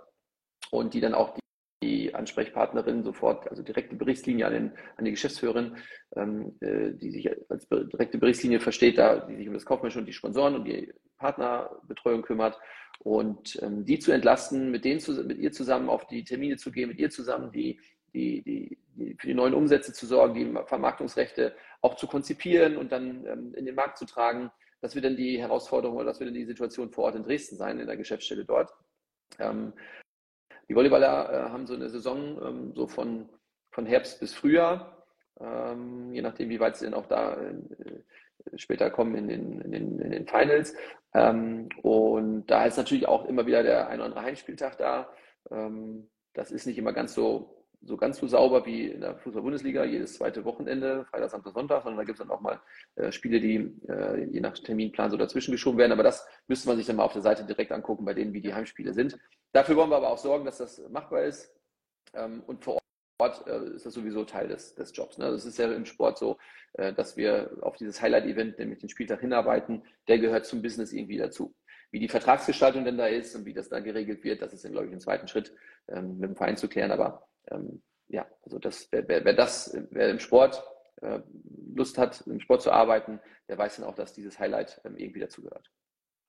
und 0.71 0.93
die 0.93 1.01
dann 1.01 1.13
auch 1.13 1.35
die, 1.83 2.15
Ansprechpartnerin 2.15 3.03
sofort, 3.03 3.49
also 3.49 3.61
direkte 3.61 3.95
Berichtslinie 3.95 4.47
an, 4.47 4.53
den, 4.53 4.71
an 4.97 5.05
die 5.05 5.11
Geschäftsführerin, 5.11 5.77
ähm, 6.15 6.55
äh, 6.61 6.91
die 6.91 7.11
sich 7.11 7.29
als 7.49 7.67
direkte 7.67 8.17
Berichtslinie 8.17 8.59
versteht, 8.59 8.97
da, 8.97 9.25
die 9.25 9.35
sich 9.35 9.47
um 9.47 9.53
das 9.53 9.65
Kaufmännische 9.65 9.99
und 9.99 10.05
die 10.05 10.13
Sponsoren 10.13 10.55
und 10.55 10.65
die 10.65 10.93
Partnerbetreuung 11.17 12.21
kümmert 12.21 12.59
und 12.99 13.61
ähm, 13.61 13.85
die 13.85 13.99
zu 13.99 14.11
entlasten, 14.11 14.71
mit 14.71 14.85
denen 14.85 14.99
zu, 14.99 15.11
mit 15.23 15.37
ihr 15.37 15.51
zusammen 15.51 15.89
auf 15.89 16.07
die 16.07 16.23
Termine 16.23 16.57
zu 16.57 16.71
gehen, 16.71 16.89
mit 16.89 16.99
ihr 16.99 17.09
zusammen 17.09 17.51
die, 17.51 17.79
die, 18.13 18.41
die, 18.43 18.77
die 18.95 19.15
für 19.19 19.27
die 19.27 19.33
neuen 19.33 19.53
Umsätze 19.53 19.93
zu 19.93 20.05
sorgen, 20.05 20.33
die 20.35 20.67
Vermarktungsrechte 20.67 21.55
auch 21.81 21.95
zu 21.95 22.07
konzipieren 22.07 22.77
und 22.77 22.91
dann 22.91 23.25
ähm, 23.25 23.53
in 23.55 23.65
den 23.65 23.75
Markt 23.75 23.97
zu 23.97 24.05
tragen. 24.05 24.51
Das 24.81 24.95
wird 24.95 25.05
dann 25.05 25.15
die 25.15 25.39
Herausforderung 25.39 25.97
oder 25.97 26.07
das 26.07 26.19
wird 26.19 26.29
dann 26.29 26.35
die 26.35 26.45
Situation 26.45 26.91
vor 26.91 27.05
Ort 27.05 27.15
in 27.15 27.23
Dresden 27.23 27.57
sein, 27.57 27.79
in 27.79 27.87
der 27.87 27.97
Geschäftsstelle 27.97 28.45
dort. 28.45 28.73
Ähm, 29.39 29.73
die 30.69 30.75
Volleyballer 30.75 31.31
äh, 31.31 31.49
haben 31.49 31.67
so 31.67 31.73
eine 31.73 31.89
Saison 31.89 32.41
ähm, 32.41 32.73
so 32.75 32.87
von, 32.87 33.29
von 33.71 33.85
Herbst 33.85 34.19
bis 34.19 34.33
Frühjahr, 34.33 35.05
ähm, 35.39 36.13
je 36.13 36.21
nachdem, 36.21 36.49
wie 36.49 36.59
weit 36.59 36.77
sie 36.77 36.85
denn 36.85 36.93
auch 36.93 37.07
da 37.07 37.35
äh, 37.35 38.57
später 38.57 38.89
kommen 38.89 39.15
in 39.15 39.27
den, 39.27 39.61
in 39.61 39.71
den, 39.71 39.99
in 39.99 40.11
den 40.11 40.27
Finals. 40.27 40.75
Ähm, 41.13 41.69
und 41.81 42.47
da 42.47 42.65
ist 42.65 42.77
natürlich 42.77 43.07
auch 43.07 43.25
immer 43.25 43.45
wieder 43.45 43.63
der 43.63 43.87
ein 43.87 43.99
oder 43.99 44.05
andere 44.05 44.23
Heimspieltag 44.23 44.77
da. 44.77 45.09
Ähm, 45.51 46.09
das 46.33 46.51
ist 46.51 46.65
nicht 46.65 46.77
immer 46.77 46.93
ganz 46.93 47.13
so, 47.13 47.62
so 47.85 47.97
ganz 47.97 48.17
so 48.17 48.27
sauber 48.27 48.65
wie 48.65 48.87
in 48.87 49.01
der 49.01 49.17
Fußball-Bundesliga, 49.17 49.83
jedes 49.83 50.15
zweite 50.15 50.45
Wochenende, 50.45 51.05
Freitag, 51.05 51.29
Samstag, 51.31 51.53
Sonntag, 51.53 51.83
sondern 51.83 51.97
da 51.97 52.03
gibt 52.03 52.19
es 52.19 52.25
dann 52.25 52.35
auch 52.35 52.41
mal 52.41 52.61
äh, 52.95 53.11
Spiele, 53.11 53.39
die 53.39 53.77
äh, 53.87 54.25
je 54.25 54.39
nach 54.39 54.57
Terminplan 54.57 55.11
so 55.11 55.17
dazwischen 55.17 55.51
geschoben 55.51 55.77
werden. 55.77 55.91
Aber 55.91 56.03
das 56.03 56.25
müsste 56.47 56.67
man 56.67 56.77
sich 56.77 56.85
dann 56.85 56.95
mal 56.95 57.03
auf 57.03 57.13
der 57.13 57.21
Seite 57.21 57.43
direkt 57.43 57.71
angucken, 57.71 58.05
bei 58.05 58.13
denen, 58.13 58.33
wie 58.33 58.41
die 58.41 58.53
Heimspiele 58.53 58.93
sind. 58.93 59.17
Dafür 59.51 59.75
wollen 59.75 59.89
wir 59.89 59.97
aber 59.97 60.09
auch 60.09 60.17
sorgen, 60.17 60.45
dass 60.45 60.57
das 60.57 60.81
machbar 60.89 61.23
ist. 61.23 61.53
Ähm, 62.13 62.43
und 62.47 62.63
vor 62.63 62.79
Ort 63.19 63.47
äh, 63.47 63.75
ist 63.75 63.85
das 63.85 63.93
sowieso 63.93 64.23
Teil 64.25 64.47
des, 64.47 64.75
des 64.75 64.95
Jobs. 64.95 65.17
Ne? 65.17 65.29
Das 65.29 65.45
ist 65.45 65.57
ja 65.57 65.71
im 65.71 65.85
Sport 65.85 66.17
so, 66.17 66.37
äh, 66.73 66.93
dass 66.93 67.17
wir 67.17 67.57
auf 67.61 67.75
dieses 67.75 68.01
Highlight-Event, 68.01 68.59
nämlich 68.59 68.79
den 68.79 68.89
Spieltag 68.89 69.21
hinarbeiten, 69.21 69.83
der 70.07 70.19
gehört 70.19 70.45
zum 70.45 70.61
Business 70.61 70.93
irgendwie 70.93 71.17
dazu. 71.17 71.53
Wie 71.91 71.99
die 71.99 72.09
Vertragsgestaltung 72.09 72.85
denn 72.85 72.97
da 72.97 73.05
ist 73.05 73.35
und 73.35 73.45
wie 73.45 73.53
das 73.53 73.69
da 73.69 73.79
geregelt 73.79 74.23
wird, 74.23 74.41
das 74.41 74.51
ist 74.51 74.65
dann, 74.65 74.71
glaube 74.71 74.87
ich, 74.87 74.93
im 74.93 74.99
zweiten 74.99 75.27
Schritt 75.27 75.53
ähm, 75.87 76.17
mit 76.17 76.29
dem 76.29 76.35
Verein 76.35 76.57
zu 76.57 76.67
klären. 76.67 76.91
Aber 76.91 77.27
ähm, 77.51 77.81
ja, 78.07 78.27
also 78.43 78.59
das, 78.59 78.87
wer, 78.91 79.07
wer, 79.07 79.25
wer 79.25 79.33
das, 79.33 79.75
wer 79.91 80.09
im 80.09 80.19
Sport 80.19 80.63
äh, 81.01 81.19
Lust 81.75 81.97
hat, 81.97 82.21
im 82.27 82.39
Sport 82.39 82.61
zu 82.61 82.71
arbeiten, 82.71 83.19
der 83.47 83.57
weiß 83.57 83.77
dann 83.77 83.85
auch, 83.85 83.95
dass 83.95 84.13
dieses 84.13 84.39
Highlight 84.39 84.81
ähm, 84.85 84.95
irgendwie 84.97 85.19
dazugehört. 85.19 85.71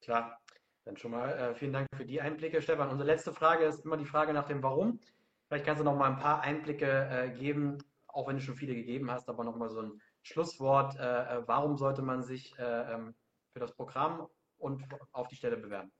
Klar. 0.00 0.40
Dann 0.85 0.98
schon 0.98 1.12
mal 1.12 1.31
äh, 1.31 1.55
vielen 1.55 1.72
Dank 1.72 1.88
für 1.96 2.05
die 2.05 2.20
Einblicke, 2.20 2.61
Stefan. 2.61 2.90
Unsere 2.90 3.09
letzte 3.09 3.33
Frage 3.33 3.64
ist 3.64 3.87
immer 3.87 3.96
die 3.96 4.05
Frage 4.05 4.35
nach 4.35 4.46
dem 4.46 4.62
Warum. 4.62 5.00
Vielleicht 5.48 5.64
kannst 5.64 5.81
du 5.81 5.85
noch 5.85 5.96
mal 5.96 6.11
ein 6.11 6.18
paar 6.18 6.42
Einblicke 6.42 7.09
äh, 7.11 7.31
geben, 7.31 7.79
auch 8.07 8.29
wenn 8.29 8.37
du 8.37 8.42
schon 8.42 8.57
viele 8.57 8.74
gegeben 8.74 9.11
hast, 9.11 9.29
aber 9.31 9.44
noch 9.44 9.57
mal 9.57 9.70
so 9.70 9.81
ein 9.81 10.03
Schlusswort. 10.22 10.96
Äh, 10.96 11.00
äh 11.38 11.42
warum 11.48 11.79
sollte 11.79 12.03
man 12.03 12.22
sich 12.22 12.59
äh, 12.59 12.92
ähm, 12.92 13.14
für 13.53 13.61
das 13.61 13.72
Programm 13.72 14.29
und 14.59 14.85
auf 15.12 15.29
die 15.29 15.37
Stelle 15.37 15.57
bewerben? 15.57 15.90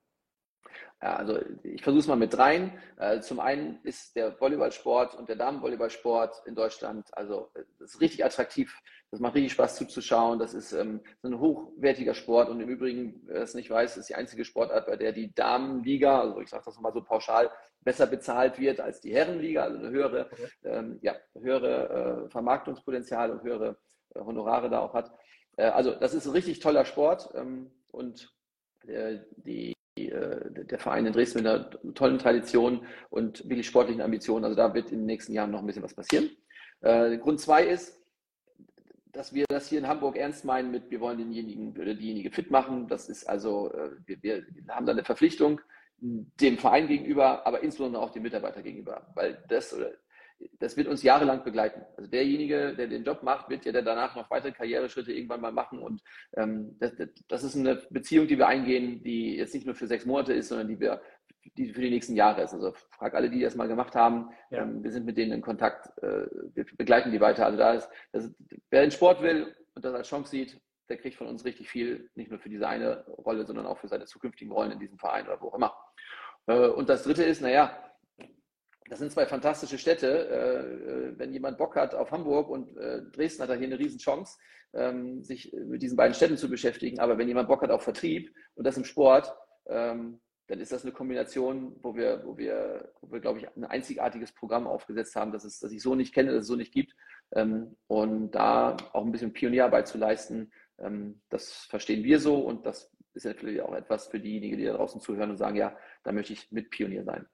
Ja, 1.03 1.17
also 1.17 1.39
ich 1.63 1.83
versuche 1.83 2.01
es 2.01 2.07
mal 2.07 2.17
mit 2.17 2.37
rein. 2.39 2.79
Äh, 2.97 3.21
zum 3.21 3.41
einen 3.41 3.79
ist 3.83 4.17
der 4.17 4.41
Volleyballsport 4.41 5.15
und 5.15 5.29
der 5.29 5.37
Damenvolleyballsport 5.37 6.47
in 6.47 6.55
Deutschland, 6.55 7.07
also 7.13 7.51
das 7.79 7.95
ist 7.95 8.01
richtig 8.01 8.25
attraktiv. 8.25 8.81
Das 9.11 9.21
macht 9.21 9.35
richtig 9.35 9.53
Spaß 9.53 9.77
zuzuschauen. 9.77 10.39
Das 10.39 10.55
ist 10.55 10.73
ähm, 10.73 11.01
ein 11.23 11.39
hochwertiger 11.39 12.15
Sport 12.15 12.49
und 12.49 12.61
im 12.61 12.69
Übrigen, 12.69 13.21
wer 13.27 13.43
es 13.43 13.55
nicht 13.55 13.71
weiß, 13.71 13.97
ist 13.97 14.09
die 14.09 14.15
einzige 14.15 14.45
Sportart, 14.45 14.87
bei 14.87 14.97
der 14.97 15.13
die 15.13 15.33
Damenliga, 15.35 16.21
also 16.21 16.41
ich 16.41 16.49
sage 16.49 16.65
das 16.65 16.81
mal 16.81 16.93
so 16.93 17.03
pauschal, 17.03 17.51
besser 17.83 18.07
bezahlt 18.07 18.59
wird 18.59 18.81
als 18.81 19.01
die 19.01 19.15
Herrenliga, 19.15 19.63
also 19.63 19.79
eine 19.79 19.91
höhere, 19.91 20.31
ähm, 20.65 20.99
ja, 21.03 21.15
höhere 21.39 22.25
äh, 22.27 22.31
Vermarktungspotenzial 22.31 23.31
und 23.31 23.43
höhere 23.43 23.77
äh, 24.15 24.21
Honorare 24.21 24.71
da 24.71 24.81
auch 24.81 24.95
hat. 24.95 25.13
Äh, 25.57 25.67
also 25.67 25.93
das 25.93 26.15
ist 26.15 26.27
ein 26.27 26.33
richtig 26.33 26.61
toller 26.61 26.85
Sport 26.85 27.31
ähm, 27.35 27.71
und 27.93 28.33
äh, 28.87 29.19
äh, 29.97 30.65
der 30.65 30.79
Verein 30.79 31.07
in 31.07 31.13
Dresden 31.13 31.43
mit 31.43 31.47
einer 31.47 31.71
tollen 31.95 32.19
Tradition 32.19 32.85
und 33.11 33.49
wirklich 33.49 33.67
sportlichen 33.67 34.03
Ambitionen. 34.03 34.45
Also 34.45 34.57
da 34.57 34.75
wird 34.75 34.91
in 34.91 35.01
den 35.01 35.07
nächsten 35.07 35.33
Jahren 35.33 35.53
noch 35.53 35.61
ein 35.61 35.67
bisschen 35.67 35.85
was 35.85 35.95
passieren. 35.95 36.31
Äh, 36.81 37.19
Grund 37.19 37.41
zwei 37.41 37.65
ist, 37.65 38.01
dass 39.13 39.33
wir 39.33 39.45
das 39.49 39.69
hier 39.69 39.79
in 39.79 39.87
Hamburg 39.87 40.17
ernst 40.17 40.45
meinen 40.45 40.73
mit, 40.73 40.91
wir 40.91 41.01
wollen 41.01 41.19
denjenigen 41.19 41.71
oder 41.81 41.95
diejenige 41.95 42.33
fit 42.33 42.51
machen. 42.51 42.89
Das 42.89 43.09
ist 43.09 43.29
also, 43.29 43.73
äh, 43.73 43.91
wir, 44.07 44.23
wir 44.23 44.45
haben 44.69 44.87
da 44.87 44.93
eine 44.93 45.05
Verpflichtung 45.05 45.61
dem 46.01 46.59
Verein 46.59 46.89
gegenüber, 46.89 47.47
aber 47.47 47.63
insbesondere 47.63 48.03
auch 48.03 48.11
dem 48.11 48.25
Mitarbeiter 48.25 48.63
gegenüber, 48.63 49.07
weil 49.15 49.43
das 49.49 49.73
oder 49.73 49.93
das 50.59 50.77
wird 50.77 50.89
uns 50.89 51.03
jahrelang 51.03 51.45
begleiten. 51.45 51.83
Also 51.97 52.11
derjenige, 52.11 52.75
der 52.75 52.87
den 52.87 53.05
Job 53.05 53.23
macht, 53.23 53.49
wird 53.49 53.65
ja 53.65 53.73
danach 53.73 54.17
noch 54.17 54.31
weitere 54.31 54.53
Karriereschritte 54.53 55.13
irgendwann 55.13 55.41
mal 55.41 55.53
machen. 55.53 55.79
Und 55.79 56.03
ähm, 56.37 56.77
das, 56.79 56.93
das, 57.29 57.45
ist 57.45 57.57
eine 57.57 57.77
Beziehung, 57.91 58.27
die 58.27 58.39
wir 58.39 58.47
eingehen, 58.47 59.03
die 59.03 59.37
jetzt 59.37 59.55
nicht 59.55 59.67
nur 59.67 59.75
für 59.75 59.87
sechs 59.87 60.07
Monate 60.07 60.33
ist, 60.33 60.49
sondern 60.49 60.69
die 60.69 60.81
wir 60.81 61.01
die 61.57 61.73
für 61.73 61.81
die 61.81 61.91
nächsten 61.91 62.17
Jahre 62.17 62.43
ist. 62.43 62.55
Also 62.55 62.73
frag 62.73 63.15
alle, 63.15 63.31
die 63.31 63.41
das 63.41 63.55
mal 63.55 63.69
gemacht 63.69 63.95
haben. 63.95 64.31
Ja. 64.51 64.63
Ähm, 64.63 64.83
wir 64.83 64.91
sind 64.91 65.07
mit 65.07 65.17
denen 65.17 65.33
in 65.33 65.43
Kontakt, 65.43 65.97
äh, 66.03 66.27
wir 66.55 66.65
begleiten 66.77 67.13
die 67.13 67.21
weiter. 67.21 67.47
Also 67.47 67.59
da 67.59 67.75
ist, 67.75 67.89
das, 68.13 68.31
wer 68.71 68.83
den 68.83 68.91
Sport 68.91 69.23
will 69.23 69.55
und 69.75 69.85
das 69.85 69.95
als 69.95 70.09
Chance 70.09 70.31
sieht, 70.31 70.61
der 70.89 70.99
kriegt 70.99 71.17
von 71.17 71.27
uns 71.27 71.45
richtig 71.45 71.69
viel, 71.71 72.11
nicht 72.15 72.31
nur 72.31 72.39
für 72.39 72.49
diese 72.49 72.69
eine 72.69 73.05
Rolle, 73.07 73.47
sondern 73.47 73.67
auch 73.67 73.79
für 73.79 73.89
seine 73.89 74.05
zukünftigen 74.05 74.53
Rollen 74.53 74.73
in 74.73 74.79
diesem 74.79 74.99
Verein 74.99 75.27
oder 75.27 75.41
wo 75.41 75.49
auch 75.49 75.55
immer. 75.55 75.75
Äh, 76.47 76.69
und 76.69 76.89
das 76.89 77.05
dritte 77.05 77.25
ist, 77.25 77.41
naja, 77.41 77.79
das 78.89 78.99
sind 78.99 79.13
zwei 79.13 79.27
fantastische 79.27 79.79
Städte. 79.79 80.29
Äh, 80.29 81.11
äh, 81.11 81.19
wenn 81.19 81.33
jemand 81.33 81.59
Bock 81.59 81.77
hat 81.77 81.95
auf 81.95 82.11
Hamburg 82.11 82.49
und 82.49 82.77
äh, 82.77 83.03
Dresden 83.13 83.43
hat 83.43 83.51
da 83.51 83.55
hier 83.55 83.67
eine 83.67 83.79
Riesenchance, 83.79 84.39
ähm, 84.75 85.23
sich 85.23 85.53
mit 85.53 85.83
diesen 85.83 85.97
beiden 85.97 86.15
Städten 86.15 86.37
zu 86.37 86.51
beschäftigen. 86.51 87.01
Aber 87.01 87.17
wenn 87.17 87.29
jemand 87.29 87.49
Bock 87.49 87.63
hat 87.63 87.71
auf 87.71 87.83
Vertrieb 87.83 88.35
und 88.55 88.65
das 88.67 88.77
im 88.77 88.85
Sport, 88.85 89.35
ähm, 89.67 90.21
dann 90.49 90.61
ist 90.61 90.73
das 90.73 90.83
eine 90.83 90.93
Kombination, 90.93 91.75
wo 91.83 91.97
wir, 91.97 92.23
wo 92.27 92.37
wir, 92.37 92.93
wo 93.01 93.11
wir, 93.11 93.21
glaube 93.21 93.39
ich, 93.39 93.49
ein 93.57 93.65
einzigartiges 93.65 94.33
Programm 94.33 94.67
aufgesetzt 94.67 95.17
haben, 95.17 95.33
das, 95.33 95.45
es, 95.45 95.59
das 95.59 95.73
ich 95.73 95.81
so 95.81 95.95
nicht 95.95 96.13
kenne, 96.13 96.33
das 96.33 96.43
es 96.43 96.49
so 96.49 96.57
nicht 96.57 96.73
gibt. 96.73 96.95
Ähm, 97.33 97.77
und 97.87 98.33
da 98.33 98.77
auch 98.93 99.07
ein 99.07 99.13
bisschen 99.13 99.33
Pionierarbeit 99.33 99.89
zu 99.89 99.99
leisten, 99.99 100.53
das 101.29 101.53
verstehen 101.67 102.03
wir 102.03 102.19
so 102.19 102.41
und 102.41 102.67
das 102.67 102.93
ist 103.15 103.25
natürlich 103.25 103.63
auch 103.63 103.77
etwas 103.77 104.09
für 104.09 104.19
diejenigen, 104.19 104.59
die 104.59 104.65
da 104.65 104.73
draußen 104.73 105.01
zuhören 105.01 105.31
und 105.31 105.37
sagen, 105.37 105.55
ja, 105.55 105.79
da 106.03 106.11
möchte 106.11 106.33
ich 106.33 106.51
mit 106.51 106.69
Pionier 106.71 107.05
sein. 107.05 107.27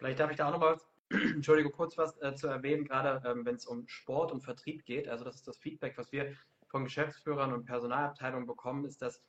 Vielleicht 0.00 0.18
darf 0.18 0.30
ich 0.30 0.38
da 0.38 0.48
auch 0.48 0.52
noch 0.52 0.60
mal, 0.60 0.80
Entschuldige, 1.10 1.68
kurz 1.68 1.98
was 1.98 2.16
äh, 2.22 2.34
zu 2.34 2.46
erwähnen, 2.46 2.86
gerade 2.86 3.20
ähm, 3.28 3.44
wenn 3.44 3.56
es 3.56 3.66
um 3.66 3.86
Sport 3.86 4.32
und 4.32 4.40
Vertrieb 4.40 4.86
geht. 4.86 5.08
Also 5.08 5.24
das 5.24 5.36
ist 5.36 5.46
das 5.46 5.58
Feedback, 5.58 5.98
was 5.98 6.10
wir 6.10 6.34
von 6.68 6.84
Geschäftsführern 6.84 7.52
und 7.52 7.66
Personalabteilungen 7.66 8.46
bekommen, 8.46 8.86
ist, 8.86 9.02
dass 9.02 9.22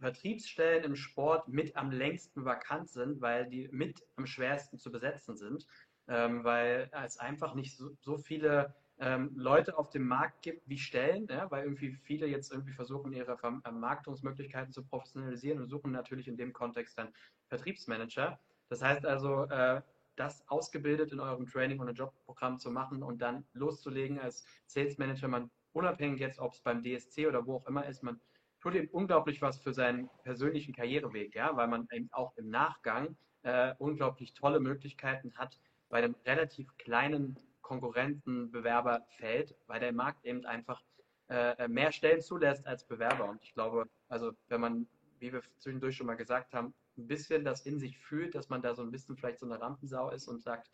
Vertriebsstellen 0.00 0.82
im 0.82 0.96
Sport 0.96 1.46
mit 1.46 1.76
am 1.76 1.92
längsten 1.92 2.44
vakant 2.44 2.90
sind, 2.90 3.20
weil 3.20 3.48
die 3.48 3.68
mit 3.70 4.02
am 4.16 4.26
schwersten 4.26 4.78
zu 4.78 4.90
besetzen 4.90 5.36
sind, 5.36 5.64
ähm, 6.08 6.42
weil 6.42 6.90
es 7.04 7.18
einfach 7.18 7.54
nicht 7.54 7.76
so, 7.76 7.90
so 8.00 8.18
viele 8.18 8.74
ähm, 8.98 9.30
Leute 9.36 9.78
auf 9.78 9.90
dem 9.90 10.08
Markt 10.08 10.42
gibt 10.42 10.68
wie 10.68 10.78
Stellen, 10.78 11.28
ja, 11.28 11.48
weil 11.52 11.62
irgendwie 11.62 11.92
viele 11.92 12.26
jetzt 12.26 12.50
irgendwie 12.50 12.72
versuchen, 12.72 13.12
ihre 13.12 13.38
Vermarktungsmöglichkeiten 13.38 14.72
zu 14.72 14.82
professionalisieren 14.82 15.60
und 15.60 15.68
suchen 15.68 15.92
natürlich 15.92 16.26
in 16.26 16.36
dem 16.36 16.52
Kontext 16.52 16.98
dann 16.98 17.14
Vertriebsmanager. 17.46 18.40
Das 18.68 18.82
heißt 18.82 19.06
also, 19.06 19.44
äh, 19.44 19.82
das 20.16 20.46
ausgebildet 20.48 21.12
in 21.12 21.20
eurem 21.20 21.46
Training- 21.46 21.80
und 21.80 21.92
Jobprogramm 21.94 22.58
zu 22.58 22.70
machen 22.70 23.02
und 23.02 23.20
dann 23.20 23.44
loszulegen 23.52 24.18
als 24.18 24.44
Sales 24.66 24.98
Manager, 24.98 25.28
man 25.28 25.50
unabhängig 25.72 26.20
jetzt, 26.20 26.38
ob 26.38 26.54
es 26.54 26.60
beim 26.60 26.82
DSC 26.82 27.26
oder 27.26 27.46
wo 27.46 27.56
auch 27.56 27.66
immer 27.66 27.86
ist, 27.86 28.02
man 28.02 28.20
tut 28.60 28.74
eben 28.74 28.88
unglaublich 28.88 29.42
was 29.42 29.58
für 29.58 29.72
seinen 29.72 30.08
persönlichen 30.22 30.74
Karriereweg, 30.74 31.34
ja, 31.34 31.56
weil 31.56 31.68
man 31.68 31.86
eben 31.92 32.08
auch 32.12 32.36
im 32.36 32.48
Nachgang 32.48 33.16
äh, 33.42 33.74
unglaublich 33.78 34.34
tolle 34.34 34.60
Möglichkeiten 34.60 35.36
hat, 35.36 35.58
bei 35.88 35.98
einem 35.98 36.16
relativ 36.24 36.76
kleinen 36.78 37.36
Konkurrentenbewerberfeld, 37.60 39.56
weil 39.66 39.80
der 39.80 39.92
Markt 39.92 40.24
eben 40.24 40.44
einfach 40.46 40.82
äh, 41.28 41.68
mehr 41.68 41.92
Stellen 41.92 42.22
zulässt 42.22 42.66
als 42.66 42.84
Bewerber. 42.84 43.28
Und 43.28 43.42
ich 43.42 43.52
glaube, 43.54 43.88
also 44.08 44.32
wenn 44.48 44.60
man, 44.60 44.86
wie 45.18 45.32
wir 45.32 45.42
zwischendurch 45.58 45.96
schon 45.96 46.06
mal 46.06 46.16
gesagt 46.16 46.54
haben, 46.54 46.74
ein 46.98 47.06
bisschen 47.06 47.44
das 47.44 47.66
in 47.66 47.78
sich 47.78 47.98
fühlt, 47.98 48.34
dass 48.34 48.48
man 48.48 48.62
da 48.62 48.74
so 48.74 48.82
ein 48.82 48.90
bisschen 48.90 49.16
vielleicht 49.16 49.38
so 49.38 49.46
eine 49.46 49.60
Rampensau 49.60 50.10
ist 50.10 50.28
und 50.28 50.42
sagt, 50.42 50.70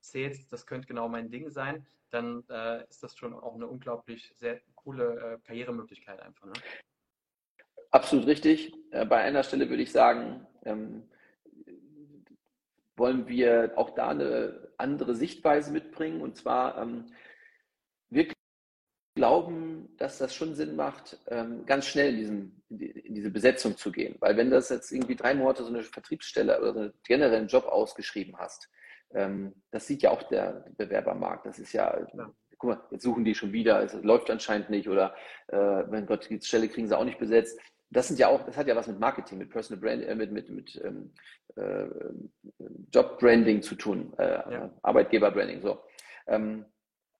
Sales, 0.00 0.48
das 0.48 0.66
könnte 0.66 0.86
genau 0.86 1.08
mein 1.08 1.30
Ding 1.30 1.50
sein, 1.50 1.86
dann 2.10 2.44
äh, 2.48 2.84
ist 2.88 3.02
das 3.02 3.16
schon 3.16 3.34
auch 3.34 3.54
eine 3.54 3.66
unglaublich 3.66 4.32
sehr 4.36 4.60
coole 4.74 5.34
äh, 5.34 5.38
Karrieremöglichkeit 5.46 6.20
einfach. 6.20 6.46
Ne? 6.46 6.52
Absolut 7.90 8.26
richtig. 8.26 8.72
Äh, 8.90 9.04
bei 9.06 9.18
einer 9.18 9.42
Stelle 9.42 9.68
würde 9.68 9.82
ich 9.82 9.92
sagen, 9.92 10.46
ähm, 10.64 11.08
wollen 12.96 13.28
wir 13.28 13.72
auch 13.76 13.90
da 13.90 14.08
eine 14.08 14.72
andere 14.76 15.14
Sichtweise 15.14 15.72
mitbringen. 15.72 16.20
Und 16.20 16.36
zwar, 16.36 16.80
ähm, 16.80 17.06
glauben, 19.18 19.94
dass 19.98 20.18
das 20.18 20.34
schon 20.34 20.54
Sinn 20.54 20.76
macht, 20.76 21.18
ähm, 21.28 21.66
ganz 21.66 21.86
schnell 21.86 22.10
in, 22.10 22.16
diesen, 22.16 22.62
in, 22.70 23.14
diese 23.14 23.30
Besetzung 23.30 23.76
zu 23.76 23.92
gehen. 23.92 24.16
Weil 24.20 24.36
wenn 24.36 24.50
das 24.50 24.70
jetzt 24.70 24.92
irgendwie 24.92 25.16
drei 25.16 25.34
Monate 25.34 25.62
so 25.62 25.68
eine 25.68 25.82
Vertriebsstelle 25.82 26.60
oder 26.60 26.80
einen 26.80 26.92
generellen 27.04 27.48
Job 27.48 27.66
ausgeschrieben 27.66 28.36
hast, 28.38 28.70
ähm, 29.12 29.52
das 29.70 29.86
sieht 29.86 30.02
ja 30.02 30.10
auch 30.10 30.22
der 30.24 30.64
Bewerbermarkt. 30.76 31.46
Das 31.46 31.58
ist 31.58 31.72
ja, 31.72 31.98
ja. 32.14 32.30
guck 32.58 32.70
mal, 32.70 32.80
jetzt 32.90 33.02
suchen 33.02 33.24
die 33.24 33.34
schon 33.34 33.52
wieder, 33.52 33.82
es 33.82 33.92
läuft 33.94 34.30
anscheinend 34.30 34.70
nicht 34.70 34.88
oder 34.88 35.14
äh, 35.48 35.82
mein 35.84 36.06
Gott, 36.06 36.28
die 36.30 36.40
Stelle 36.40 36.68
kriegen 36.68 36.88
sie 36.88 36.96
auch 36.96 37.04
nicht 37.04 37.18
besetzt 37.18 37.58
das 37.90 38.08
sind 38.08 38.18
ja 38.18 38.28
auch, 38.28 38.44
das 38.44 38.56
hat 38.56 38.66
ja 38.66 38.76
was 38.76 38.86
mit 38.86 39.00
Marketing, 39.00 39.38
mit 39.38 39.50
Personal 39.50 39.80
Brand, 39.80 40.04
äh, 40.04 40.14
mit, 40.14 40.30
mit, 40.30 40.50
mit 40.50 40.80
ähm, 40.84 41.10
äh, 41.56 41.86
Job 42.92 43.18
Branding 43.18 43.62
zu 43.62 43.74
tun, 43.74 44.12
äh, 44.18 44.24
ja. 44.24 44.70
Arbeitgeber 44.82 45.30
Branding, 45.30 45.62
so. 45.62 45.80
Ähm, 46.26 46.66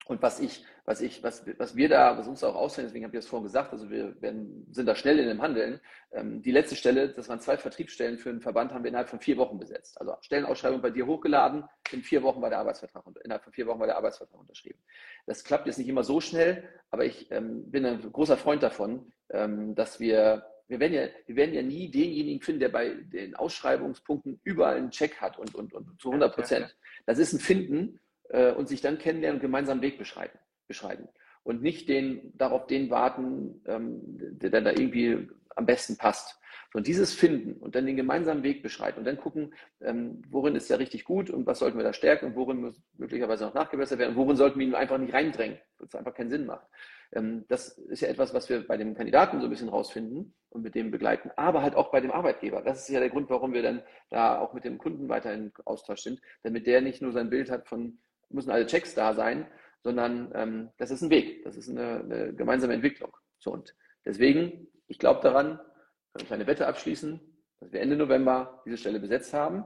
und 0.09 0.23
was 0.23 0.41
ich, 0.41 0.65
was 0.87 1.03
ich, 1.03 1.23
was, 1.23 1.45
was 1.59 1.77
wir 1.77 1.91
da, 1.91 2.17
was 2.17 2.27
uns 2.27 2.43
auch 2.43 2.55
ausfällt, 2.55 2.87
deswegen 2.87 3.05
habe 3.05 3.15
ich 3.15 3.23
das 3.23 3.29
vorhin 3.29 3.45
gesagt, 3.45 3.73
also 3.73 3.91
wir 3.91 4.21
werden, 4.23 4.67
sind 4.73 4.87
da 4.87 4.97
schnell 4.97 5.19
in 5.19 5.29
dem 5.29 5.43
Handeln. 5.43 5.81
Ähm, 6.13 6.41
die 6.41 6.51
letzte 6.51 6.77
Stelle, 6.77 7.11
das 7.11 7.29
waren 7.29 7.41
zwei 7.41 7.59
Vertriebsstellen 7.59 8.17
für 8.17 8.31
einen 8.31 8.41
Verband, 8.41 8.73
haben 8.73 8.85
wir 8.85 8.89
innerhalb 8.89 9.11
von 9.11 9.21
vier 9.21 9.37
Wochen 9.37 9.59
besetzt. 9.59 10.01
Also 10.01 10.17
Stellenausschreibung 10.23 10.81
bei 10.81 10.91
dir 10.91 11.07
hochgeladen, 11.07 11.65
in 11.93 12.03
vier 12.03 12.23
Wochen 12.23 12.41
war 12.41 12.49
der 12.49 12.59
Arbeitsvertrag, 12.59 13.05
innerhalb 13.23 13.45
von 13.45 13.53
vier 13.53 13.67
Wochen 13.67 13.81
war 13.81 13.87
der 13.87 13.99
Arbeitsvertrag 13.99 14.41
unterschrieben. 14.41 14.79
Das 15.27 15.45
klappt 15.45 15.67
jetzt 15.67 15.77
nicht 15.77 15.89
immer 15.89 16.05
so 16.05 16.23
schnell, 16.23 16.67
aber 16.91 17.05
ich 17.05 17.31
ähm, 17.31 17.71
bin 17.71 17.85
ein 17.85 18.01
großer 18.11 18.39
Freund 18.39 18.63
davon, 18.63 19.13
ähm, 19.29 19.75
dass 19.75 20.01
wir 20.01 20.47
wir 20.69 20.81
werden, 20.81 20.93
ja, 20.93 21.07
wir 21.27 21.37
werden 21.37 21.55
ja 21.55 21.63
nie 21.63 21.91
denjenigen 21.91 22.43
finden, 22.43 22.61
der 22.61 22.69
bei 22.69 22.91
den 22.91 23.35
Ausschreibungspunkten 23.35 24.39
überall 24.45 24.77
einen 24.77 24.91
Check 24.91 25.17
hat 25.17 25.39
und, 25.39 25.55
und, 25.55 25.73
und 25.73 25.99
zu 25.99 26.11
100 26.11 26.35
Prozent. 26.35 26.77
Das 27.07 27.19
ist 27.19 27.33
ein 27.33 27.41
Finden 27.41 27.99
äh, 28.29 28.53
und 28.53 28.69
sich 28.69 28.81
dann 28.81 28.99
kennenlernen 28.99 29.39
und 29.39 29.43
gemeinsam 29.43 29.83
Weg 29.83 29.99
beschreiten. 29.99 30.39
beschreiten. 30.67 31.09
Und 31.45 31.63
nicht 31.63 31.89
den, 31.89 32.37
darauf 32.37 32.67
den 32.67 32.91
warten, 32.91 33.63
ähm, 33.67 34.01
der 34.05 34.51
dann 34.51 34.65
da 34.65 34.71
irgendwie 34.71 35.29
am 35.57 35.67
besten 35.67 35.97
passt. 35.97 36.39
Und 36.75 36.87
dieses 36.87 37.15
Finden 37.15 37.55
und 37.63 37.75
dann 37.75 37.87
den 37.87 37.97
gemeinsamen 37.97 38.43
Weg 38.43 38.63
beschreiten 38.63 38.99
und 38.99 39.07
dann 39.07 39.17
gucken, 39.17 39.55
ähm, 39.81 40.21
worin 40.29 40.55
ist 40.55 40.71
er 40.71 40.79
richtig 40.79 41.05
gut 41.05 41.31
und 41.31 41.47
was 41.47 41.61
sollten 41.61 41.79
wir 41.79 41.85
da 41.85 41.95
stärken 41.95 42.27
und 42.27 42.37
worin 42.37 42.61
muss 42.61 42.83
möglicherweise 42.99 43.47
noch 43.47 43.55
nachgebessert 43.55 43.99
werden 43.99 44.11
und 44.11 44.17
worin 44.17 44.37
sollten 44.37 44.59
wir 44.59 44.67
ihn 44.67 44.75
einfach 44.75 44.99
nicht 44.99 45.15
reindrängen, 45.15 45.59
weil 45.79 45.87
es 45.87 45.95
einfach 45.95 46.13
keinen 46.13 46.29
Sinn 46.29 46.45
macht. 46.45 46.67
Ähm, 47.13 47.47
das 47.49 47.79
ist 47.79 48.03
ja 48.03 48.09
etwas, 48.09 48.35
was 48.35 48.51
wir 48.51 48.67
bei 48.67 48.77
dem 48.77 48.95
Kandidaten 48.95 49.41
so 49.41 49.47
ein 49.47 49.51
bisschen 49.51 49.71
rausfinden 49.71 50.35
und 50.51 50.63
mit 50.63 50.75
dem 50.75 50.91
begleiten, 50.91 51.31
aber 51.37 51.63
halt 51.63 51.75
auch 51.75 51.91
bei 51.91 52.03
dem 52.03 52.11
Arbeitgeber. 52.11 52.61
Das 52.61 52.81
ist 52.81 52.89
ja 52.91 53.01
der 53.01 53.09
Grund, 53.09 53.31
warum 53.31 53.55
wir 53.55 53.63
dann 53.63 53.83
da 54.11 54.39
auch 54.39 54.53
mit 54.53 54.65
dem 54.65 54.77
Kunden 54.77 55.09
weiter 55.09 55.33
in 55.33 55.53
Austausch 55.65 56.03
sind, 56.03 56.21
damit 56.43 56.67
der 56.67 56.83
nicht 56.83 57.01
nur 57.01 57.13
sein 57.13 57.31
Bild 57.31 57.51
hat 57.51 57.67
von, 57.67 57.99
müssen 58.31 58.51
alle 58.51 58.67
Checks 58.67 58.95
da 58.95 59.15
sein, 59.15 59.47
sondern 59.83 60.33
ähm, 60.35 60.71
das 60.79 60.91
ist 60.91 61.03
ein 61.03 61.11
Weg, 61.11 61.45
das 61.45 61.57
ist 61.57 61.69
eine, 61.69 62.01
eine 62.01 62.35
gemeinsame 62.35 62.75
Entwicklung. 62.75 63.17
So, 63.39 63.53
und 63.53 63.75
deswegen, 64.05 64.69
ich 64.87 64.99
glaube 64.99 65.21
daran, 65.23 65.61
eine 66.15 66.25
kleine 66.25 66.47
Wette 66.47 66.67
abschließen, 66.67 67.21
dass 67.61 67.73
wir 67.73 67.81
Ende 67.81 67.97
November 67.97 68.63
diese 68.65 68.77
Stelle 68.77 69.01
besetzt 69.01 69.33
haben 69.33 69.65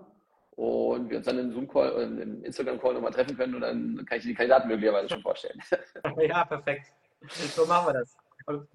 und 0.52 1.08
wir 1.08 1.18
uns 1.18 1.26
dann 1.26 1.38
im 1.38 1.52
Zoom-Call, 1.52 1.92
äh, 1.98 2.22
im 2.22 2.44
Instagram-Call 2.44 2.94
nochmal 2.94 3.12
treffen 3.12 3.36
können 3.36 3.54
und 3.54 3.62
dann 3.62 4.04
kann 4.06 4.18
ich 4.18 4.24
die 4.24 4.34
Kandidaten 4.34 4.68
möglicherweise 4.68 5.08
schon 5.08 5.22
vorstellen. 5.22 5.60
Ja, 6.18 6.44
perfekt. 6.44 6.86
So 7.28 7.66
machen 7.66 7.88
wir 7.88 8.00
das. 8.00 8.16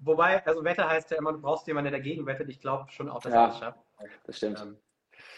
Wobei, 0.00 0.44
also 0.46 0.64
Wette 0.64 0.88
heißt 0.88 1.10
ja 1.10 1.18
immer, 1.18 1.32
du 1.32 1.40
brauchst 1.40 1.66
jemanden, 1.66 1.90
der 1.90 2.00
dagegen 2.00 2.26
wettet. 2.26 2.48
Ich 2.48 2.60
glaube 2.60 2.90
schon 2.90 3.08
auch, 3.08 3.22
dass 3.22 3.32
ja, 3.32 3.42
er 3.42 3.48
das 3.48 3.58
schafft. 3.58 3.78
Das 4.24 4.36
stimmt. 4.36 4.60
Ähm, 4.60 4.78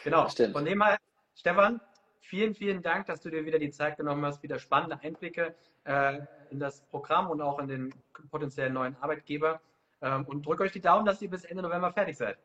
genau. 0.05 0.25
Das 0.25 0.33
stimmt. 0.33 0.53
Von 0.53 0.65
dem 0.65 0.83
her, 0.83 0.99
Stefan, 1.35 1.81
vielen, 2.21 2.55
vielen 2.55 2.83
Dank, 2.83 3.07
dass 3.07 3.21
du 3.21 3.31
dir 3.31 3.45
wieder 3.45 3.59
die 3.59 3.71
Zeit 3.71 3.97
genommen 3.97 4.25
hast, 4.25 4.43
wieder 4.43 4.59
spannende 4.59 5.01
Einblicke 5.03 5.55
äh, 5.85 6.21
in 6.51 6.61
das 6.61 6.83
Programm 6.83 7.31
und 7.31 7.41
auch 7.41 7.59
in 7.59 7.69
den 7.69 7.95
potenziellen 8.31 8.75
neuen 8.75 8.97
Arbeitgeber. 9.01 9.61
Ähm, 10.03 10.25
und 10.27 10.47
drücke 10.47 10.63
euch 10.63 10.73
die 10.73 10.81
Daumen, 10.81 11.05
dass 11.05 11.21
ihr 11.23 11.31
bis 11.31 11.45
Ende 11.45 11.63
November 11.63 11.93
fertig 11.93 12.17
seid. 12.17 12.39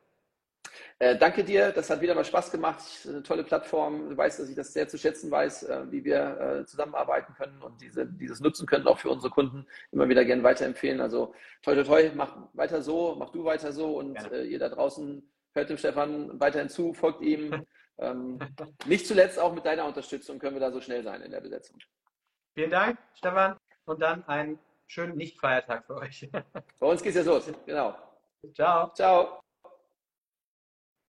Äh, 0.99 1.17
danke 1.17 1.43
dir, 1.43 1.71
das 1.71 1.89
hat 1.89 2.01
wieder 2.01 2.15
mal 2.15 2.25
Spaß 2.25 2.51
gemacht. 2.51 2.81
Eine 3.07 3.23
tolle 3.23 3.43
Plattform. 3.43 4.09
Du 4.09 4.17
weißt, 4.17 4.39
dass 4.39 4.49
ich 4.49 4.55
das 4.55 4.73
sehr 4.73 4.87
zu 4.87 4.97
schätzen 4.97 5.29
weiß, 5.29 5.63
äh, 5.63 5.91
wie 5.91 6.03
wir 6.03 6.39
äh, 6.39 6.65
zusammenarbeiten 6.65 7.33
können 7.33 7.61
und 7.61 7.81
diese, 7.81 8.05
dieses 8.05 8.39
nutzen 8.39 8.65
können, 8.65 8.87
auch 8.87 8.99
für 8.99 9.09
unsere 9.09 9.31
Kunden 9.31 9.65
immer 9.91 10.07
wieder 10.09 10.25
gerne 10.25 10.43
weiterempfehlen. 10.43 11.01
Also 11.01 11.33
toi, 11.61 11.75
toi, 11.75 11.83
toi, 11.83 12.11
mach 12.15 12.37
weiter 12.53 12.81
so, 12.81 13.15
mach 13.17 13.29
du 13.29 13.43
weiter 13.43 13.71
so 13.71 13.97
und 13.97 14.15
äh, 14.31 14.43
ihr 14.43 14.59
da 14.59 14.69
draußen 14.69 15.23
hört 15.53 15.69
dem 15.69 15.77
Stefan 15.77 16.39
weiterhin 16.39 16.69
zu, 16.69 16.93
folgt 16.93 17.21
ihm. 17.21 17.65
ähm, 17.97 18.39
nicht 18.85 19.07
zuletzt 19.07 19.39
auch 19.39 19.53
mit 19.53 19.65
deiner 19.65 19.85
Unterstützung 19.85 20.39
können 20.39 20.55
wir 20.55 20.61
da 20.61 20.71
so 20.71 20.81
schnell 20.81 21.03
sein 21.03 21.21
in 21.21 21.31
der 21.31 21.41
Besetzung. 21.41 21.79
Vielen 22.53 22.71
Dank, 22.71 22.97
Stefan, 23.15 23.57
und 23.85 24.01
dann 24.01 24.23
einen 24.27 24.59
schönen 24.87 25.15
Nicht-Feiertag 25.17 25.85
für 25.85 25.95
euch. 25.95 26.29
Bei 26.79 26.87
uns 26.87 27.01
geht 27.01 27.15
es 27.15 27.25
ja 27.25 27.31
los, 27.31 27.51
genau. 27.65 27.95
Ciao. 28.53 28.91
Ciao. 28.93 29.44